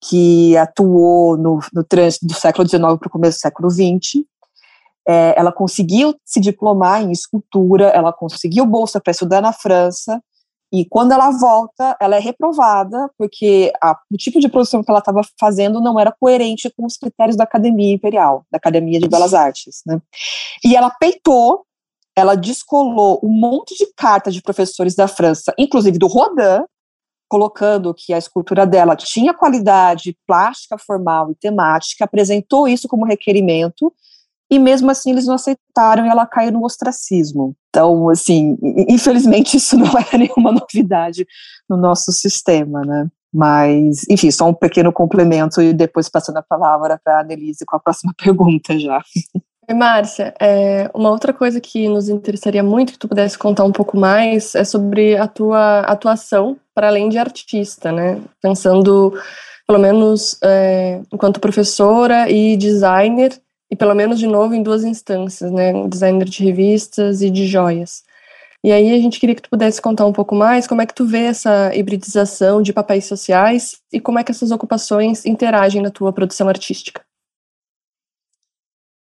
que 0.09 0.55
atuou 0.57 1.37
no, 1.37 1.59
no 1.73 1.83
trânsito 1.83 2.25
do 2.25 2.33
século 2.33 2.67
XIX 2.67 2.81
para 2.81 3.07
o 3.07 3.11
começo 3.11 3.37
do 3.37 3.41
século 3.41 3.69
XX. 3.69 4.23
É, 5.07 5.35
ela 5.37 5.51
conseguiu 5.51 6.15
se 6.25 6.39
diplomar 6.39 7.01
em 7.01 7.11
escultura, 7.11 7.89
ela 7.89 8.11
conseguiu 8.11 8.65
bolsa 8.65 8.99
para 8.99 9.11
estudar 9.11 9.41
na 9.41 9.53
França, 9.53 10.19
e 10.75 10.83
quando 10.83 11.13
ela 11.13 11.29
volta, 11.29 11.95
ela 12.01 12.17
é 12.17 12.19
reprovada, 12.19 13.09
porque 13.17 13.71
a, 13.81 13.97
o 14.11 14.17
tipo 14.17 14.39
de 14.39 14.49
produção 14.49 14.83
que 14.83 14.91
ela 14.91 14.99
estava 14.99 15.21
fazendo 15.39 15.79
não 15.79 15.99
era 15.99 16.13
coerente 16.19 16.69
com 16.75 16.85
os 16.85 16.97
critérios 16.97 17.37
da 17.37 17.43
Academia 17.43 17.93
Imperial, 17.93 18.45
da 18.51 18.57
Academia 18.57 18.99
de 18.99 19.07
Belas 19.07 19.33
Artes. 19.33 19.81
Né? 19.85 20.01
E 20.63 20.75
ela 20.75 20.89
peitou, 20.89 21.63
ela 22.13 22.35
descolou 22.35 23.21
um 23.23 23.31
monte 23.31 23.75
de 23.75 23.87
cartas 23.95 24.33
de 24.33 24.41
professores 24.41 24.95
da 24.95 25.07
França, 25.07 25.53
inclusive 25.57 25.97
do 25.97 26.07
Rodin, 26.07 26.65
colocando 27.35 27.93
que 27.93 28.13
a 28.13 28.17
escultura 28.17 28.65
dela 28.65 28.95
tinha 28.95 29.33
qualidade 29.33 30.17
plástica, 30.25 30.77
formal 30.77 31.29
e 31.29 31.35
temática, 31.35 32.05
apresentou 32.05 32.65
isso 32.65 32.87
como 32.87 33.05
requerimento, 33.05 33.91
e 34.49 34.57
mesmo 34.57 34.89
assim 34.89 35.11
eles 35.11 35.25
não 35.25 35.35
aceitaram 35.35 36.05
e 36.05 36.09
ela 36.09 36.25
caiu 36.25 36.53
no 36.53 36.63
ostracismo. 36.63 37.53
Então, 37.67 38.07
assim, 38.07 38.57
infelizmente 38.87 39.57
isso 39.59 39.77
não 39.77 39.91
era 39.97 40.17
nenhuma 40.17 40.53
novidade 40.53 41.27
no 41.69 41.75
nosso 41.75 42.13
sistema, 42.13 42.83
né? 42.85 43.09
Mas, 43.33 44.05
enfim, 44.09 44.31
só 44.31 44.47
um 44.47 44.53
pequeno 44.53 44.93
complemento 44.93 45.61
e 45.61 45.73
depois 45.73 46.07
passando 46.07 46.37
a 46.37 46.41
palavra 46.41 46.97
para 47.03 47.19
a 47.19 47.23
Denise 47.23 47.65
com 47.65 47.75
a 47.75 47.81
próxima 47.81 48.13
pergunta 48.17 48.79
já. 48.79 49.01
Márcia, 49.73 50.33
é, 50.39 50.89
uma 50.93 51.09
outra 51.09 51.33
coisa 51.33 51.59
que 51.59 51.87
nos 51.87 52.09
interessaria 52.09 52.61
muito 52.61 52.93
que 52.93 52.99
tu 52.99 53.07
pudesse 53.07 53.37
contar 53.37 53.63
um 53.63 53.71
pouco 53.71 53.97
mais 53.97 54.53
é 54.53 54.63
sobre 54.63 55.17
a 55.17 55.27
tua 55.27 55.79
atuação 55.81 56.57
para 56.73 56.87
além 56.87 57.09
de 57.09 57.17
artista, 57.17 57.91
né? 57.91 58.21
Pensando, 58.41 59.13
pelo 59.65 59.79
menos, 59.79 60.37
é, 60.43 61.01
enquanto 61.11 61.39
professora 61.39 62.29
e 62.29 62.55
designer, 62.57 63.33
e 63.71 63.75
pelo 63.75 63.95
menos 63.95 64.19
de 64.19 64.27
novo 64.27 64.53
em 64.53 64.61
duas 64.61 64.83
instâncias, 64.83 65.51
né, 65.51 65.87
designer 65.87 66.25
de 66.25 66.43
revistas 66.43 67.21
e 67.21 67.29
de 67.29 67.47
joias. 67.47 68.03
E 68.63 68.71
aí 68.71 68.93
a 68.93 68.97
gente 68.97 69.19
queria 69.19 69.35
que 69.35 69.43
tu 69.43 69.49
pudesse 69.49 69.81
contar 69.81 70.05
um 70.05 70.13
pouco 70.13 70.33
mais 70.33 70.67
como 70.67 70.81
é 70.81 70.85
que 70.85 70.93
tu 70.93 71.05
vê 71.05 71.25
essa 71.25 71.71
hibridização 71.75 72.61
de 72.61 72.73
papéis 72.73 73.05
sociais 73.05 73.77
e 73.93 73.99
como 73.99 74.17
é 74.17 74.23
que 74.23 74.31
essas 74.31 74.51
ocupações 74.51 75.25
interagem 75.25 75.81
na 75.81 75.91
tua 75.91 76.11
produção 76.11 76.49
artística. 76.49 77.01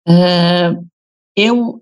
Uh, 0.07 0.85
eu, 1.35 1.81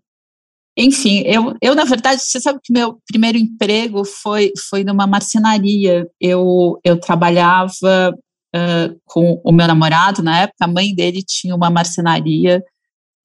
enfim, 0.78 1.24
eu, 1.26 1.56
eu 1.62 1.76
na 1.76 1.86
verdade, 1.86 2.22
você 2.22 2.40
sabe 2.42 2.60
que 2.64 2.74
meu 2.74 3.00
primeiro 3.08 3.38
emprego 3.38 4.04
foi 4.04 4.52
foi 4.70 4.84
numa 4.84 5.08
marcenaria. 5.08 6.08
Eu 6.20 6.80
eu 6.84 7.00
trabalhava 7.00 8.14
uh, 8.56 9.00
com 9.06 9.42
o 9.44 9.52
meu 9.52 9.68
namorado, 9.68 10.24
na 10.24 10.42
época, 10.42 10.66
a 10.66 10.68
mãe 10.68 10.94
dele 10.96 11.24
tinha 11.24 11.56
uma 11.56 11.70
marcenaria 11.70 12.64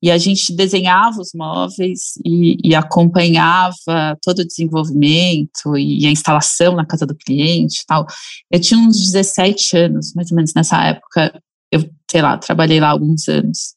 e 0.02 0.10
a 0.10 0.16
gente 0.18 0.54
desenhava 0.54 1.20
os 1.20 1.32
móveis 1.34 2.14
e, 2.24 2.56
e, 2.64 2.74
acompanhava 2.74 4.16
todo 4.22 4.38
o 4.38 4.46
desenvolvimento 4.46 5.76
e 5.76 6.06
a 6.06 6.10
instalação 6.10 6.74
na 6.74 6.86
casa 6.86 7.06
do 7.06 7.14
cliente 7.14 7.84
tal. 7.86 8.06
Eu 8.50 8.60
tinha 8.60 8.80
uns 8.80 8.98
17 8.98 9.76
anos, 9.76 10.14
mais 10.14 10.30
ou 10.30 10.36
menos 10.36 10.54
nessa 10.54 10.82
época, 10.84 11.38
eu, 11.70 11.80
sei 12.10 12.22
lá, 12.22 12.38
trabalhei 12.38 12.80
lá 12.80 12.88
alguns 12.88 13.28
anos. 13.28 13.74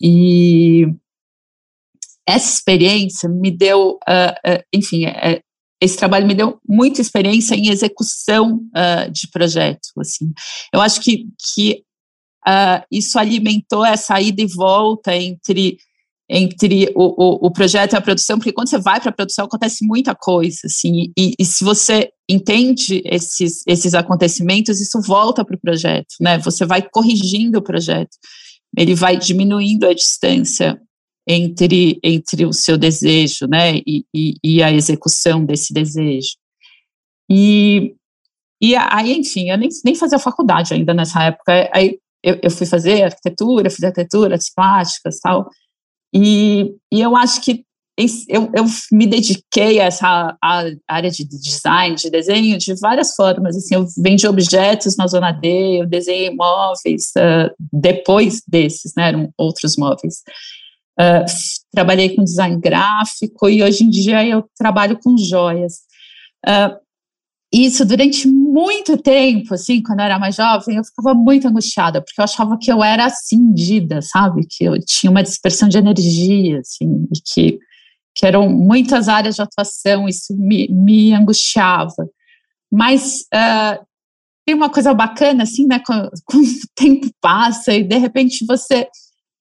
E 0.00 0.86
essa 2.26 2.54
experiência 2.54 3.28
me 3.28 3.50
deu, 3.50 3.98
uh, 4.08 4.50
uh, 4.50 4.62
enfim, 4.72 5.06
é, 5.06 5.40
esse 5.80 5.96
trabalho 5.96 6.26
me 6.26 6.34
deu 6.34 6.58
muita 6.68 7.00
experiência 7.00 7.54
em 7.54 7.68
execução 7.68 8.60
uh, 8.74 9.10
de 9.10 9.28
projeto, 9.30 9.88
assim. 9.98 10.32
Eu 10.72 10.80
acho 10.80 11.00
que, 11.00 11.26
que 11.54 11.82
uh, 12.46 12.84
isso 12.90 13.18
alimentou 13.18 13.84
essa 13.84 14.20
ida 14.20 14.42
e 14.42 14.46
volta 14.46 15.14
entre 15.14 15.78
entre 16.28 16.92
o, 16.96 17.04
o, 17.04 17.46
o, 17.46 17.50
projeto 17.52 17.92
e 17.92 17.96
a 17.96 18.00
produção, 18.00 18.36
porque 18.36 18.52
quando 18.52 18.68
você 18.68 18.78
vai 18.78 19.00
para 19.00 19.10
a 19.10 19.14
produção 19.14 19.44
acontece 19.44 19.86
muita 19.86 20.12
coisa, 20.12 20.58
assim, 20.64 21.12
e, 21.16 21.34
e, 21.38 21.44
se 21.44 21.62
você 21.62 22.10
entende 22.28 23.00
esses, 23.04 23.62
esses 23.64 23.94
acontecimentos, 23.94 24.80
isso 24.80 25.00
volta 25.00 25.44
para 25.44 25.54
o 25.54 25.60
projeto, 25.60 26.16
né? 26.20 26.36
Você 26.40 26.66
vai 26.66 26.82
corrigindo 26.82 27.58
o 27.58 27.62
projeto, 27.62 28.10
ele 28.76 28.94
vai 28.94 29.16
diminuindo 29.16 29.86
a 29.86 29.94
distância 29.94 30.80
entre, 31.26 31.98
entre 32.02 32.46
o 32.46 32.52
seu 32.52 32.78
desejo, 32.78 33.46
né, 33.46 33.78
e, 33.78 34.04
e, 34.14 34.34
e 34.44 34.62
a 34.62 34.70
execução 34.70 35.44
desse 35.44 35.72
desejo. 35.72 36.36
E, 37.28 37.96
e 38.62 38.76
aí, 38.76 39.12
enfim, 39.12 39.50
eu 39.50 39.58
nem, 39.58 39.68
nem 39.84 39.94
fazia 39.94 40.18
faculdade 40.18 40.72
ainda 40.72 40.94
nessa 40.94 41.24
época, 41.24 41.68
aí 41.72 41.98
eu, 42.22 42.38
eu 42.42 42.50
fui 42.50 42.66
fazer 42.66 43.02
arquitetura, 43.02 43.70
fiz 43.70 43.82
arquitetura, 43.82 44.34
artes 44.34 44.52
plásticas 44.54 45.18
tal, 45.18 45.48
e, 46.14 46.76
e 46.92 47.00
eu 47.00 47.16
acho 47.16 47.42
que 47.42 47.65
eu, 48.28 48.50
eu 48.54 48.64
me 48.92 49.06
dediquei 49.06 49.80
a 49.80 49.84
essa 49.84 50.36
área 50.86 51.10
de 51.10 51.24
design, 51.24 51.96
de 51.96 52.10
desenho, 52.10 52.58
de 52.58 52.74
várias 52.78 53.14
formas. 53.14 53.56
Assim, 53.56 53.74
eu 53.74 53.86
vendi 53.96 54.26
objetos 54.26 54.96
na 54.96 55.06
Zona 55.06 55.32
D, 55.32 55.80
eu 55.80 55.86
desenhei 55.86 56.30
móveis 56.30 57.12
uh, 57.16 57.50
depois 57.72 58.42
desses, 58.46 58.92
né, 58.96 59.08
eram 59.08 59.32
outros 59.38 59.76
móveis. 59.76 60.16
Uh, 60.98 61.24
trabalhei 61.72 62.14
com 62.14 62.24
design 62.24 62.58
gráfico 62.60 63.48
e 63.48 63.62
hoje 63.62 63.84
em 63.84 63.90
dia 63.90 64.26
eu 64.26 64.44
trabalho 64.58 64.98
com 65.02 65.16
joias. 65.16 65.80
Uh, 66.46 66.76
isso 67.52 67.86
durante 67.86 68.26
muito 68.28 68.98
tempo, 68.98 69.54
assim, 69.54 69.82
quando 69.82 70.00
eu 70.00 70.04
era 70.04 70.18
mais 70.18 70.34
jovem, 70.34 70.76
eu 70.76 70.84
ficava 70.84 71.14
muito 71.14 71.46
angustiada, 71.46 72.02
porque 72.02 72.20
eu 72.20 72.24
achava 72.24 72.58
que 72.58 72.70
eu 72.70 72.82
era 72.82 73.06
acendida, 73.06 74.02
sabe? 74.02 74.46
Que 74.46 74.64
eu 74.64 74.78
tinha 74.84 75.10
uma 75.10 75.22
dispersão 75.22 75.68
de 75.68 75.78
energia, 75.78 76.60
assim, 76.60 77.06
e 77.14 77.20
que, 77.24 77.58
que 78.16 78.24
eram 78.24 78.48
muitas 78.48 79.08
áreas 79.08 79.36
de 79.36 79.42
atuação, 79.42 80.08
isso 80.08 80.34
me, 80.34 80.66
me 80.68 81.12
angustiava. 81.12 82.08
Mas 82.72 83.20
uh, 83.34 83.84
tem 84.46 84.54
uma 84.54 84.70
coisa 84.70 84.94
bacana, 84.94 85.42
assim, 85.42 85.66
né? 85.66 85.80
Quando, 85.86 86.06
o 86.32 86.42
tempo 86.74 87.08
passa 87.20 87.74
e 87.74 87.84
de 87.84 87.98
repente 87.98 88.44
você 88.46 88.88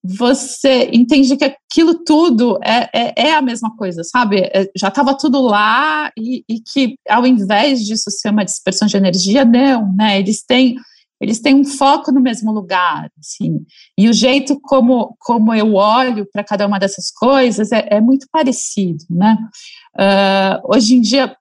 você 0.08 0.92
entende 0.94 1.36
que 1.36 1.46
aquilo 1.46 2.04
tudo 2.04 2.60
é, 2.64 2.90
é, 2.94 3.30
é 3.30 3.34
a 3.34 3.42
mesma 3.42 3.76
coisa, 3.76 4.04
sabe? 4.04 4.40
É, 4.54 4.70
já 4.78 4.90
estava 4.90 5.18
tudo 5.18 5.42
lá 5.42 6.12
e, 6.16 6.44
e, 6.48 6.60
que 6.60 6.96
ao 7.10 7.26
invés 7.26 7.84
disso 7.84 8.12
ser 8.12 8.30
uma 8.30 8.46
dispersão 8.46 8.88
de 8.88 8.96
energia, 8.96 9.44
não, 9.44 9.92
né? 9.96 10.20
Eles 10.20 10.44
têm 10.44 10.76
eles 11.20 11.40
têm 11.40 11.56
um 11.56 11.64
foco 11.64 12.12
no 12.12 12.20
mesmo 12.20 12.52
lugar, 12.52 13.10
assim. 13.20 13.66
E 13.98 14.10
o 14.10 14.14
jeito 14.14 14.60
como, 14.62 15.16
como 15.20 15.54
eu 15.54 15.74
olho 15.76 16.28
para 16.32 16.44
cada 16.44 16.68
uma 16.68 16.80
dessas 16.80 17.10
coisas 17.12 17.72
é, 17.72 17.88
é 17.90 18.02
muito 18.02 18.28
parecido, 18.32 19.04
né? 19.10 19.38
Uh, 19.96 20.76
hoje 20.76 20.96
em 20.96 21.02
dia, 21.02 21.36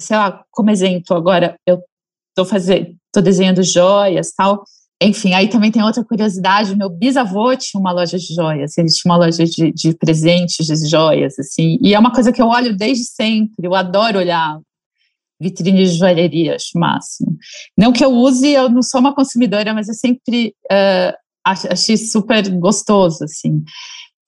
sei 0.00 0.16
lá, 0.16 0.42
como 0.50 0.70
exemplo, 0.70 1.16
agora 1.16 1.56
eu 1.66 1.82
estou 2.30 2.46
fazendo, 2.46 2.96
estou 3.06 3.22
desenhando 3.22 3.62
joias, 3.62 4.32
tal. 4.32 4.64
Enfim, 5.00 5.34
aí 5.34 5.48
também 5.48 5.72
tem 5.72 5.82
outra 5.82 6.04
curiosidade, 6.04 6.76
meu 6.76 6.88
bisavô 6.88 7.54
tinha 7.56 7.80
uma 7.80 7.90
loja 7.90 8.16
de 8.16 8.34
joias, 8.34 8.78
ele 8.78 8.88
tinha 8.88 9.12
uma 9.12 9.18
loja 9.18 9.44
de, 9.44 9.72
de 9.72 9.94
presentes 9.94 10.64
de 10.64 10.88
joias, 10.88 11.36
assim, 11.40 11.76
e 11.82 11.92
é 11.92 11.98
uma 11.98 12.12
coisa 12.12 12.30
que 12.30 12.40
eu 12.40 12.46
olho 12.46 12.76
desde 12.76 13.04
sempre, 13.04 13.66
eu 13.66 13.74
adoro 13.74 14.20
olhar 14.20 14.60
vitrine 15.42 15.84
de 15.84 15.98
joalheria, 15.98 16.56
acho 16.56 16.78
máximo. 16.78 17.36
Não 17.76 17.92
que 17.92 18.04
eu 18.04 18.12
use, 18.12 18.50
eu 18.50 18.68
não 18.68 18.82
sou 18.82 19.00
uma 19.00 19.14
consumidora, 19.14 19.74
mas 19.74 19.88
eu 19.88 19.94
sempre 19.94 20.54
uh, 20.70 21.12
achei 21.44 21.96
super 21.96 22.48
gostoso, 22.50 23.24
assim. 23.24 23.62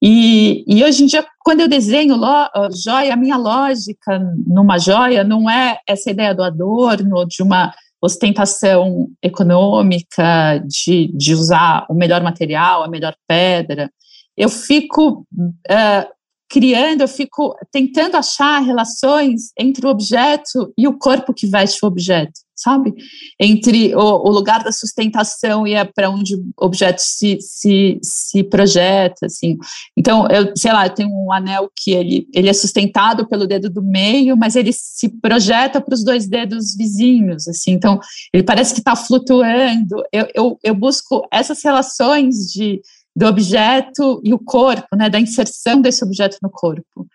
E, 0.03 0.65
e, 0.69 0.85
hoje 0.85 1.03
em 1.03 1.07
dia, 1.07 1.25
quando 1.43 1.61
eu 1.61 1.69
desenho 1.69 2.15
lo, 2.15 2.51
joia, 2.85 3.15
a 3.15 3.17
minha 3.17 3.39
lógica 3.39 4.19
numa 4.47 4.77
joia 4.79 5.25
não 5.25 5.49
é 5.49 5.79
essa 5.89 6.11
ideia 6.11 6.35
do 6.35 6.43
adorno, 6.43 7.25
de 7.25 7.43
uma 7.43 7.73
ostentação 8.03 9.09
econômica, 9.23 10.63
de, 10.67 11.11
de 11.17 11.33
usar 11.33 11.87
o 11.89 11.95
melhor 11.95 12.23
material, 12.23 12.83
a 12.83 12.89
melhor 12.89 13.15
pedra. 13.27 13.91
Eu 14.37 14.51
fico 14.51 15.27
uh, 15.33 16.15
criando, 16.55 17.01
eu 17.01 17.09
fico 17.09 17.53
tentando 17.73 18.17
achar 18.17 18.61
relações 18.61 19.51
entre 19.59 19.85
o 19.85 19.91
objeto 19.91 20.73
e 20.79 20.87
o 20.87 20.97
corpo 20.97 21.35
que 21.35 21.49
veste 21.49 21.81
o 21.83 21.89
objeto. 21.89 22.45
sabe? 22.55 22.95
Entre 23.41 23.93
o, 23.97 24.01
o 24.01 24.31
lugar 24.31 24.63
da 24.63 24.71
sustentação 24.71 25.67
e 25.67 25.75
é 25.75 25.85
para 25.85 26.09
onde 26.09 26.37
o 26.37 26.45
objeto 26.61 27.01
se, 27.01 27.39
se, 27.41 27.99
se 28.01 28.45
projeta, 28.45 29.27
assim. 29.27 29.59
Então, 29.97 30.29
eu, 30.29 30.53
sei 30.57 30.73
lá, 30.73 30.87
eu 30.87 30.95
tenho 30.95 31.11
um 31.11 31.33
anel 31.33 31.69
que 31.75 31.91
ele, 31.91 32.29
ele 32.33 32.49
é 32.49 32.53
sustentado 32.53 33.27
pelo 33.27 33.49
dedo 33.49 33.69
do 33.69 33.83
meio, 33.83 34.37
mas 34.37 34.55
ele 34.55 34.73
se 34.73 35.09
projeta 35.21 35.81
para 35.81 35.95
os 35.95 36.05
dois 36.05 36.29
dedos 36.29 36.77
vizinhos, 36.77 37.49
assim. 37.49 37.73
Então, 37.73 37.99
ele 38.33 38.45
parece 38.45 38.73
que 38.73 38.81
está 38.81 38.95
flutuando. 38.95 40.05
Eu, 40.13 40.29
eu, 40.33 40.59
eu 40.63 40.75
busco 40.77 41.27
essas 41.33 41.61
relações 41.65 42.53
de 42.53 42.81
do 43.15 43.27
objeto 43.27 44.21
e 44.25 44.35
o 44.35 44.39
corpo, 44.39 44.97
né, 44.97 45.09
da 45.09 45.21
inserção 45.21 45.81
desse 45.81 46.05
objeto 46.05 46.39
no 46.43 46.51
corpo. 46.51 47.07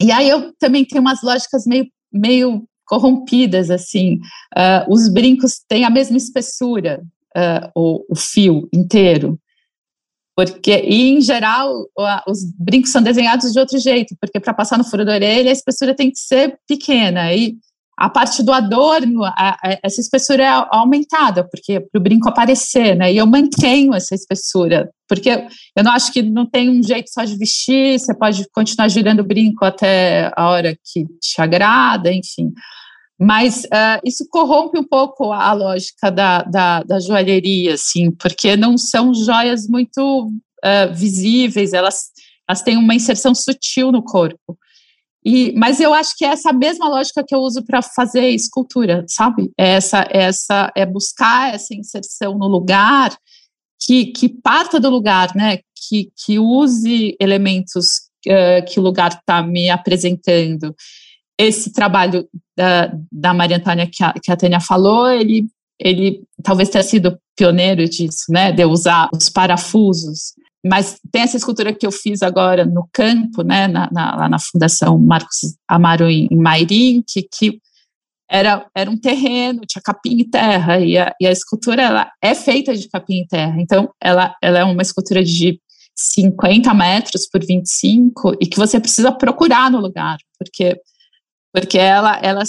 E 0.00 0.12
aí 0.12 0.28
eu 0.28 0.52
também 0.58 0.84
tenho 0.84 1.00
umas 1.00 1.22
lógicas 1.22 1.64
meio, 1.66 1.86
meio 2.12 2.64
corrompidas, 2.84 3.70
assim. 3.70 4.16
Uh, 4.56 4.92
os 4.92 5.08
brincos 5.08 5.60
têm 5.66 5.84
a 5.84 5.90
mesma 5.90 6.16
espessura, 6.16 7.02
uh, 7.36 7.70
o, 7.74 8.04
o, 8.10 8.16
fio 8.16 8.68
inteiro. 8.72 9.38
Porque, 10.36 10.82
e 10.84 11.12
em 11.12 11.20
geral, 11.22 11.72
os 12.28 12.44
brincos 12.58 12.92
são 12.92 13.02
desenhados 13.02 13.54
de 13.54 13.58
outro 13.58 13.78
jeito, 13.78 14.14
porque 14.20 14.38
para 14.38 14.52
passar 14.52 14.76
no 14.76 14.84
furo 14.84 15.02
da 15.02 15.14
orelha, 15.14 15.48
a 15.48 15.52
espessura 15.52 15.96
tem 15.96 16.10
que 16.10 16.18
ser 16.18 16.58
pequena. 16.68 17.32
E 17.32 17.56
a 17.96 18.10
parte 18.10 18.42
do 18.42 18.52
adorno, 18.52 19.24
a, 19.24 19.32
a, 19.32 19.78
essa 19.82 20.00
espessura 20.00 20.44
é 20.44 20.66
aumentada, 20.70 21.48
porque 21.48 21.80
para 21.80 21.98
o 21.98 22.02
brinco 22.02 22.28
aparecer, 22.28 22.94
né? 22.94 23.10
E 23.10 23.16
eu 23.16 23.26
mantenho 23.26 23.94
essa 23.94 24.14
espessura, 24.14 24.90
porque 25.08 25.30
eu 25.74 25.82
não 25.82 25.92
acho 25.92 26.12
que 26.12 26.22
não 26.22 26.44
tem 26.44 26.68
um 26.68 26.82
jeito 26.82 27.10
só 27.10 27.24
de 27.24 27.38
vestir, 27.38 27.98
você 27.98 28.14
pode 28.14 28.46
continuar 28.52 28.88
girando 28.88 29.20
o 29.20 29.26
brinco 29.26 29.64
até 29.64 30.30
a 30.36 30.50
hora 30.50 30.76
que 30.84 31.06
te 31.20 31.40
agrada, 31.40 32.12
enfim. 32.12 32.52
Mas 33.18 33.64
uh, 33.64 34.00
isso 34.04 34.26
corrompe 34.28 34.78
um 34.78 34.86
pouco 34.86 35.32
a 35.32 35.54
lógica 35.54 36.10
da, 36.10 36.42
da, 36.42 36.82
da, 36.82 37.00
joalheria, 37.00 37.72
assim, 37.74 38.10
porque 38.10 38.56
não 38.56 38.76
são 38.76 39.14
joias 39.14 39.66
muito 39.66 40.30
uh, 40.62 40.92
visíveis, 40.94 41.72
elas, 41.72 42.10
elas 42.46 42.60
têm 42.60 42.76
uma 42.76 42.94
inserção 42.94 43.34
sutil 43.34 43.90
no 43.90 44.02
corpo. 44.02 44.58
E, 45.28 45.52
mas 45.56 45.80
eu 45.80 45.92
acho 45.92 46.16
que 46.16 46.24
é 46.24 46.28
essa 46.28 46.52
mesma 46.52 46.88
lógica 46.88 47.24
que 47.26 47.34
eu 47.34 47.40
uso 47.40 47.64
para 47.64 47.82
fazer 47.82 48.28
escultura, 48.28 49.04
sabe? 49.08 49.50
É 49.58 49.70
essa, 49.70 50.06
essa, 50.08 50.72
é 50.76 50.86
buscar 50.86 51.52
essa 51.52 51.74
inserção 51.74 52.38
no 52.38 52.46
lugar 52.46 53.10
que, 53.84 54.06
que 54.12 54.28
parta 54.28 54.78
do 54.78 54.88
lugar, 54.88 55.34
né? 55.34 55.58
Que, 55.88 56.12
que 56.16 56.38
use 56.38 57.16
elementos 57.20 58.02
uh, 58.28 58.64
que 58.68 58.78
o 58.78 58.82
lugar 58.84 59.18
está 59.18 59.42
me 59.42 59.68
apresentando. 59.68 60.72
Esse 61.36 61.72
trabalho 61.72 62.28
da, 62.56 62.96
da 63.10 63.34
Maria 63.34 63.56
Antônia 63.56 63.90
que 63.92 64.04
a, 64.04 64.12
que 64.12 64.30
a 64.30 64.36
Tânia 64.36 64.60
falou, 64.60 65.10
ele, 65.10 65.48
ele 65.76 66.22
talvez 66.40 66.68
tenha 66.68 66.84
sido 66.84 67.18
pioneiro 67.36 67.88
disso, 67.88 68.26
né? 68.30 68.52
De 68.52 68.64
usar 68.64 69.08
os 69.12 69.28
parafusos 69.28 70.34
mas 70.64 70.98
tem 71.12 71.22
essa 71.22 71.36
escultura 71.36 71.72
que 71.72 71.86
eu 71.86 71.92
fiz 71.92 72.22
agora 72.22 72.64
no 72.64 72.88
campo, 72.92 73.42
né, 73.42 73.68
na, 73.68 73.88
na, 73.92 74.16
lá 74.16 74.28
na 74.28 74.38
Fundação 74.38 74.98
Marcos 74.98 75.56
Amaro 75.68 76.08
em, 76.08 76.28
Mairim, 76.32 77.02
que, 77.06 77.22
que 77.22 77.60
era, 78.28 78.66
era 78.74 78.90
um 78.90 78.98
terreno, 78.98 79.62
tinha 79.66 79.82
capim 79.82 80.18
e 80.18 80.28
terra, 80.28 80.80
e 80.80 80.98
a, 80.98 81.14
e 81.20 81.26
a 81.26 81.30
escultura 81.30 81.82
ela 81.82 82.10
é 82.22 82.34
feita 82.34 82.76
de 82.76 82.88
capim 82.88 83.22
e 83.22 83.26
terra, 83.26 83.60
então 83.60 83.90
ela, 84.02 84.34
ela 84.42 84.58
é 84.58 84.64
uma 84.64 84.82
escultura 84.82 85.22
de 85.22 85.60
50 85.94 86.72
metros 86.74 87.26
por 87.26 87.44
25 87.44 88.36
e 88.40 88.46
que 88.46 88.58
você 88.58 88.78
precisa 88.78 89.12
procurar 89.12 89.70
no 89.70 89.80
lugar, 89.80 90.18
porque 90.38 90.78
porque 91.56 91.78
ela, 91.78 92.20
ela 92.22 92.42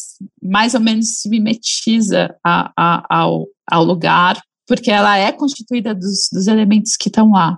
mais 0.43 0.73
ou 0.73 0.81
menos 0.81 1.21
se 1.21 1.29
mimetiza 1.29 2.35
a, 2.43 2.73
a, 2.75 3.19
ao, 3.21 3.47
ao 3.65 3.81
lugar, 3.81 4.37
porque 4.67 4.91
ela 4.91 5.17
é 5.17 5.31
constituída 5.31 5.95
dos, 5.95 6.27
dos 6.29 6.45
elementos 6.47 6.97
que 6.97 7.07
estão 7.07 7.31
lá. 7.31 7.57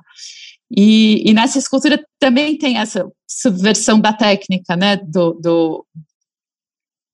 E, 0.76 1.24
e, 1.28 1.34
nessa 1.34 1.57
escultura 1.57 1.99
também 2.20 2.57
tem 2.57 2.78
essa 2.78 3.09
subversão 3.28 3.99
da 3.99 4.13
técnica, 4.13 4.76
né, 4.76 4.97
do, 4.97 5.34
do 5.34 5.86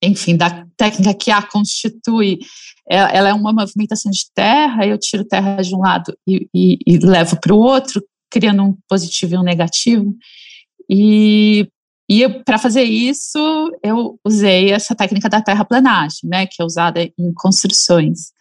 enfim, 0.02 0.36
da 0.36 0.66
técnica 0.76 1.14
que 1.14 1.30
a 1.30 1.42
constitui. 1.42 2.38
Ela, 2.88 3.10
ela, 3.10 3.28
é 3.30 3.34
uma 3.34 3.52
movimentação 3.52 4.10
de 4.10 4.30
terra, 4.34 4.86
eu 4.86 4.98
tiro 4.98 5.24
terra 5.24 5.62
de 5.62 5.74
um 5.74 5.80
lado 5.80 6.16
e, 6.26 6.48
e, 6.54 6.78
e 6.86 6.98
levo 6.98 7.40
para 7.40 7.54
o 7.54 7.58
outro, 7.58 8.04
criando 8.30 8.62
um 8.62 8.76
positivo 8.88 9.34
e 9.34 9.38
um 9.38 9.42
negativo. 9.42 10.14
E, 10.88 11.68
e 12.08 12.28
para 12.28 12.58
fazer 12.58 12.82
isso, 12.82 13.38
eu 13.82 14.20
usei 14.24 14.70
essa 14.70 14.94
técnica 14.94 15.28
da 15.28 15.42
terraplanagem, 15.42 16.20
né, 16.24 16.46
que 16.46 16.62
é 16.62 16.64
usada 16.64 17.02
em 17.02 17.32
construções 17.34 18.35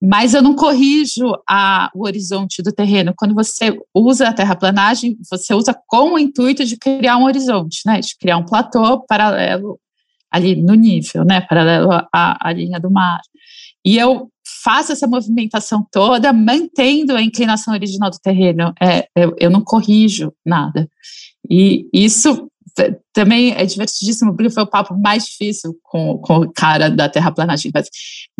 mas 0.00 0.32
eu 0.32 0.42
não 0.42 0.54
corrijo 0.54 1.32
a, 1.48 1.90
o 1.94 2.04
horizonte 2.04 2.62
do 2.62 2.72
terreno. 2.72 3.12
Quando 3.16 3.34
você 3.34 3.76
usa 3.92 4.28
a 4.28 4.32
terraplanagem, 4.32 5.16
você 5.28 5.52
usa 5.52 5.76
com 5.86 6.14
o 6.14 6.18
intuito 6.18 6.64
de 6.64 6.76
criar 6.76 7.16
um 7.16 7.24
horizonte, 7.24 7.80
né, 7.84 8.00
de 8.00 8.16
criar 8.16 8.36
um 8.36 8.44
platô 8.44 9.00
paralelo 9.06 9.78
ali 10.30 10.54
no 10.54 10.74
nível, 10.74 11.24
né, 11.24 11.40
paralelo 11.40 11.90
à, 11.92 12.48
à 12.48 12.52
linha 12.52 12.78
do 12.78 12.90
mar. 12.90 13.20
E 13.84 13.96
eu 13.96 14.30
faço 14.62 14.92
essa 14.92 15.06
movimentação 15.06 15.86
toda 15.90 16.32
mantendo 16.32 17.16
a 17.16 17.22
inclinação 17.22 17.74
original 17.74 18.10
do 18.10 18.18
terreno. 18.18 18.72
É, 18.80 19.08
eu, 19.16 19.34
eu 19.38 19.50
não 19.50 19.62
corrijo 19.62 20.32
nada. 20.44 20.88
E 21.50 21.88
isso 21.92 22.48
também 23.12 23.52
é 23.52 23.64
divertidíssimo, 23.64 24.34
porque 24.34 24.50
foi 24.50 24.62
o 24.62 24.70
papo 24.70 24.98
mais 24.98 25.24
difícil 25.24 25.76
com, 25.82 26.18
com 26.18 26.38
o 26.38 26.52
cara 26.52 26.90
da 26.90 27.08
terraplanagem. 27.08 27.70
Mas, 27.74 27.88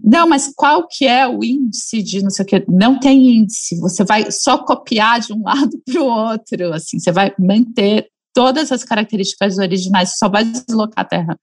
não, 0.03 0.29
mas 0.29 0.53
qual 0.55 0.87
que 0.89 1.07
é 1.07 1.27
o 1.27 1.43
índice 1.43 2.03
de 2.03 2.23
não 2.23 2.31
sei 2.31 2.45
o 2.45 2.47
que? 2.47 2.65
Não 2.69 2.99
tem 2.99 3.39
índice, 3.39 3.79
você 3.81 4.05
vai 4.05 4.31
só 4.31 4.59
copiar 4.59 5.21
de 5.21 5.33
um 5.33 5.43
lado 5.45 5.71
para 5.85 6.03
o 6.03 6.07
outro, 6.07 6.73
assim, 6.73 6.99
você 6.99 7.13
vai 7.13 7.33
manter 7.39 8.09
todas 8.35 8.71
as 8.71 8.85
características 8.85 9.59
originais, 9.59 10.17
só 10.17 10.29
vai 10.29 10.45
deslocar 10.45 11.05
a 11.05 11.09
Terra. 11.09 11.39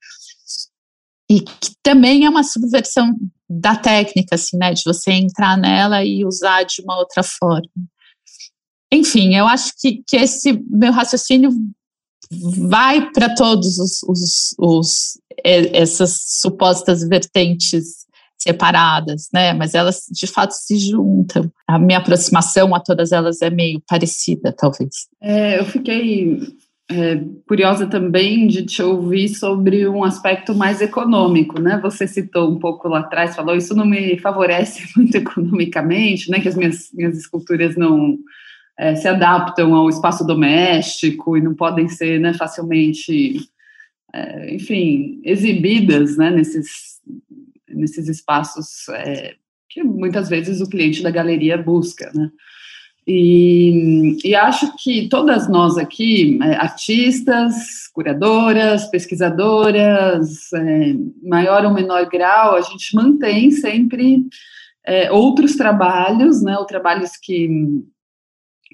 E 1.30 1.40
que 1.40 1.72
também 1.82 2.24
é 2.24 2.30
uma 2.30 2.44
subversão 2.44 3.14
da 3.48 3.76
técnica, 3.76 4.36
assim, 4.36 4.56
né, 4.56 4.72
de 4.72 4.82
você 4.84 5.12
entrar 5.12 5.56
nela 5.56 6.04
e 6.04 6.24
usar 6.24 6.62
de 6.62 6.82
uma 6.82 6.98
outra 6.98 7.22
forma. 7.22 7.68
Enfim, 8.92 9.34
eu 9.34 9.46
acho 9.46 9.72
que, 9.78 10.02
que 10.06 10.16
esse 10.16 10.52
meu 10.70 10.92
raciocínio 10.92 11.50
vai 12.30 13.10
para 13.10 13.34
todos 13.34 13.78
os, 13.78 14.02
os, 14.02 14.54
os, 14.58 15.20
essas 15.44 16.18
supostas 16.40 17.06
vertentes 17.06 18.06
separadas, 18.38 19.28
né? 19.32 19.52
Mas 19.52 19.74
elas 19.74 20.04
de 20.10 20.26
fato 20.26 20.52
se 20.52 20.78
juntam. 20.78 21.50
A 21.66 21.78
minha 21.78 21.98
aproximação 21.98 22.74
a 22.74 22.80
todas 22.80 23.12
elas 23.12 23.42
é 23.42 23.50
meio 23.50 23.82
parecida, 23.88 24.52
talvez. 24.52 25.08
É, 25.20 25.58
eu 25.58 25.64
fiquei 25.64 26.38
é, 26.88 27.20
curiosa 27.48 27.86
também 27.86 28.46
de 28.46 28.64
te 28.64 28.82
ouvir 28.82 29.28
sobre 29.30 29.88
um 29.88 30.04
aspecto 30.04 30.54
mais 30.54 30.80
econômico, 30.80 31.60
né? 31.60 31.80
Você 31.82 32.06
citou 32.06 32.50
um 32.50 32.58
pouco 32.58 32.88
lá 32.88 33.00
atrás, 33.00 33.34
falou 33.34 33.56
isso 33.56 33.74
não 33.74 33.86
me 33.86 34.18
favorece 34.18 34.84
muito 34.96 35.16
economicamente, 35.16 36.30
né? 36.30 36.38
Que 36.40 36.48
as 36.48 36.54
minhas, 36.54 36.88
minhas 36.94 37.16
esculturas 37.16 37.76
não 37.76 38.16
é, 38.78 38.94
se 38.94 39.08
adaptam 39.08 39.74
ao 39.74 39.88
espaço 39.88 40.26
doméstico 40.26 41.36
e 41.36 41.40
não 41.40 41.54
podem 41.54 41.88
ser 41.88 42.20
né, 42.20 42.34
facilmente, 42.34 43.48
é, 44.12 44.54
enfim, 44.54 45.20
exibidas 45.24 46.16
né, 46.16 46.30
nesses, 46.30 47.00
nesses 47.68 48.08
espaços 48.08 48.88
é, 48.90 49.34
que 49.68 49.82
muitas 49.82 50.28
vezes 50.28 50.60
o 50.60 50.68
cliente 50.68 51.02
da 51.02 51.10
galeria 51.10 51.56
busca, 51.56 52.10
né? 52.14 52.30
E, 53.08 54.16
e 54.24 54.34
acho 54.34 54.74
que 54.78 55.08
todas 55.08 55.48
nós 55.48 55.78
aqui, 55.78 56.40
é, 56.42 56.56
artistas, 56.56 57.86
curadoras, 57.92 58.90
pesquisadoras, 58.90 60.52
é, 60.52 60.94
maior 61.22 61.64
ou 61.64 61.72
menor 61.72 62.08
grau, 62.08 62.56
a 62.56 62.62
gente 62.62 62.96
mantém 62.96 63.52
sempre 63.52 64.24
é, 64.84 65.12
outros 65.12 65.54
trabalhos, 65.54 66.42
né, 66.42 66.58
ou 66.58 66.64
trabalhos 66.64 67.12
que 67.16 67.48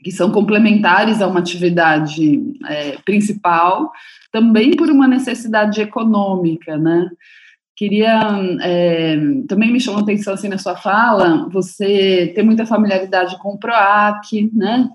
que 0.02 0.10
são 0.10 0.30
complementares 0.30 1.22
a 1.22 1.28
uma 1.28 1.40
atividade 1.40 2.42
é, 2.68 2.96
principal, 3.04 3.92
também 4.30 4.76
por 4.76 4.90
uma 4.90 5.06
necessidade 5.06 5.80
econômica, 5.80 6.76
né? 6.76 7.08
Queria, 7.74 8.20
é, 8.60 9.16
também 9.48 9.72
me 9.72 9.80
chamou 9.80 10.00
a 10.00 10.02
atenção 10.02 10.34
assim 10.34 10.48
na 10.48 10.58
sua 10.58 10.76
fala, 10.76 11.48
você 11.50 12.30
tem 12.34 12.44
muita 12.44 12.66
familiaridade 12.66 13.38
com 13.38 13.54
o 13.54 13.58
PROAC, 13.58 14.50
né? 14.52 14.88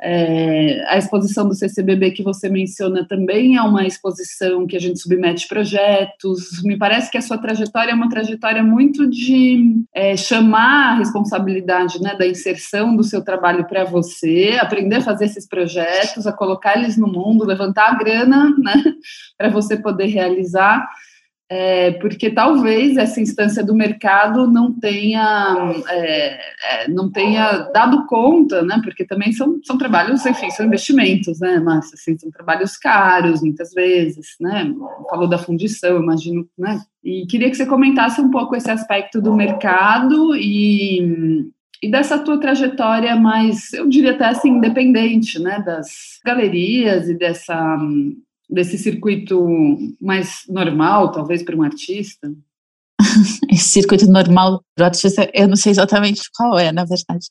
É, 0.00 0.84
a 0.88 0.96
exposição 0.96 1.48
do 1.48 1.54
CCBB 1.54 2.12
que 2.12 2.22
você 2.22 2.48
menciona 2.48 3.04
também 3.04 3.56
é 3.56 3.62
uma 3.62 3.86
exposição 3.86 4.66
que 4.66 4.76
a 4.76 4.80
gente 4.80 4.98
submete 4.98 5.48
projetos. 5.48 6.62
Me 6.62 6.76
parece 6.76 7.10
que 7.10 7.18
a 7.18 7.22
sua 7.22 7.38
trajetória 7.38 7.90
é 7.90 7.94
uma 7.94 8.08
trajetória 8.08 8.62
muito 8.62 9.08
de 9.08 9.82
é, 9.92 10.16
chamar 10.16 10.92
a 10.92 10.94
responsabilidade 10.96 12.00
né, 12.00 12.14
da 12.14 12.26
inserção 12.26 12.94
do 12.94 13.02
seu 13.02 13.22
trabalho 13.22 13.66
para 13.66 13.84
você, 13.84 14.58
aprender 14.60 14.96
a 14.96 15.02
fazer 15.02 15.26
esses 15.26 15.46
projetos, 15.46 16.26
a 16.26 16.32
colocar 16.32 16.78
eles 16.78 16.96
no 16.96 17.06
mundo, 17.06 17.44
levantar 17.44 17.90
a 17.90 17.94
grana 17.94 18.54
né, 18.58 18.84
para 19.36 19.48
você 19.48 19.76
poder 19.76 20.06
realizar. 20.06 20.88
É, 21.50 21.92
porque 21.92 22.28
talvez 22.28 22.98
essa 22.98 23.22
instância 23.22 23.64
do 23.64 23.74
mercado 23.74 24.46
não 24.46 24.70
tenha, 24.70 25.72
é, 25.88 26.40
é, 26.84 26.88
não 26.88 27.10
tenha 27.10 27.70
dado 27.72 28.04
conta, 28.06 28.60
né? 28.60 28.78
Porque 28.84 29.02
também 29.02 29.32
são, 29.32 29.58
são 29.64 29.78
trabalhos, 29.78 30.26
enfim, 30.26 30.50
são 30.50 30.66
investimentos, 30.66 31.40
né, 31.40 31.58
Márcia? 31.58 31.94
Assim, 31.94 32.18
são 32.18 32.30
trabalhos 32.30 32.76
caros, 32.76 33.40
muitas 33.40 33.72
vezes, 33.72 34.36
né? 34.38 34.70
Falou 35.08 35.26
da 35.26 35.38
fundição, 35.38 36.02
imagino, 36.02 36.46
né? 36.58 36.82
E 37.02 37.26
queria 37.26 37.48
que 37.48 37.56
você 37.56 37.64
comentasse 37.64 38.20
um 38.20 38.30
pouco 38.30 38.54
esse 38.54 38.70
aspecto 38.70 39.18
do 39.18 39.34
mercado 39.34 40.36
e, 40.36 41.48
e 41.82 41.90
dessa 41.90 42.18
tua 42.18 42.38
trajetória 42.38 43.16
mais, 43.16 43.72
eu 43.72 43.88
diria 43.88 44.10
até 44.10 44.26
assim, 44.26 44.50
independente, 44.50 45.38
né? 45.38 45.62
Das 45.64 46.20
galerias 46.22 47.08
e 47.08 47.14
dessa 47.14 47.78
desse 48.48 48.78
circuito 48.78 49.46
mais 50.00 50.42
normal, 50.48 51.12
talvez, 51.12 51.42
para 51.42 51.56
um 51.56 51.62
artista? 51.62 52.32
Esse 53.50 53.68
circuito 53.68 54.06
normal 54.06 54.62
para 54.74 54.84
o 54.84 54.86
artista, 54.86 55.30
eu 55.32 55.46
não 55.46 55.56
sei 55.56 55.72
exatamente 55.72 56.22
qual 56.34 56.58
é, 56.58 56.72
na 56.72 56.84
verdade. 56.84 57.26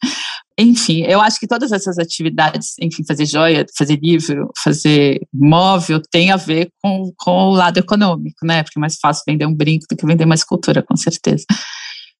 Enfim, 0.57 1.03
eu 1.03 1.21
acho 1.21 1.39
que 1.39 1.47
todas 1.47 1.71
essas 1.71 1.99
atividades, 1.99 2.73
enfim, 2.81 3.03
fazer 3.05 3.25
joia, 3.25 3.65
fazer 3.77 3.99
livro, 4.01 4.49
fazer 4.63 5.21
móvel, 5.33 6.01
tem 6.09 6.31
a 6.31 6.37
ver 6.37 6.69
com, 6.81 7.11
com 7.17 7.49
o 7.49 7.53
lado 7.53 7.77
econômico, 7.77 8.45
né? 8.45 8.63
Porque 8.63 8.79
é 8.79 8.81
mais 8.81 8.97
fácil 8.99 9.23
vender 9.27 9.45
um 9.45 9.53
brinco 9.53 9.85
do 9.89 9.95
que 9.95 10.05
vender 10.05 10.25
uma 10.25 10.35
escultura, 10.35 10.81
com 10.81 10.95
certeza 10.95 11.45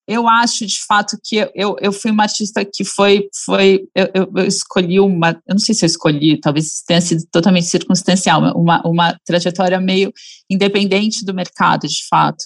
eu 0.08 0.28
acho 0.28 0.66
de 0.66 0.80
fato 0.88 1.18
que 1.22 1.36
eu, 1.53 1.76
eu 1.82 1.91
fui 1.91 2.12
uma 2.12 2.24
artista 2.24 2.64
que 2.64 2.86
foi, 2.86 3.28
foi 3.45 3.82
eu, 3.93 4.32
eu, 4.36 4.45
escolhi 4.45 4.99
uma, 4.99 5.32
eu 5.45 5.53
não 5.53 5.60
sei 5.60 5.76
se 5.76 5.84
eu 5.84 5.88
escolhi, 5.88 6.39
talvez 6.39 6.82
tenha 6.88 7.01
sido 7.01 7.24
totalmente 7.30 7.68
circunstancial, 7.68 8.41
uma, 8.55 8.82
uma 8.86 9.20
trajetória 9.26 9.80
meio 9.82 10.14
independente 10.49 11.26
do 11.26 11.34
mercado, 11.34 11.88
de 11.88 12.08
fato. 12.10 12.45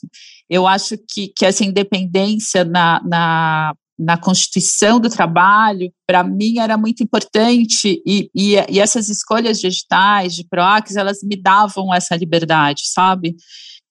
Eu 0.49 0.65
acho 0.65 0.97
que, 1.07 1.31
que 1.37 1.45
essa 1.45 1.63
independência 1.63 2.65
na, 2.65 2.99
na, 3.05 3.73
na 3.97 4.17
constituição 4.17 4.99
do 4.99 5.09
trabalho, 5.09 5.93
para 6.07 6.23
mim 6.23 6.57
era 6.57 6.75
muito 6.75 7.03
importante, 7.03 8.01
e, 8.05 8.29
e, 8.35 8.55
e 8.69 8.79
essas 8.79 9.07
escolhas 9.07 9.61
digitais, 9.61 10.33
de 10.33 10.43
PROACs, 10.43 10.95
elas 10.95 11.19
me 11.21 11.35
davam 11.35 11.93
essa 11.93 12.15
liberdade, 12.15 12.81
sabe? 12.85 13.35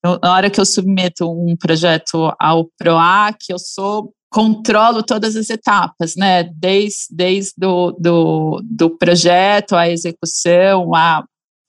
Eu, 0.05 0.19
na 0.23 0.33
hora 0.33 0.51
que 0.51 0.61
eu 0.61 0.65
submeto 0.65 1.31
um 1.31 1.57
projeto 1.57 2.35
ao 2.39 2.71
PROAC, 2.79 3.37
eu 3.51 3.59
sou 3.59 4.15
controlo 4.31 5.03
todas 5.03 5.37
as 5.37 5.51
etapas, 5.51 6.15
né? 6.17 6.45
Desde, 6.45 7.07
desde 7.11 7.53
do, 7.59 7.93
do, 7.93 8.63
do 8.65 8.97
projeto, 8.97 9.75
a 9.75 9.91
execução, 9.91 10.95
a 10.95 11.25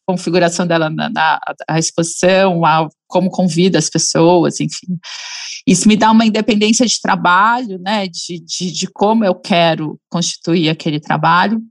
configuração 0.07 0.65
dela 0.67 0.89
na, 0.89 1.09
na 1.09 1.39
a 1.67 1.79
exposição, 1.79 2.63
a, 2.63 2.87
como 3.07 3.29
convida 3.29 3.79
as 3.79 3.89
pessoas, 3.89 4.59
enfim. 4.59 4.97
Isso 5.65 5.87
me 5.87 5.97
dá 5.97 6.11
uma 6.11 6.25
independência 6.25 6.85
de 6.85 7.01
trabalho, 7.01 7.79
né? 7.79 8.07
De, 8.07 8.39
de, 8.39 8.71
de 8.71 8.87
como 8.87 9.25
eu 9.25 9.35
quero 9.35 9.99
constituir 10.09 10.69
aquele 10.69 10.99
trabalho. 10.99 11.61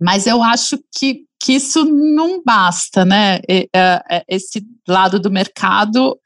Mas 0.00 0.26
eu 0.26 0.42
acho 0.42 0.78
que 0.96 1.27
que 1.40 1.52
isso 1.52 1.84
não 1.84 2.42
basta, 2.42 3.04
né? 3.04 3.40
É, 3.48 3.68
é, 3.74 4.24
esse 4.28 4.66
lado 4.86 5.18
do 5.20 5.30
mercado 5.30 6.18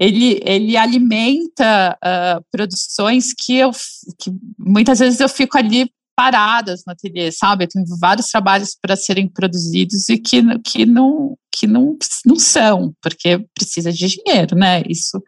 ele, 0.00 0.40
ele 0.44 0.76
alimenta 0.76 1.96
uh, 2.04 2.44
produções 2.50 3.32
que 3.32 3.56
eu 3.56 3.70
que 4.18 4.32
muitas 4.58 4.98
vezes 4.98 5.20
eu 5.20 5.28
fico 5.28 5.56
ali 5.56 5.90
paradas 6.16 6.82
no 6.86 6.92
ateliê, 6.92 7.30
sabe? 7.32 7.64
Eu 7.64 7.68
tenho 7.68 7.84
vários 7.98 8.28
trabalhos 8.28 8.76
para 8.80 8.96
serem 8.96 9.28
produzidos 9.28 10.08
e 10.08 10.18
que, 10.18 10.42
que, 10.60 10.84
não, 10.84 11.36
que 11.50 11.66
não, 11.66 11.96
não 12.24 12.36
são, 12.36 12.94
porque 13.00 13.44
precisa 13.54 13.92
de 13.92 14.06
dinheiro, 14.08 14.56
né? 14.56 14.82
Isso, 14.88 15.22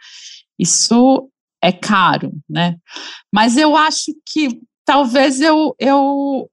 isso 0.58 1.30
é 1.62 1.72
caro, 1.72 2.32
né? 2.48 2.76
Mas 3.32 3.56
eu 3.56 3.76
acho 3.76 4.12
que 4.26 4.60
talvez 4.84 5.40
eu, 5.40 5.74
eu 5.78 6.50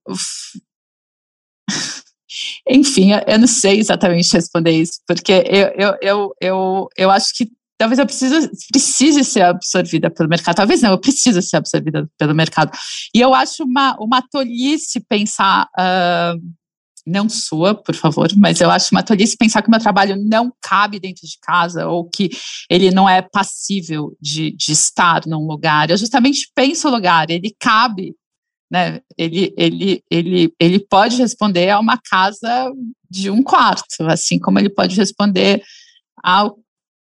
enfim, 2.70 3.12
eu 3.28 3.40
não 3.40 3.48
sei 3.48 3.80
exatamente 3.80 4.34
responder 4.34 4.72
isso, 4.72 5.00
porque 5.08 5.32
eu, 5.32 5.68
eu, 5.76 5.98
eu, 6.02 6.36
eu, 6.42 6.88
eu 6.98 7.12
acho 7.12 7.34
que 7.36 7.50
talvez 7.82 7.98
eu 7.98 8.06
precise, 8.06 8.50
precise 8.72 9.24
ser 9.24 9.42
absorvida 9.42 10.12
pelo 10.12 10.30
mercado. 10.30 10.56
Talvez 10.56 10.82
não, 10.84 10.92
eu 10.92 11.00
preciso 11.00 11.42
ser 11.42 11.58
absorvida 11.58 12.08
pelo 12.16 12.36
mercado. 12.36 12.72
E 13.14 13.20
eu 13.20 13.34
acho 13.34 13.64
uma, 13.64 13.96
uma 14.00 14.22
tolice 14.22 15.00
pensar, 15.00 15.68
uh, 15.80 16.40
não 17.08 17.28
sua, 17.28 17.74
por 17.74 17.96
favor, 17.96 18.28
mas 18.38 18.62
eu 18.62 18.70
acho 18.70 18.94
uma 18.94 19.02
tolice 19.02 19.36
pensar 19.36 19.64
que 19.64 19.68
o 19.68 19.72
meu 19.72 19.80
trabalho 19.80 20.16
não 20.16 20.54
cabe 20.62 21.00
dentro 21.00 21.28
de 21.28 21.40
casa 21.42 21.88
ou 21.88 22.08
que 22.08 22.30
ele 22.70 22.92
não 22.92 23.10
é 23.10 23.24
passível 23.24 24.16
de, 24.22 24.52
de 24.52 24.72
estar 24.72 25.26
num 25.26 25.48
lugar. 25.48 25.90
Eu 25.90 25.98
justamente 25.98 26.52
penso 26.54 26.88
o 26.88 26.92
lugar, 26.92 27.32
ele 27.32 27.56
cabe 27.60 28.14
né? 28.72 29.02
Ele, 29.18 29.54
ele, 29.58 30.04
ele, 30.10 30.54
ele 30.58 30.80
pode 30.80 31.18
responder 31.18 31.70
a 31.70 31.80
uma 31.80 31.98
casa 31.98 32.72
de 33.10 33.30
um 33.30 33.44
quarto, 33.44 34.08
assim 34.08 34.40
como 34.40 34.58
ele 34.58 34.70
pode 34.70 34.96
responder 34.96 35.62
ao 36.24 36.58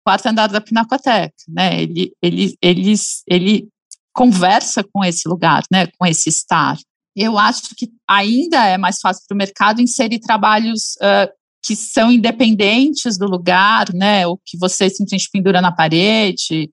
quarto 0.04 0.26
andar 0.26 0.48
da 0.48 0.61
Pinacoteca, 0.61 1.34
né? 1.48 1.82
Ele, 1.82 2.12
ele, 2.22 2.54
ele, 2.61 2.94
ele 3.26 3.68
conversa 4.12 4.84
com 4.84 5.02
esse 5.02 5.26
lugar, 5.26 5.64
né? 5.72 5.86
Com 5.98 6.04
esse 6.04 6.28
estar. 6.28 6.76
Eu 7.16 7.38
acho 7.38 7.74
que 7.74 7.88
ainda 8.07 8.66
é 8.66 8.76
mais 8.76 9.00
fácil 9.00 9.24
para 9.26 9.34
o 9.34 9.38
mercado 9.38 9.80
inserir 9.80 10.18
trabalhos 10.18 10.96
uh, 10.96 11.32
que 11.64 11.74
são 11.74 12.12
independentes 12.12 13.16
do 13.16 13.26
lugar, 13.26 13.92
né? 13.94 14.24
Que 14.44 14.59
você 14.59 14.90
simplesmente 14.90 15.30
pendura 15.32 15.62
na 15.62 15.72
parede, 15.72 16.70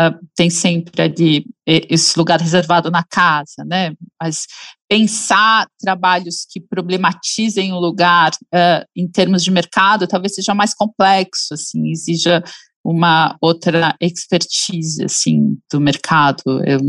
Uh, 0.00 0.14
tem 0.36 0.48
sempre 0.48 1.02
ali 1.02 1.44
esse 1.66 2.16
lugar 2.16 2.40
reservado 2.40 2.88
na 2.88 3.02
casa, 3.02 3.64
né? 3.66 3.92
Mas 4.20 4.46
pensar 4.88 5.66
trabalhos 5.78 6.46
que 6.48 6.60
problematizem 6.60 7.72
o 7.72 7.80
lugar 7.80 8.30
uh, 8.54 8.86
em 8.94 9.08
termos 9.08 9.42
de 9.42 9.50
mercado 9.50 10.06
talvez 10.06 10.34
seja 10.34 10.54
mais 10.54 10.72
complexo, 10.72 11.54
assim, 11.54 11.90
exija 11.90 12.42
uma 12.84 13.36
outra 13.40 13.94
expertise, 14.00 15.04
assim, 15.04 15.58
do 15.70 15.80
mercado. 15.80 16.42
Eu. 16.64 16.80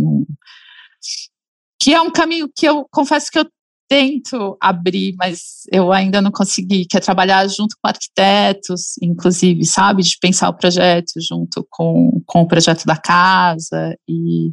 Que 1.82 1.94
é 1.94 2.02
um 2.02 2.12
caminho 2.12 2.50
que 2.56 2.66
eu 2.66 2.86
confesso 2.92 3.32
que 3.32 3.40
eu 3.40 3.50
tento 3.90 4.56
abrir, 4.62 5.16
mas 5.18 5.64
eu 5.72 5.92
ainda 5.92 6.22
não 6.22 6.32
consegui, 6.32 6.86
que 6.86 6.96
é 6.96 7.00
trabalhar 7.00 7.48
junto 7.48 7.76
com 7.82 7.90
arquitetos, 7.90 8.94
inclusive, 9.02 9.66
sabe, 9.66 10.04
de 10.04 10.16
pensar 10.22 10.50
o 10.50 10.54
projeto 10.54 11.14
junto 11.20 11.66
com, 11.70 12.22
com 12.26 12.44
o 12.44 12.48
projeto 12.48 12.86
da 12.86 12.96
casa 12.96 13.98
e 14.08 14.52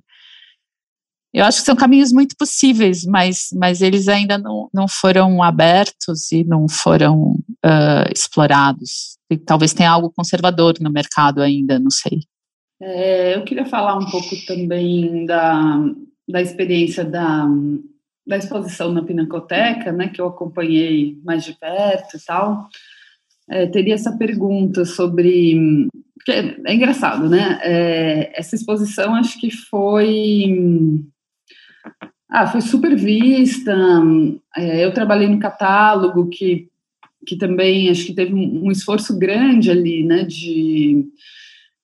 eu 1.36 1.44
acho 1.44 1.58
que 1.58 1.66
são 1.66 1.76
caminhos 1.76 2.12
muito 2.12 2.34
possíveis, 2.34 3.04
mas, 3.04 3.48
mas 3.52 3.82
eles 3.82 4.08
ainda 4.08 4.38
não, 4.38 4.70
não 4.72 4.88
foram 4.88 5.42
abertos 5.42 6.32
e 6.32 6.42
não 6.42 6.66
foram 6.66 7.32
uh, 7.62 8.10
explorados. 8.10 9.18
E 9.30 9.36
talvez 9.36 9.74
tenha 9.74 9.90
algo 9.90 10.10
conservador 10.16 10.76
no 10.80 10.90
mercado 10.90 11.42
ainda, 11.42 11.78
não 11.78 11.90
sei. 11.90 12.20
É, 12.80 13.36
eu 13.36 13.44
queria 13.44 13.66
falar 13.66 13.98
um 13.98 14.10
pouco 14.10 14.34
também 14.46 15.26
da, 15.26 15.78
da 16.26 16.40
experiência 16.40 17.04
da, 17.04 17.46
da 18.26 18.36
exposição 18.36 18.92
na 18.92 19.04
Pinacoteca, 19.04 19.92
né, 19.92 20.08
que 20.08 20.20
eu 20.20 20.26
acompanhei 20.26 21.18
mais 21.24 21.44
de 21.44 21.52
perto 21.54 22.16
e 22.16 22.24
tal, 22.24 22.68
é, 23.48 23.66
teria 23.66 23.94
essa 23.94 24.16
pergunta 24.16 24.84
sobre. 24.84 25.88
É, 26.28 26.70
é, 26.70 26.74
engraçado, 26.74 27.28
né? 27.28 27.60
É, 27.62 28.32
essa 28.38 28.56
exposição 28.56 29.14
acho 29.14 29.38
que 29.40 29.50
foi. 29.50 31.00
Ah, 32.28 32.48
foi 32.48 32.60
super 32.60 32.96
vista. 32.96 33.72
É, 34.56 34.84
eu 34.84 34.92
trabalhei 34.92 35.28
no 35.28 35.38
catálogo, 35.38 36.28
que, 36.28 36.68
que 37.24 37.36
também 37.36 37.88
acho 37.88 38.04
que 38.04 38.14
teve 38.14 38.34
um, 38.34 38.66
um 38.66 38.72
esforço 38.72 39.16
grande 39.16 39.70
ali, 39.70 40.02
né, 40.02 40.24
de, 40.24 41.06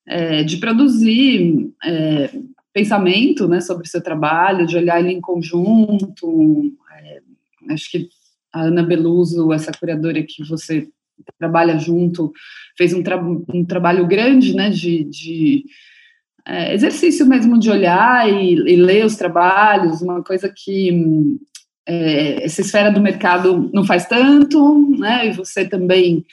é, 0.08 0.42
de 0.42 0.56
produzir 0.56 1.70
é, 1.84 2.30
pensamento 2.72 3.46
né, 3.46 3.60
sobre 3.60 3.86
o 3.86 3.88
seu 3.88 4.02
trabalho, 4.02 4.66
de 4.66 4.76
olhar 4.76 5.00
ele 5.00 5.12
em 5.12 5.20
conjunto. 5.20 6.72
É, 6.98 7.20
acho 7.70 7.90
que 7.90 8.08
a 8.52 8.62
Ana 8.62 8.82
Beluso, 8.82 9.52
essa 9.52 9.72
curadora 9.72 10.22
que 10.22 10.44
você 10.44 10.88
trabalha 11.38 11.78
junto, 11.78 12.32
fez 12.76 12.92
um, 12.92 13.02
tra 13.02 13.22
um 13.22 13.64
trabalho 13.64 14.06
grande 14.06 14.54
né, 14.54 14.70
de, 14.70 15.04
de 15.04 15.64
é, 16.46 16.74
exercício 16.74 17.26
mesmo 17.26 17.58
de 17.58 17.70
olhar 17.70 18.28
e, 18.28 18.54
e, 18.54 18.76
ler 18.76 19.04
os 19.04 19.16
trabalhos, 19.16 20.02
uma 20.02 20.22
coisa 20.22 20.52
que 20.54 21.38
é, 21.86 22.44
essa 22.44 22.60
esfera 22.60 22.90
do 22.90 23.00
mercado 23.00 23.70
não 23.72 23.84
faz 23.84 24.06
tanto, 24.06 24.96
né, 24.98 25.28
e 25.28 25.32
você 25.32 25.68
também 25.68 26.24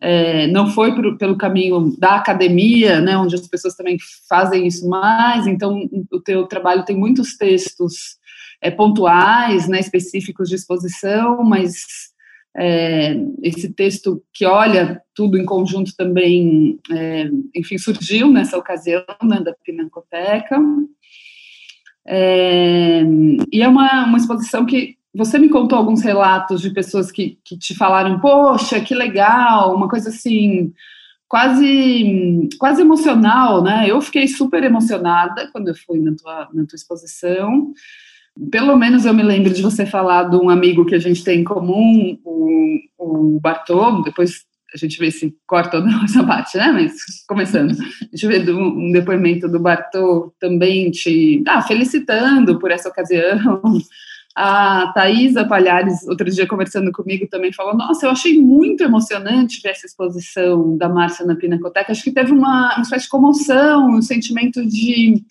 é, 0.00 0.46
não 0.48 0.68
foi 0.68 0.94
pro, 0.94 1.18
pelo 1.18 1.36
caminho 1.36 1.94
da 1.98 2.16
academia, 2.16 3.00
né, 3.00 3.16
onde 3.16 3.34
as 3.34 3.46
pessoas 3.48 3.74
também 3.74 3.96
fazem 4.28 4.66
isso 4.66 4.88
mais, 4.88 5.46
então 5.46 5.88
o 6.10 6.20
teu 6.20 6.46
trabalho 6.46 6.84
tem 6.84 6.96
muitos 6.96 7.36
textos 7.36 8.16
é, 8.60 8.70
pontuais, 8.70 9.68
né, 9.68 9.80
específicos 9.80 10.48
de 10.48 10.54
exposição, 10.54 11.42
mas 11.42 11.84
é, 12.56 13.14
esse 13.42 13.72
texto 13.72 14.22
que 14.32 14.44
olha 14.44 15.00
tudo 15.14 15.38
em 15.38 15.44
conjunto 15.44 15.92
também, 15.96 16.78
é, 16.90 17.28
enfim, 17.54 17.78
surgiu 17.78 18.30
nessa 18.30 18.56
ocasião 18.56 19.04
né, 19.22 19.40
da 19.40 19.54
Pinacoteca. 19.64 20.58
É, 22.06 23.02
e 23.52 23.62
é 23.62 23.68
uma, 23.68 24.06
uma 24.06 24.16
exposição 24.16 24.64
que 24.64 24.97
você 25.18 25.36
me 25.36 25.48
contou 25.48 25.76
alguns 25.76 26.00
relatos 26.00 26.60
de 26.60 26.70
pessoas 26.70 27.10
que, 27.10 27.38
que 27.44 27.58
te 27.58 27.74
falaram, 27.74 28.20
poxa, 28.20 28.80
que 28.80 28.94
legal, 28.94 29.74
uma 29.74 29.88
coisa 29.88 30.10
assim, 30.10 30.72
quase 31.26 32.48
quase 32.56 32.82
emocional, 32.82 33.60
né? 33.60 33.84
Eu 33.88 34.00
fiquei 34.00 34.28
super 34.28 34.62
emocionada 34.62 35.48
quando 35.50 35.68
eu 35.68 35.74
fui 35.74 35.98
na 35.98 36.14
tua, 36.14 36.48
na 36.54 36.64
tua 36.64 36.76
exposição. 36.76 37.72
Pelo 38.48 38.76
menos 38.76 39.04
eu 39.04 39.12
me 39.12 39.24
lembro 39.24 39.52
de 39.52 39.60
você 39.60 39.84
falar 39.84 40.30
de 40.30 40.36
um 40.36 40.48
amigo 40.48 40.86
que 40.86 40.94
a 40.94 41.00
gente 41.00 41.24
tem 41.24 41.40
em 41.40 41.44
comum, 41.44 42.16
o, 42.24 42.78
o 42.96 43.40
Bartô, 43.40 44.02
depois 44.02 44.46
a 44.72 44.76
gente 44.76 45.00
vê 45.00 45.10
se 45.10 45.34
corta 45.48 45.78
ou 45.78 45.84
não 45.84 46.04
essa 46.04 46.22
parte, 46.22 46.56
né? 46.56 46.70
Mas 46.70 46.92
começando, 47.26 47.72
a 47.72 48.16
gente 48.16 48.26
vê 48.28 48.52
um 48.52 48.92
depoimento 48.92 49.48
do 49.48 49.58
Bartô 49.58 50.32
também 50.38 50.92
te 50.92 51.42
ah, 51.48 51.60
felicitando 51.60 52.56
por 52.60 52.70
essa 52.70 52.88
ocasião. 52.88 53.60
A 54.40 54.92
Thaisa 54.92 55.44
Palhares, 55.44 56.06
outro 56.06 56.30
dia 56.30 56.46
conversando 56.46 56.92
comigo, 56.92 57.26
também 57.26 57.52
falou: 57.52 57.76
Nossa, 57.76 58.06
eu 58.06 58.10
achei 58.10 58.40
muito 58.40 58.84
emocionante 58.84 59.60
ver 59.60 59.70
essa 59.70 59.84
exposição 59.84 60.76
da 60.76 60.88
Márcia 60.88 61.26
na 61.26 61.34
Pinacoteca. 61.34 61.90
Acho 61.90 62.04
que 62.04 62.12
teve 62.12 62.30
uma, 62.30 62.76
uma 62.76 62.82
espécie 62.82 63.06
de 63.06 63.10
comoção, 63.10 63.90
um 63.90 64.00
sentimento 64.00 64.64
de 64.64 65.24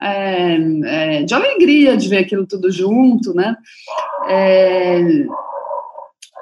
é, 0.00 0.56
é, 0.84 1.22
de 1.24 1.34
alegria 1.34 1.94
de 1.94 2.08
ver 2.08 2.18
aquilo 2.20 2.46
tudo 2.46 2.72
junto, 2.72 3.34
né? 3.34 3.54
É, 4.30 5.26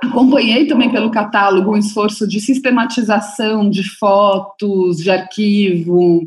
acompanhei 0.01 0.69
também 0.69 0.93
pelo 0.93 1.11
catálogo 1.11 1.73
um 1.73 1.77
esforço 1.77 2.25
de 2.25 2.41
sistematização 2.41 3.69
de 3.69 3.83
fotos, 3.99 4.99
de 4.99 5.11
arquivo, 5.11 6.25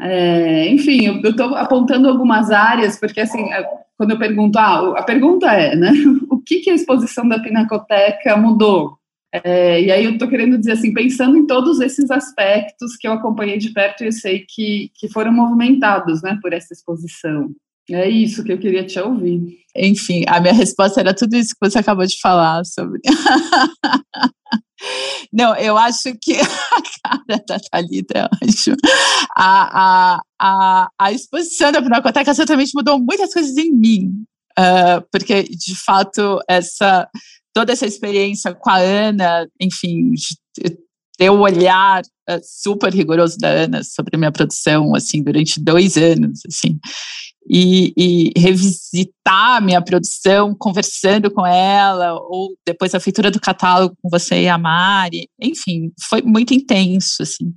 é, 0.00 0.68
enfim, 0.68 1.06
eu 1.06 1.30
estou 1.30 1.56
apontando 1.56 2.08
algumas 2.08 2.52
áreas, 2.52 2.96
porque 2.96 3.20
assim, 3.20 3.52
é, 3.52 3.64
quando 3.98 4.12
eu 4.12 4.18
pergunto, 4.18 4.56
ah, 4.58 4.96
a 4.96 5.02
pergunta 5.02 5.52
é, 5.52 5.74
né, 5.74 5.90
o 6.30 6.40
que, 6.40 6.60
que 6.60 6.70
a 6.70 6.74
exposição 6.74 7.28
da 7.28 7.40
Pinacoteca 7.40 8.36
mudou? 8.36 8.96
É, 9.30 9.82
e 9.82 9.90
aí 9.90 10.04
eu 10.04 10.12
estou 10.12 10.28
querendo 10.28 10.56
dizer 10.56 10.72
assim, 10.72 10.94
pensando 10.94 11.36
em 11.36 11.46
todos 11.46 11.80
esses 11.80 12.10
aspectos 12.10 12.96
que 12.96 13.06
eu 13.06 13.12
acompanhei 13.12 13.58
de 13.58 13.70
perto 13.70 14.02
e 14.02 14.06
eu 14.06 14.12
sei 14.12 14.46
que, 14.48 14.90
que 14.94 15.08
foram 15.08 15.32
movimentados 15.32 16.22
né, 16.22 16.38
por 16.40 16.52
essa 16.52 16.72
exposição. 16.72 17.50
É 17.90 18.08
isso 18.08 18.44
que 18.44 18.52
eu 18.52 18.58
queria 18.58 18.84
te 18.84 18.98
ouvir. 19.00 19.58
Enfim, 19.76 20.24
a 20.26 20.40
minha 20.40 20.52
resposta 20.52 21.00
era 21.00 21.14
tudo 21.14 21.34
isso 21.36 21.50
que 21.50 21.68
você 21.68 21.78
acabou 21.78 22.06
de 22.06 22.18
falar 22.20 22.64
sobre. 22.64 23.00
Não, 25.32 25.56
eu 25.56 25.76
acho 25.76 26.14
que 26.20 26.34
a 26.40 26.82
cara 27.02 27.44
da 27.46 27.58
Thalita, 27.58 28.18
eu 28.18 28.48
acho. 28.48 28.74
A, 29.36 30.16
a, 30.16 30.20
a, 30.40 30.88
a 30.98 31.12
exposição 31.12 31.72
da 31.72 31.82
Pinacoteca 31.82 32.32
certamente 32.34 32.72
mudou 32.74 32.98
muitas 32.98 33.32
coisas 33.32 33.56
em 33.56 33.72
mim. 33.72 34.24
Uh, 34.58 35.00
porque, 35.12 35.44
de 35.44 35.74
fato, 35.76 36.40
essa 36.48 37.08
toda 37.54 37.72
essa 37.72 37.86
experiência 37.86 38.54
com 38.54 38.70
a 38.70 38.78
Ana, 38.78 39.48
enfim, 39.60 40.12
ter 41.16 41.30
o 41.30 41.40
olhar 41.40 42.02
uh, 42.02 42.40
super 42.42 42.92
rigoroso 42.92 43.36
da 43.38 43.48
Ana 43.48 43.82
sobre 43.82 44.14
a 44.14 44.18
minha 44.18 44.30
produção, 44.30 44.94
assim, 44.94 45.22
durante 45.22 45.60
dois 45.60 45.96
anos, 45.96 46.40
assim, 46.46 46.78
e, 47.48 47.92
e, 47.96 48.32
revisitar 48.38 49.56
a 49.56 49.60
minha 49.60 49.80
produção 49.80 50.54
conversando 50.54 51.30
com 51.30 51.46
ela, 51.46 52.14
ou 52.14 52.50
depois 52.66 52.94
a 52.94 53.00
feitura 53.00 53.30
do 53.30 53.40
catálogo 53.40 53.96
com 54.02 54.08
você 54.10 54.42
e 54.42 54.48
a 54.48 54.58
Mari, 54.58 55.28
enfim, 55.40 55.90
foi 56.08 56.20
muito 56.20 56.52
intenso, 56.52 57.22
assim. 57.22 57.52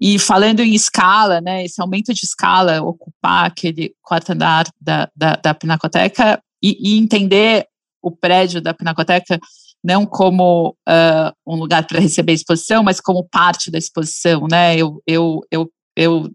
E 0.00 0.18
falando 0.18 0.60
em 0.60 0.74
escala, 0.74 1.40
né, 1.40 1.64
esse 1.64 1.80
aumento 1.80 2.12
de 2.12 2.24
escala, 2.24 2.82
ocupar 2.82 3.46
aquele 3.46 3.94
quarto 4.02 4.30
andar 4.30 4.66
da, 4.80 5.08
da, 5.16 5.36
da 5.36 5.54
Pinacoteca 5.54 6.42
e, 6.62 6.76
e 6.94 6.98
entender 6.98 7.66
o 8.02 8.10
prédio 8.10 8.60
da 8.60 8.74
Pinacoteca 8.74 9.38
não 9.84 10.06
como 10.06 10.76
uh, 10.88 11.32
um 11.46 11.56
lugar 11.56 11.86
para 11.86 11.98
receber 11.98 12.32
exposição, 12.32 12.82
mas 12.82 13.00
como 13.00 13.28
parte 13.28 13.70
da 13.70 13.78
exposição, 13.78 14.46
né? 14.48 14.76
Eu, 14.76 15.02
eu, 15.06 15.40
eu, 15.50 15.70
eu, 15.96 16.30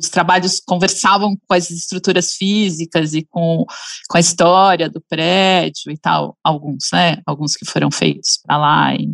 os 0.00 0.08
trabalhos 0.08 0.60
conversavam 0.60 1.36
com 1.46 1.54
as 1.54 1.70
estruturas 1.70 2.34
físicas 2.34 3.14
e 3.14 3.22
com, 3.22 3.64
com 4.08 4.16
a 4.16 4.20
história 4.20 4.88
do 4.88 5.00
prédio 5.00 5.92
e 5.92 5.98
tal, 5.98 6.36
alguns, 6.42 6.88
né? 6.92 7.18
Alguns 7.26 7.54
que 7.54 7.64
foram 7.64 7.90
feitos 7.90 8.38
para 8.44 8.56
lá. 8.56 8.94
E, 8.94 9.08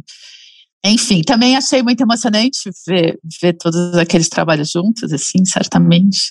enfim, 0.85 1.23
também 1.23 1.57
achei 1.57 1.83
muito 1.83 2.01
emocionante 2.01 2.71
ver, 2.87 3.19
ver 3.41 3.55
todos 3.55 3.95
aqueles 3.95 4.29
trabalhos 4.29 4.71
juntos, 4.71 5.13
assim, 5.13 5.45
certamente. 5.45 6.31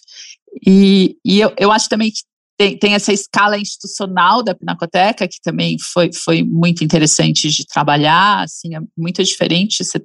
E, 0.66 1.18
e 1.26 1.40
eu, 1.40 1.54
eu 1.58 1.72
acho 1.72 1.90
também 1.90 2.10
que 2.10 2.22
tem, 2.58 2.78
tem 2.78 2.94
essa 2.94 3.12
escala 3.12 3.58
institucional 3.58 4.42
da 4.42 4.56
Pinacoteca, 4.56 5.28
que 5.28 5.42
também 5.44 5.78
foi, 5.78 6.12
foi 6.14 6.42
muito 6.42 6.84
interessante 6.84 7.50
de 7.50 7.66
trabalhar, 7.66 8.44
assim, 8.44 8.76
é 8.76 8.80
muito 8.98 9.22
diferente. 9.24 9.84
Você, 9.84 10.02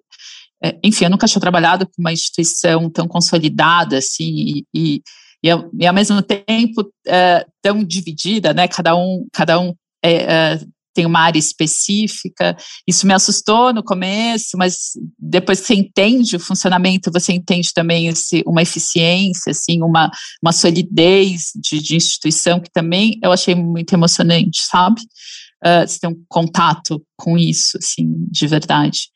é, 0.62 0.78
enfim, 0.84 1.04
eu 1.04 1.10
nunca 1.10 1.26
tinha 1.26 1.40
trabalhado 1.40 1.86
com 1.86 1.92
uma 1.98 2.12
instituição 2.12 2.90
tão 2.90 3.08
consolidada, 3.08 3.98
assim, 3.98 4.24
e, 4.24 4.64
e, 4.74 5.02
e, 5.42 5.50
ao, 5.86 5.94
mesmo 5.94 6.20
tempo 6.22 6.90
é, 7.06 7.46
tão 7.62 7.82
dividida, 7.82 8.52
né, 8.52 8.68
cada 8.68 8.94
um, 8.96 9.26
cada 9.32 9.58
um 9.58 9.74
é, 10.02 10.12
é 10.12 10.60
tem 10.92 11.06
uma 11.06 11.20
área 11.20 11.38
específica. 11.38 12.56
Isso 12.86 13.06
me 13.06 13.14
assustou 13.14 13.72
no 13.72 13.82
começo, 13.82 14.56
mas 14.56 14.90
depois 15.18 15.60
que 15.60 15.66
você 15.66 15.74
entende 15.74 16.36
o 16.36 16.40
funcionamento, 16.40 17.12
você 17.12 17.32
entende 17.32 17.72
também 17.72 18.08
esse, 18.08 18.42
uma 18.46 18.62
eficiência, 18.62 19.50
assim, 19.50 19.82
uma, 19.82 20.10
uma 20.42 20.52
solidez 20.52 21.52
de, 21.54 21.80
de 21.80 21.96
instituição 21.96 22.60
que 22.60 22.70
também 22.72 23.18
eu 23.22 23.32
achei 23.32 23.54
muito 23.54 23.94
emocionante, 23.94 24.60
sabe? 24.68 25.00
Uh, 25.64 25.86
você 25.86 25.98
tem 26.00 26.10
um 26.10 26.24
contato 26.28 27.02
com 27.16 27.36
isso, 27.38 27.78
assim, 27.78 28.06
de 28.30 28.46
verdade. 28.46 29.10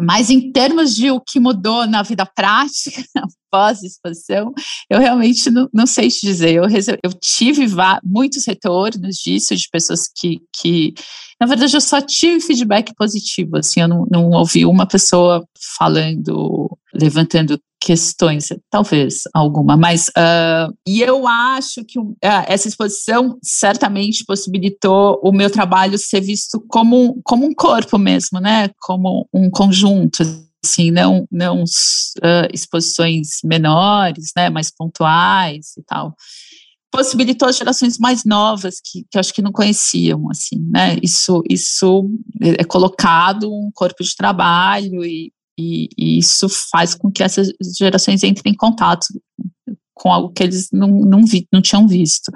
Mas 0.00 0.30
em 0.30 0.52
termos 0.52 0.94
de 0.94 1.10
o 1.10 1.20
que 1.20 1.38
mudou 1.38 1.86
na 1.86 2.02
vida 2.02 2.24
prática, 2.26 3.02
pós-exposição, 3.50 4.52
eu 4.88 4.98
realmente 4.98 5.50
não, 5.50 5.68
não, 5.72 5.86
sei 5.86 6.08
te 6.08 6.20
dizer. 6.26 6.54
Eu, 6.54 6.64
eu 7.02 7.12
tive 7.20 7.66
muitos 8.04 8.46
retornos 8.46 9.16
disso, 9.16 9.56
de 9.56 9.68
pessoas 9.70 10.08
que, 10.14 10.40
que, 10.54 10.94
na 11.40 11.46
verdade, 11.46 11.76
eu 11.76 11.80
só 11.80 12.00
tive 12.00 12.40
feedback 12.40 12.94
positivo, 12.94 13.56
assim, 13.56 13.80
eu 13.80 13.88
não, 13.88 14.06
não 14.10 14.30
ouvi 14.30 14.64
uma 14.64 14.86
pessoa 14.86 15.44
falando, 15.78 16.70
levantando 16.94 17.60
questões, 17.80 18.48
talvez 18.70 19.22
alguma, 19.32 19.74
mas 19.74 20.08
uh, 20.08 20.72
e 20.86 21.00
eu 21.00 21.26
acho 21.26 21.82
que 21.84 21.98
uh, 21.98 22.14
essa 22.46 22.68
exposição 22.68 23.38
certamente 23.42 24.24
possibilitou 24.24 25.18
o 25.22 25.32
meu 25.32 25.50
trabalho 25.50 25.96
ser 25.96 26.20
visto 26.20 26.62
como, 26.68 27.18
como 27.24 27.46
um 27.46 27.54
corpo 27.54 27.98
mesmo, 27.98 28.38
né, 28.38 28.68
como 28.80 29.26
um 29.32 29.48
conjunto, 29.48 30.22
assim, 30.62 30.90
não, 30.90 31.26
não 31.32 31.62
uh, 31.62 32.48
exposições 32.52 33.38
menores, 33.42 34.32
né, 34.36 34.50
mais 34.50 34.70
pontuais 34.70 35.74
e 35.78 35.82
tal. 35.82 36.14
Possibilitou 36.92 37.48
as 37.48 37.56
gerações 37.56 37.98
mais 37.98 38.24
novas 38.24 38.80
que, 38.84 39.04
que 39.10 39.16
eu 39.16 39.20
acho 39.20 39.32
que 39.32 39.40
não 39.40 39.52
conheciam, 39.52 40.28
assim, 40.30 40.58
né, 40.70 40.98
isso, 41.02 41.42
isso 41.48 42.10
é 42.42 42.64
colocado 42.64 43.50
um 43.50 43.70
corpo 43.72 44.04
de 44.04 44.14
trabalho 44.14 45.02
e, 45.02 45.32
e, 45.60 45.88
e 45.96 46.18
isso 46.18 46.48
faz 46.48 46.94
com 46.94 47.10
que 47.10 47.22
essas 47.22 47.52
gerações 47.76 48.22
entrem 48.22 48.52
em 48.52 48.56
contato 48.56 49.06
com 49.94 50.10
algo 50.10 50.32
que 50.32 50.42
eles 50.42 50.68
não, 50.72 50.88
não, 50.88 51.24
vi, 51.24 51.46
não 51.52 51.60
tinham 51.60 51.86
visto. 51.86 52.32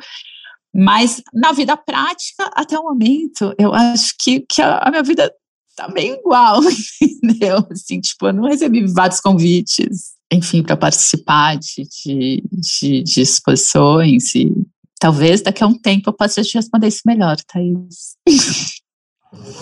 Mas 0.75 1.23
na 1.33 1.53
vida 1.53 1.77
prática, 1.77 2.51
até 2.55 2.79
o 2.79 2.83
momento, 2.83 3.55
eu 3.59 3.73
acho 3.73 4.15
que, 4.21 4.41
que 4.41 4.61
a, 4.61 4.79
a 4.79 4.91
minha 4.91 5.03
vida 5.03 5.33
tá 5.77 5.89
meio 5.89 6.17
igual, 6.17 6.61
entendeu? 7.01 7.67
Assim, 7.71 8.01
tipo, 8.01 8.27
eu 8.27 8.33
não 8.33 8.49
recebi 8.49 8.85
vários 8.93 9.21
convites, 9.21 10.13
enfim, 10.33 10.63
para 10.63 10.77
participar 10.77 11.57
de, 11.57 11.89
de, 12.05 12.45
de, 12.53 13.03
de, 13.03 13.21
exposições 13.21 14.35
e 14.35 14.53
talvez 15.01 15.43
daqui 15.43 15.63
a 15.63 15.67
um 15.67 15.79
tempo 15.79 16.11
eu 16.11 16.13
possa 16.13 16.43
te 16.43 16.55
responder 16.55 16.89
isso 16.89 17.03
melhor, 17.07 17.37
Thaís. 17.47 18.17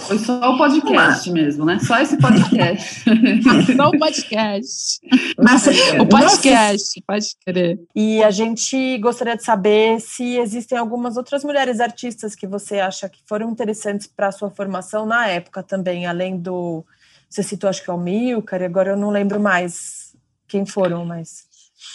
Foi 0.07 0.18
só 0.18 0.55
o 0.55 0.59
podcast 0.59 1.31
mesmo, 1.31 1.64
né? 1.64 1.79
Só 1.81 1.99
esse 2.01 2.16
podcast. 2.18 3.03
só 3.77 3.89
o 3.89 3.99
podcast. 3.99 5.01
Mas, 5.39 5.66
o 5.99 6.07
podcast, 6.07 7.03
pode 7.07 7.27
crer. 7.45 7.81
E 7.95 8.23
a 8.23 8.31
gente 8.31 8.99
gostaria 8.99 9.37
de 9.37 9.45
saber 9.45 10.01
se 10.01 10.37
existem 10.37 10.79
algumas 10.79 11.16
outras 11.16 11.45
mulheres 11.45 11.81
artistas 11.81 12.35
que 12.35 12.47
você 12.47 12.79
acha 12.81 13.09
que 13.09 13.20
foram 13.27 13.51
interessantes 13.51 14.07
para 14.07 14.29
a 14.29 14.33
sua 14.33 14.51
formação 14.51 15.07
na 15.07 15.27
época 15.29 15.62
também, 15.62 16.07
além 16.07 16.39
do. 16.39 16.85
Você 17.29 17.43
citou, 17.43 17.70
acho 17.70 17.83
que 17.83 17.91
é 17.91 17.95
o 17.95 17.99
Milcar, 17.99 18.61
e 18.61 18.66
agora 18.66 18.91
eu 18.91 18.97
não 18.97 19.11
lembro 19.11 19.41
mais 19.41 20.14
quem 20.47 20.66
foram, 20.66 21.05
mas. 21.05 21.45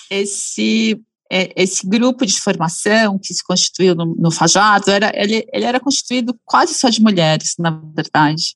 Esse 0.09 0.93
é, 0.93 1.16
esse 1.30 1.88
grupo 1.88 2.25
de 2.25 2.39
formação 2.39 3.19
que 3.19 3.34
se 3.34 3.43
constituiu 3.43 3.95
no, 3.95 4.15
no 4.15 4.32
Fajardo, 4.32 4.89
era, 4.91 5.11
ele, 5.13 5.45
ele 5.51 5.65
era 5.65 5.80
constituído 5.80 6.38
quase 6.45 6.73
só 6.73 6.89
de 6.89 7.01
mulheres, 7.01 7.55
na 7.59 7.71
verdade. 7.95 8.55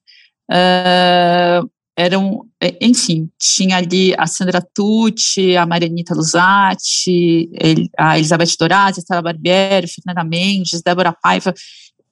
Uh, 0.50 1.70
eram, 1.96 2.46
é, 2.62 2.78
enfim, 2.82 3.30
tinha 3.38 3.78
ali 3.78 4.16
a 4.18 4.26
Sandra 4.26 4.62
Tucci, 4.62 5.56
a 5.58 5.66
Marianita 5.66 6.16
Luzatti, 6.16 7.50
a 7.98 8.18
Elizabeth 8.18 8.56
Dorazzi, 8.58 9.00
a 9.00 9.04
Stella 9.04 9.22
Barbieri, 9.22 9.88
Fernanda 9.88 10.24
Mendes, 10.24 10.82
Débora 10.82 11.14
Paiva, 11.14 11.54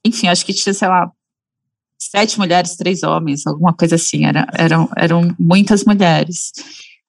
enfim, 0.04 0.28
acho 0.28 0.44
que 0.44 0.52
tinha, 0.52 0.72
sei 0.72 0.88
lá, 0.88 1.10
sete 1.98 2.38
mulheres, 2.38 2.76
três 2.76 3.02
homens, 3.02 3.46
alguma 3.46 3.74
coisa 3.74 3.96
assim, 3.96 4.24
era, 4.24 4.46
eram, 4.56 4.88
eram 4.96 5.34
muitas 5.38 5.84
mulheres. 5.84 6.52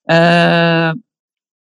Uh, 0.10 0.99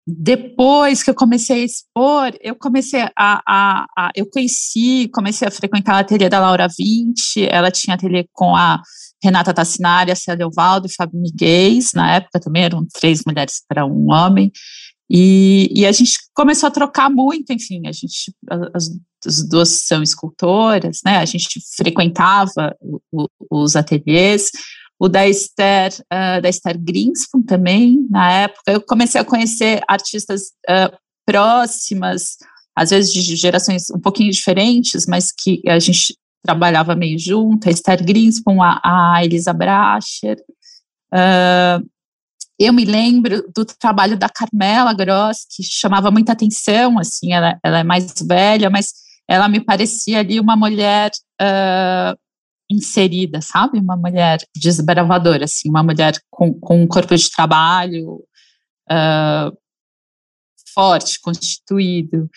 depois 0.07 1.03
que 1.03 1.11
eu 1.11 1.15
comecei 1.15 1.63
a 1.63 1.65
expor, 1.65 2.33
eu 2.41 2.57
comecei 2.57 3.03
a, 3.03 3.11
a, 3.17 3.87
a, 3.97 4.11
eu 4.17 4.29
conheci, 4.29 5.09
comecei 5.15 5.47
a 5.47 5.51
frequentar 5.51 5.95
o 5.95 5.99
ateliê 5.99 6.29
da 6.29 6.41
Laura 6.41 6.67
20, 6.67 7.49
ela 7.49 7.71
tinha 7.71 7.95
ateliê 7.95 8.27
com 8.33 8.57
a 8.57 8.83
Renata 9.23 9.55
Tassinari, 9.55 10.11
a 10.11 10.17
Célia 10.17 10.47
Ovaldo 10.47 10.89
e 10.89 10.95
Fábio 10.95 11.21
Miguel, 11.21 11.79
na 11.95 12.17
época 12.17 12.41
também 12.41 12.65
eram 12.65 12.85
três 12.93 13.23
mulheres 13.25 13.63
para 13.69 13.87
um 13.87 14.11
homem, 14.11 14.51
e, 15.15 15.69
e, 15.75 15.85
a 15.85 15.93
gente 15.93 16.13
começou 16.35 16.69
a 16.69 16.71
trocar 16.71 17.11
muito, 17.11 17.53
enfim, 17.53 17.83
a 17.87 17.93
gente, 17.93 18.33
as, 18.73 18.89
as 19.27 19.47
duas 19.47 19.69
são 19.69 20.03
escultoras, 20.03 21.01
né, 21.05 21.19
a 21.19 21.25
gente 21.27 21.61
frequentava 21.77 22.75
o, 22.81 22.99
o, 23.13 23.29
os 23.51 23.77
ateliês, 23.77 24.51
o 25.03 25.09
da 25.09 25.27
Esther, 25.27 25.93
uh, 26.13 26.41
da 26.41 26.49
Esther 26.49 26.79
também, 27.45 28.07
na 28.09 28.33
época. 28.43 28.71
Eu 28.71 28.81
comecei 28.81 29.21
a 29.21 29.25
conhecer 29.25 29.83
artistas 29.89 30.53
uh, 30.71 30.97
próximas, 31.27 32.37
às 32.73 32.91
vezes 32.91 33.13
de 33.13 33.35
gerações 33.35 33.91
um 33.91 33.99
pouquinho 33.99 34.31
diferentes, 34.31 35.05
mas 35.09 35.33
que 35.33 35.61
a 35.67 35.81
gente 35.81 36.17
trabalhava 36.41 36.95
meio 36.95 37.19
junto, 37.19 37.69
a 37.69 37.73
Esther 37.73 38.05
Greenspan, 38.05 38.59
a, 38.63 39.17
a 39.17 39.25
Elisa 39.25 39.53
Bracher. 39.53 40.37
Uh, 41.13 41.85
eu 42.57 42.73
me 42.73 42.85
lembro 42.85 43.43
do 43.53 43.65
trabalho 43.65 44.17
da 44.17 44.29
Carmela 44.29 44.95
Gross, 44.95 45.39
que 45.51 45.65
chamava 45.65 46.13
muita 46.13 46.31
atenção, 46.31 46.97
assim, 47.01 47.33
ela, 47.33 47.59
ela 47.65 47.81
é 47.81 47.85
mais 47.85 48.15
velha, 48.23 48.71
mas 48.71 48.93
ela 49.29 49.49
me 49.49 49.59
parecia 49.59 50.21
ali 50.21 50.39
uma 50.39 50.55
mulher 50.55 51.11
uh, 51.41 52.17
inserida, 52.73 53.41
sabe? 53.41 53.79
Uma 53.79 53.97
mulher 53.97 54.39
desbravadora, 54.57 55.45
assim, 55.45 55.69
uma 55.69 55.83
mulher 55.83 56.15
com, 56.31 56.53
com 56.55 56.83
um 56.83 56.87
corpo 56.87 57.15
de 57.15 57.31
trabalho 57.31 58.25
uh, 58.91 59.57
forte, 60.75 61.21
constituído. 61.21 62.29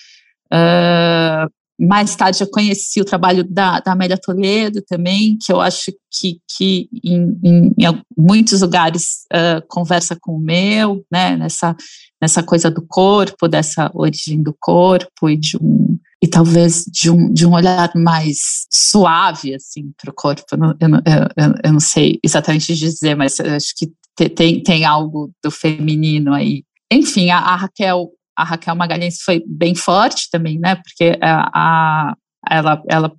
Uh, 0.52 1.50
mais 1.80 2.16
tarde 2.16 2.42
eu 2.42 2.50
conheci 2.50 3.02
o 3.02 3.06
trabalho 3.06 3.44
da, 3.44 3.80
da 3.80 3.92
Amélia 3.92 4.18
Toledo 4.18 4.82
também, 4.82 5.38
que 5.38 5.52
eu 5.52 5.60
acho 5.60 5.92
que, 6.12 6.40
que 6.58 6.90
em, 7.04 7.38
em, 7.44 7.74
em 7.78 8.02
muitos 8.18 8.62
lugares 8.62 9.26
uh, 9.34 9.66
conversa 9.68 10.18
com 10.20 10.34
o 10.34 10.40
meu, 10.40 11.06
né, 11.12 11.36
nessa, 11.36 11.76
nessa 12.22 12.42
coisa 12.42 12.72
do 12.72 12.82
corpo, 12.82 13.48
dessa 13.48 13.92
origem 13.94 14.42
do 14.42 14.56
corpo 14.60 15.30
e 15.30 15.36
de 15.36 15.58
um, 15.58 15.98
e 16.22 16.28
talvez 16.28 16.86
de 16.86 17.10
um, 17.10 17.32
de 17.32 17.46
um 17.46 17.54
olhar 17.54 17.92
mais 17.96 18.66
suave 18.72 19.54
assim 19.54 19.92
para 20.02 20.12
o 20.12 20.14
corpo. 20.16 20.44
Eu 20.52 20.58
não, 20.58 20.70
eu, 20.80 20.90
eu, 20.90 21.54
eu 21.66 21.74
não 21.74 21.80
sei 21.80 22.20
exatamente 22.24 22.74
dizer, 22.74 23.16
mas 23.16 23.40
acho 23.40 23.74
que 23.78 23.92
tem, 24.30 24.64
tem 24.64 24.86
algo 24.86 25.32
do 25.44 25.52
feminino 25.52 26.34
aí. 26.34 26.64
Enfim, 26.92 27.30
a, 27.32 27.40
a 27.40 27.56
Raquel 27.56 28.10
a 28.36 28.44
Raquel 28.44 28.76
Magalhães 28.76 29.22
foi 29.22 29.44
bem 29.48 29.76
forte 29.76 30.30
também, 30.32 30.60
né? 30.60 30.76
Porque 30.76 31.18
a, 31.22 31.50
a 31.54 32.16
ela, 32.50 32.84
ela 32.88 33.12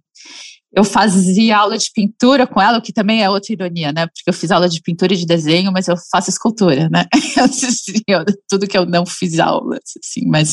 eu 0.76 0.84
fazia 0.84 1.56
aula 1.56 1.78
de 1.78 1.90
pintura 1.92 2.46
com 2.46 2.60
ela, 2.60 2.76
o 2.76 2.82
que 2.82 2.92
também 2.92 3.22
é 3.22 3.30
outra 3.30 3.50
ironia, 3.50 3.92
né? 3.92 4.06
Porque 4.06 4.28
eu 4.28 4.34
fiz 4.34 4.50
aula 4.50 4.68
de 4.68 4.82
pintura 4.82 5.14
e 5.14 5.16
de 5.16 5.24
desenho, 5.24 5.72
mas 5.72 5.88
eu 5.88 5.96
faço 6.10 6.28
escultura, 6.28 6.90
né? 6.90 7.06
tudo 8.46 8.66
que 8.66 8.76
eu 8.76 8.84
não 8.84 9.06
fiz 9.06 9.38
aula, 9.38 9.78
assim, 9.98 10.26
mas 10.26 10.52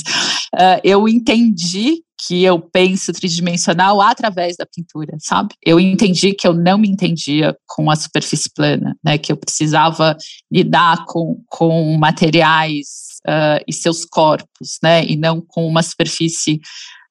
uh, 0.55 0.79
eu 0.81 1.09
entendi 1.09 2.01
que 2.25 2.41
eu 2.41 2.57
penso 2.57 3.11
tridimensional 3.11 3.99
através 3.99 4.55
da 4.55 4.65
pintura, 4.65 5.17
sabe? 5.19 5.55
Eu 5.61 5.77
entendi 5.77 6.33
que 6.33 6.47
eu 6.47 6.53
não 6.53 6.77
me 6.77 6.87
entendia 6.87 7.53
com 7.67 7.91
a 7.91 7.95
superfície 7.97 8.49
plana, 8.55 8.95
né? 9.03 9.17
Que 9.17 9.29
eu 9.29 9.35
precisava 9.35 10.15
lidar 10.49 11.03
com, 11.05 11.43
com 11.49 11.97
materiais 11.97 13.02
uh, 13.27 13.63
e 13.67 13.73
seus 13.73 14.05
corpos, 14.05 14.77
né? 14.81 15.03
E 15.05 15.15
não 15.15 15.41
com 15.41 15.67
uma 15.67 15.83
superfície 15.83 16.59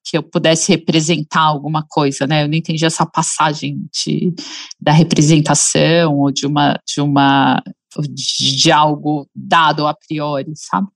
que 0.04 0.16
eu 0.16 0.22
pudesse 0.22 0.72
representar 0.72 1.42
alguma 1.42 1.84
coisa, 1.88 2.26
né? 2.26 2.42
Eu 2.42 2.48
não 2.48 2.54
entendi 2.54 2.84
essa 2.84 3.06
passagem 3.06 3.86
de, 3.92 4.34
da 4.80 4.92
representação 4.92 6.18
ou 6.18 6.32
de 6.32 6.46
uma 6.46 6.78
de 6.86 7.00
uma 7.00 7.62
de, 8.08 8.72
algo 8.72 9.28
dado 9.34 9.86
a 9.86 9.94
priori, 9.94 10.52
sabe? 10.54 10.88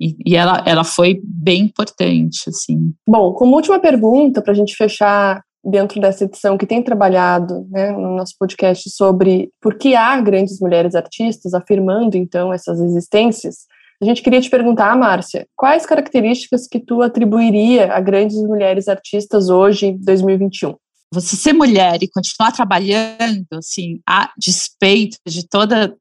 E, 0.00 0.16
e, 0.26 0.36
ela, 0.36 0.62
ela 0.66 0.84
foi 0.84 1.20
bem 1.24 1.62
importante, 1.62 2.48
assim. 2.48 2.92
Bom, 3.08 3.32
como 3.32 3.56
última 3.56 3.80
pergunta, 3.80 4.40
para 4.40 4.52
a 4.52 4.56
gente 4.56 4.76
fechar 4.76 5.42
dentro 5.64 6.00
dessa 6.00 6.24
edição 6.24 6.56
que 6.56 6.66
tem 6.66 6.82
trabalhado 6.82 7.66
né, 7.70 7.90
no 7.90 8.16
nosso 8.16 8.34
podcast 8.38 8.88
sobre 8.90 9.50
por 9.60 9.76
que 9.76 9.94
há 9.94 10.20
grandes 10.20 10.60
mulheres 10.60 10.94
artistas, 10.94 11.52
afirmando 11.52 12.16
então 12.16 12.52
essas 12.52 12.80
existências, 12.80 13.66
a 14.00 14.04
gente 14.04 14.22
queria 14.22 14.40
te 14.40 14.48
perguntar, 14.48 14.96
Márcia, 14.96 15.46
quais 15.56 15.84
características 15.84 16.68
que 16.68 16.78
tu 16.78 17.02
atribuiria 17.02 17.92
a 17.92 18.00
grandes 18.00 18.36
mulheres 18.36 18.86
artistas 18.86 19.48
hoje, 19.48 19.96
2021? 20.00 20.76
Você 21.12 21.36
ser 21.36 21.52
mulher 21.52 22.02
e 22.02 22.08
continuar 22.08 22.52
trabalhando, 22.52 23.46
assim, 23.54 24.00
a 24.08 24.30
despeito 24.36 25.16
de 25.26 25.46
toda, 25.48 25.96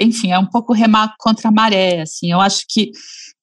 enfim, 0.00 0.30
é 0.30 0.38
um 0.38 0.46
pouco 0.46 0.72
remar 0.72 1.14
contra 1.18 1.48
a 1.48 1.52
maré, 1.52 2.02
assim. 2.02 2.30
Eu 2.30 2.40
acho 2.40 2.64
que, 2.68 2.90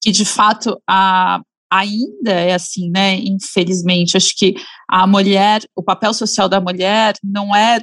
que 0.01 0.11
de 0.11 0.23
fato 0.23 0.79
a, 0.87 1.41
ainda 1.71 2.31
é 2.31 2.53
assim, 2.53 2.89
né? 2.89 3.15
Infelizmente, 3.15 4.15
acho 4.15 4.33
que 4.37 4.55
a 4.87 5.05
mulher, 5.05 5.61
o 5.75 5.83
papel 5.83 6.13
social 6.13 6.47
da 6.47 6.61
mulher 6.61 7.15
não 7.23 7.55
é 7.55 7.79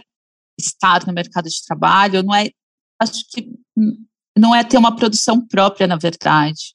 estar 0.59 1.07
no 1.07 1.13
mercado 1.13 1.49
de 1.49 1.65
trabalho, 1.67 2.23
não 2.23 2.35
é, 2.35 2.49
acho 3.01 3.25
que 3.31 3.51
não 4.37 4.55
é 4.55 4.63
ter 4.63 4.77
uma 4.77 4.95
produção 4.95 5.41
própria, 5.47 5.87
na 5.87 5.97
verdade. 5.97 6.75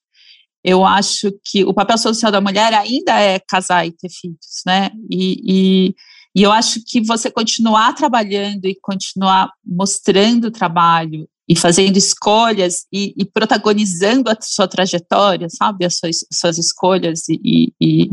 Eu 0.63 0.85
acho 0.85 1.31
que 1.43 1.63
o 1.63 1.73
papel 1.73 1.97
social 1.97 2.31
da 2.31 2.41
mulher 2.41 2.73
ainda 2.73 3.19
é 3.19 3.39
casar 3.39 3.85
e 3.85 3.91
ter 3.91 4.09
filhos, 4.09 4.61
né? 4.65 4.91
E, 5.09 5.41
e, 5.43 5.95
e 6.35 6.43
eu 6.43 6.51
acho 6.51 6.81
que 6.85 7.01
você 7.01 7.31
continuar 7.31 7.93
trabalhando 7.93 8.65
e 8.65 8.77
continuar 8.79 9.51
mostrando 9.65 10.45
o 10.45 10.51
trabalho 10.51 11.27
e 11.49 11.55
fazendo 11.55 11.97
escolhas 11.97 12.85
e, 12.93 13.13
e, 13.17 13.25
protagonizando 13.25 14.29
a 14.29 14.37
sua 14.39 14.67
trajetória, 14.67 15.49
sabe, 15.49 15.83
as 15.83 15.97
suas, 15.97 16.19
suas 16.31 16.57
escolhas 16.57 17.27
e, 17.27 17.73
e, 17.81 18.09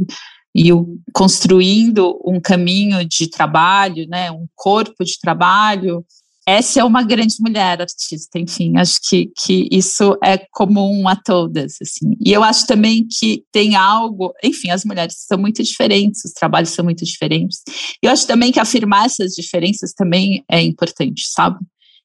e 0.54 0.72
o, 0.72 0.98
construindo 1.12 2.18
um 2.24 2.40
caminho 2.40 3.04
de 3.04 3.28
trabalho, 3.28 4.08
né, 4.08 4.30
um 4.30 4.46
corpo 4.56 5.04
de 5.04 5.18
trabalho 5.20 6.04
essa 6.48 6.80
é 6.80 6.84
uma 6.84 7.02
grande 7.02 7.34
mulher 7.40 7.82
artista, 7.82 8.38
enfim, 8.38 8.78
acho 8.78 8.98
que, 9.06 9.30
que 9.36 9.68
isso 9.70 10.16
é 10.24 10.38
comum 10.50 11.06
a 11.06 11.14
todas, 11.14 11.74
assim. 11.82 12.16
E 12.24 12.32
eu 12.32 12.42
acho 12.42 12.66
também 12.66 13.06
que 13.06 13.44
tem 13.52 13.76
algo, 13.76 14.32
enfim, 14.42 14.70
as 14.70 14.82
mulheres 14.82 15.26
são 15.26 15.36
muito 15.36 15.62
diferentes, 15.62 16.24
os 16.24 16.32
trabalhos 16.32 16.70
são 16.70 16.82
muito 16.82 17.04
diferentes. 17.04 17.58
E 18.02 18.06
eu 18.06 18.10
acho 18.10 18.26
também 18.26 18.50
que 18.50 18.58
afirmar 18.58 19.04
essas 19.04 19.32
diferenças 19.34 19.92
também 19.92 20.42
é 20.50 20.62
importante, 20.62 21.24
sabe? 21.26 21.58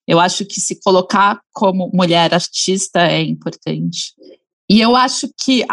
Eu 0.05 0.19
acho 0.19 0.43
que 0.43 0.59
se 0.59 0.77
colocar 0.81 1.39
como 1.53 1.89
mulher 1.93 2.33
artista 2.33 2.99
é 2.99 3.21
importante. 3.21 4.11
E 4.69 4.81
eu 4.81 4.93
acho 4.93 5.29
que, 5.39 5.63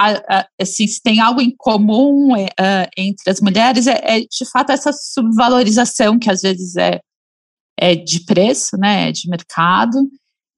assim, 0.60 0.86
se 0.86 1.02
tem 1.02 1.18
algo 1.18 1.40
em 1.40 1.52
comum 1.58 2.34
uh, 2.34 2.88
entre 2.96 3.28
as 3.28 3.40
mulheres, 3.40 3.88
é, 3.88 4.00
é, 4.04 4.20
de 4.20 4.48
fato 4.52 4.70
essa 4.70 4.92
subvalorização 4.92 6.20
que 6.20 6.30
às 6.30 6.42
vezes 6.42 6.76
é 6.76 7.00
é 7.80 7.94
de 7.94 8.24
preço, 8.24 8.76
né, 8.76 9.08
é 9.08 9.12
de 9.12 9.28
mercado, 9.28 9.98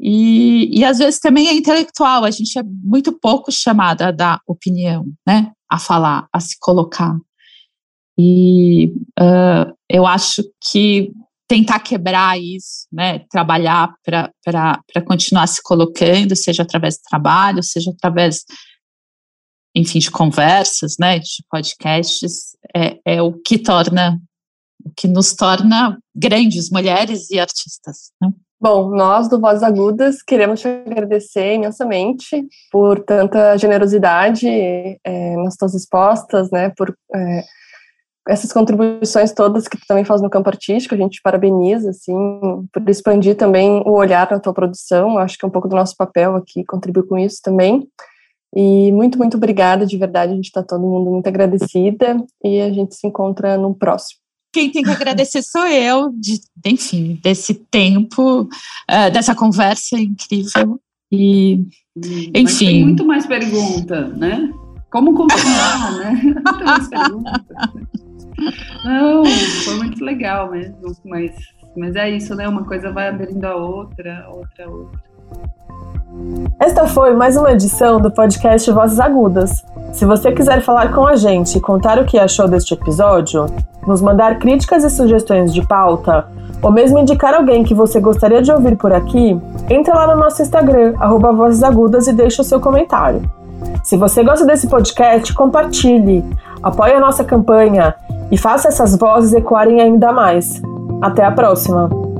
e, 0.00 0.80
e 0.80 0.84
às 0.84 0.98
vezes 0.98 1.20
também 1.20 1.46
é 1.46 1.54
intelectual, 1.54 2.24
a 2.24 2.30
gente 2.30 2.58
é 2.58 2.62
muito 2.64 3.12
pouco 3.12 3.52
chamada 3.52 4.08
a 4.08 4.10
dar 4.10 4.40
opinião, 4.46 5.06
né, 5.24 5.52
a 5.70 5.78
falar, 5.78 6.26
a 6.32 6.40
se 6.40 6.56
colocar. 6.60 7.16
E 8.18 8.88
uh, 9.18 9.72
eu 9.88 10.04
acho 10.04 10.42
que 10.70 11.12
tentar 11.48 11.78
quebrar 11.80 12.36
isso, 12.40 12.88
né, 12.90 13.20
trabalhar 13.30 13.94
para 14.04 14.32
continuar 15.06 15.46
se 15.46 15.62
colocando, 15.62 16.34
seja 16.34 16.62
através 16.62 16.96
do 16.96 17.02
trabalho, 17.08 17.62
seja 17.62 17.92
através, 17.92 18.44
enfim, 19.74 20.00
de 20.00 20.10
conversas, 20.10 20.96
né, 20.98 21.20
de 21.20 21.44
podcasts, 21.48 22.56
é, 22.74 22.98
é 23.04 23.22
o 23.22 23.32
que 23.34 23.56
torna 23.56 24.20
o 24.84 24.90
que 24.96 25.08
nos 25.08 25.34
torna 25.34 25.98
grandes 26.14 26.70
mulheres 26.70 27.30
e 27.30 27.38
artistas. 27.38 28.12
Né? 28.20 28.30
Bom, 28.62 28.90
nós 28.90 29.28
do 29.28 29.40
Vozes 29.40 29.64
Agudas 29.64 30.22
queremos 30.22 30.60
te 30.60 30.68
agradecer 30.68 31.54
imensamente 31.54 32.46
por 32.70 33.00
tanta 33.00 33.56
generosidade 33.56 34.46
é, 34.46 35.36
nas 35.36 35.56
tuas 35.56 35.72
respostas, 35.74 36.48
né, 36.52 36.70
por 36.76 36.96
é, 37.12 37.42
essas 38.28 38.52
contribuições 38.52 39.32
todas 39.32 39.66
que 39.66 39.76
tu 39.76 39.84
também 39.88 40.04
faz 40.04 40.22
no 40.22 40.30
campo 40.30 40.48
artístico, 40.48 40.94
a 40.94 40.98
gente 40.98 41.20
parabeniza, 41.20 41.90
assim, 41.90 42.14
por 42.72 42.88
expandir 42.88 43.36
também 43.36 43.82
o 43.84 43.94
olhar 43.94 44.30
na 44.30 44.38
tua 44.38 44.54
produção, 44.54 45.18
acho 45.18 45.36
que 45.36 45.44
é 45.44 45.48
um 45.48 45.50
pouco 45.50 45.66
do 45.66 45.74
nosso 45.74 45.96
papel 45.96 46.36
aqui, 46.36 46.64
contribuir 46.64 47.08
com 47.08 47.18
isso 47.18 47.40
também, 47.42 47.88
e 48.54 48.92
muito, 48.92 49.18
muito 49.18 49.36
obrigada, 49.36 49.84
de 49.84 49.98
verdade, 49.98 50.32
a 50.32 50.36
gente 50.36 50.44
está 50.44 50.62
todo 50.62 50.86
mundo 50.86 51.10
muito 51.10 51.26
agradecida, 51.26 52.16
e 52.44 52.60
a 52.60 52.72
gente 52.72 52.94
se 52.94 53.08
encontra 53.08 53.58
no 53.58 53.74
próximo. 53.74 54.21
Quem 54.52 54.70
tem 54.70 54.82
que 54.82 54.90
agradecer 54.90 55.42
sou 55.42 55.66
eu, 55.66 56.12
de, 56.12 56.40
enfim, 56.64 57.18
desse 57.22 57.54
tempo, 57.54 58.42
uh, 58.42 59.10
dessa 59.12 59.34
conversa 59.34 59.98
incrível, 59.98 60.78
e, 61.10 61.64
enfim... 61.96 62.42
Mas 62.42 62.58
tem 62.58 62.84
muito 62.84 63.04
mais 63.06 63.26
pergunta, 63.26 64.08
né? 64.08 64.52
Como 64.90 65.14
continuar, 65.14 65.92
né? 65.96 66.20
Muito 66.22 66.64
mais 66.64 66.88
pergunta. 66.88 67.44
Não, 68.84 69.24
foi 69.64 69.76
muito 69.76 70.04
legal 70.04 70.50
mesmo, 70.50 70.76
mas, 71.04 71.32
mas 71.76 71.96
é 71.96 72.10
isso, 72.10 72.34
né? 72.34 72.46
Uma 72.48 72.64
coisa 72.64 72.92
vai 72.92 73.08
abrindo 73.08 73.44
a 73.44 73.54
outra, 73.54 74.28
outra, 74.28 74.68
outra. 74.68 75.02
Esta 76.58 76.86
foi 76.86 77.14
mais 77.14 77.36
uma 77.36 77.52
edição 77.52 78.00
do 78.00 78.10
podcast 78.10 78.70
Vozes 78.70 79.00
Agudas. 79.00 79.64
Se 79.92 80.04
você 80.04 80.32
quiser 80.32 80.60
falar 80.60 80.92
com 80.92 81.06
a 81.06 81.16
gente 81.16 81.56
e 81.56 81.60
contar 81.60 81.98
o 81.98 82.04
que 82.04 82.18
achou 82.18 82.46
deste 82.46 82.74
episódio, 82.74 83.46
nos 83.86 84.00
mandar 84.00 84.38
críticas 84.38 84.84
e 84.84 84.90
sugestões 84.90 85.52
de 85.52 85.66
pauta, 85.66 86.26
ou 86.62 86.70
mesmo 86.70 86.98
indicar 86.98 87.34
alguém 87.34 87.64
que 87.64 87.74
você 87.74 87.98
gostaria 88.00 88.40
de 88.40 88.52
ouvir 88.52 88.76
por 88.76 88.92
aqui, 88.92 89.40
entre 89.68 89.92
lá 89.92 90.14
no 90.14 90.20
nosso 90.20 90.40
Instagram, 90.40 90.94
arroba 90.98 91.32
Vozes 91.32 91.62
Agudas, 91.62 92.06
e 92.06 92.12
deixe 92.12 92.40
o 92.40 92.44
seu 92.44 92.60
comentário. 92.60 93.22
Se 93.82 93.96
você 93.96 94.22
gosta 94.22 94.46
desse 94.46 94.68
podcast, 94.68 95.34
compartilhe, 95.34 96.24
apoie 96.62 96.94
a 96.94 97.00
nossa 97.00 97.24
campanha 97.24 97.94
e 98.30 98.36
faça 98.36 98.68
essas 98.68 98.96
vozes 98.96 99.34
ecoarem 99.34 99.80
ainda 99.80 100.12
mais. 100.12 100.62
Até 101.00 101.24
a 101.24 101.32
próxima! 101.32 102.11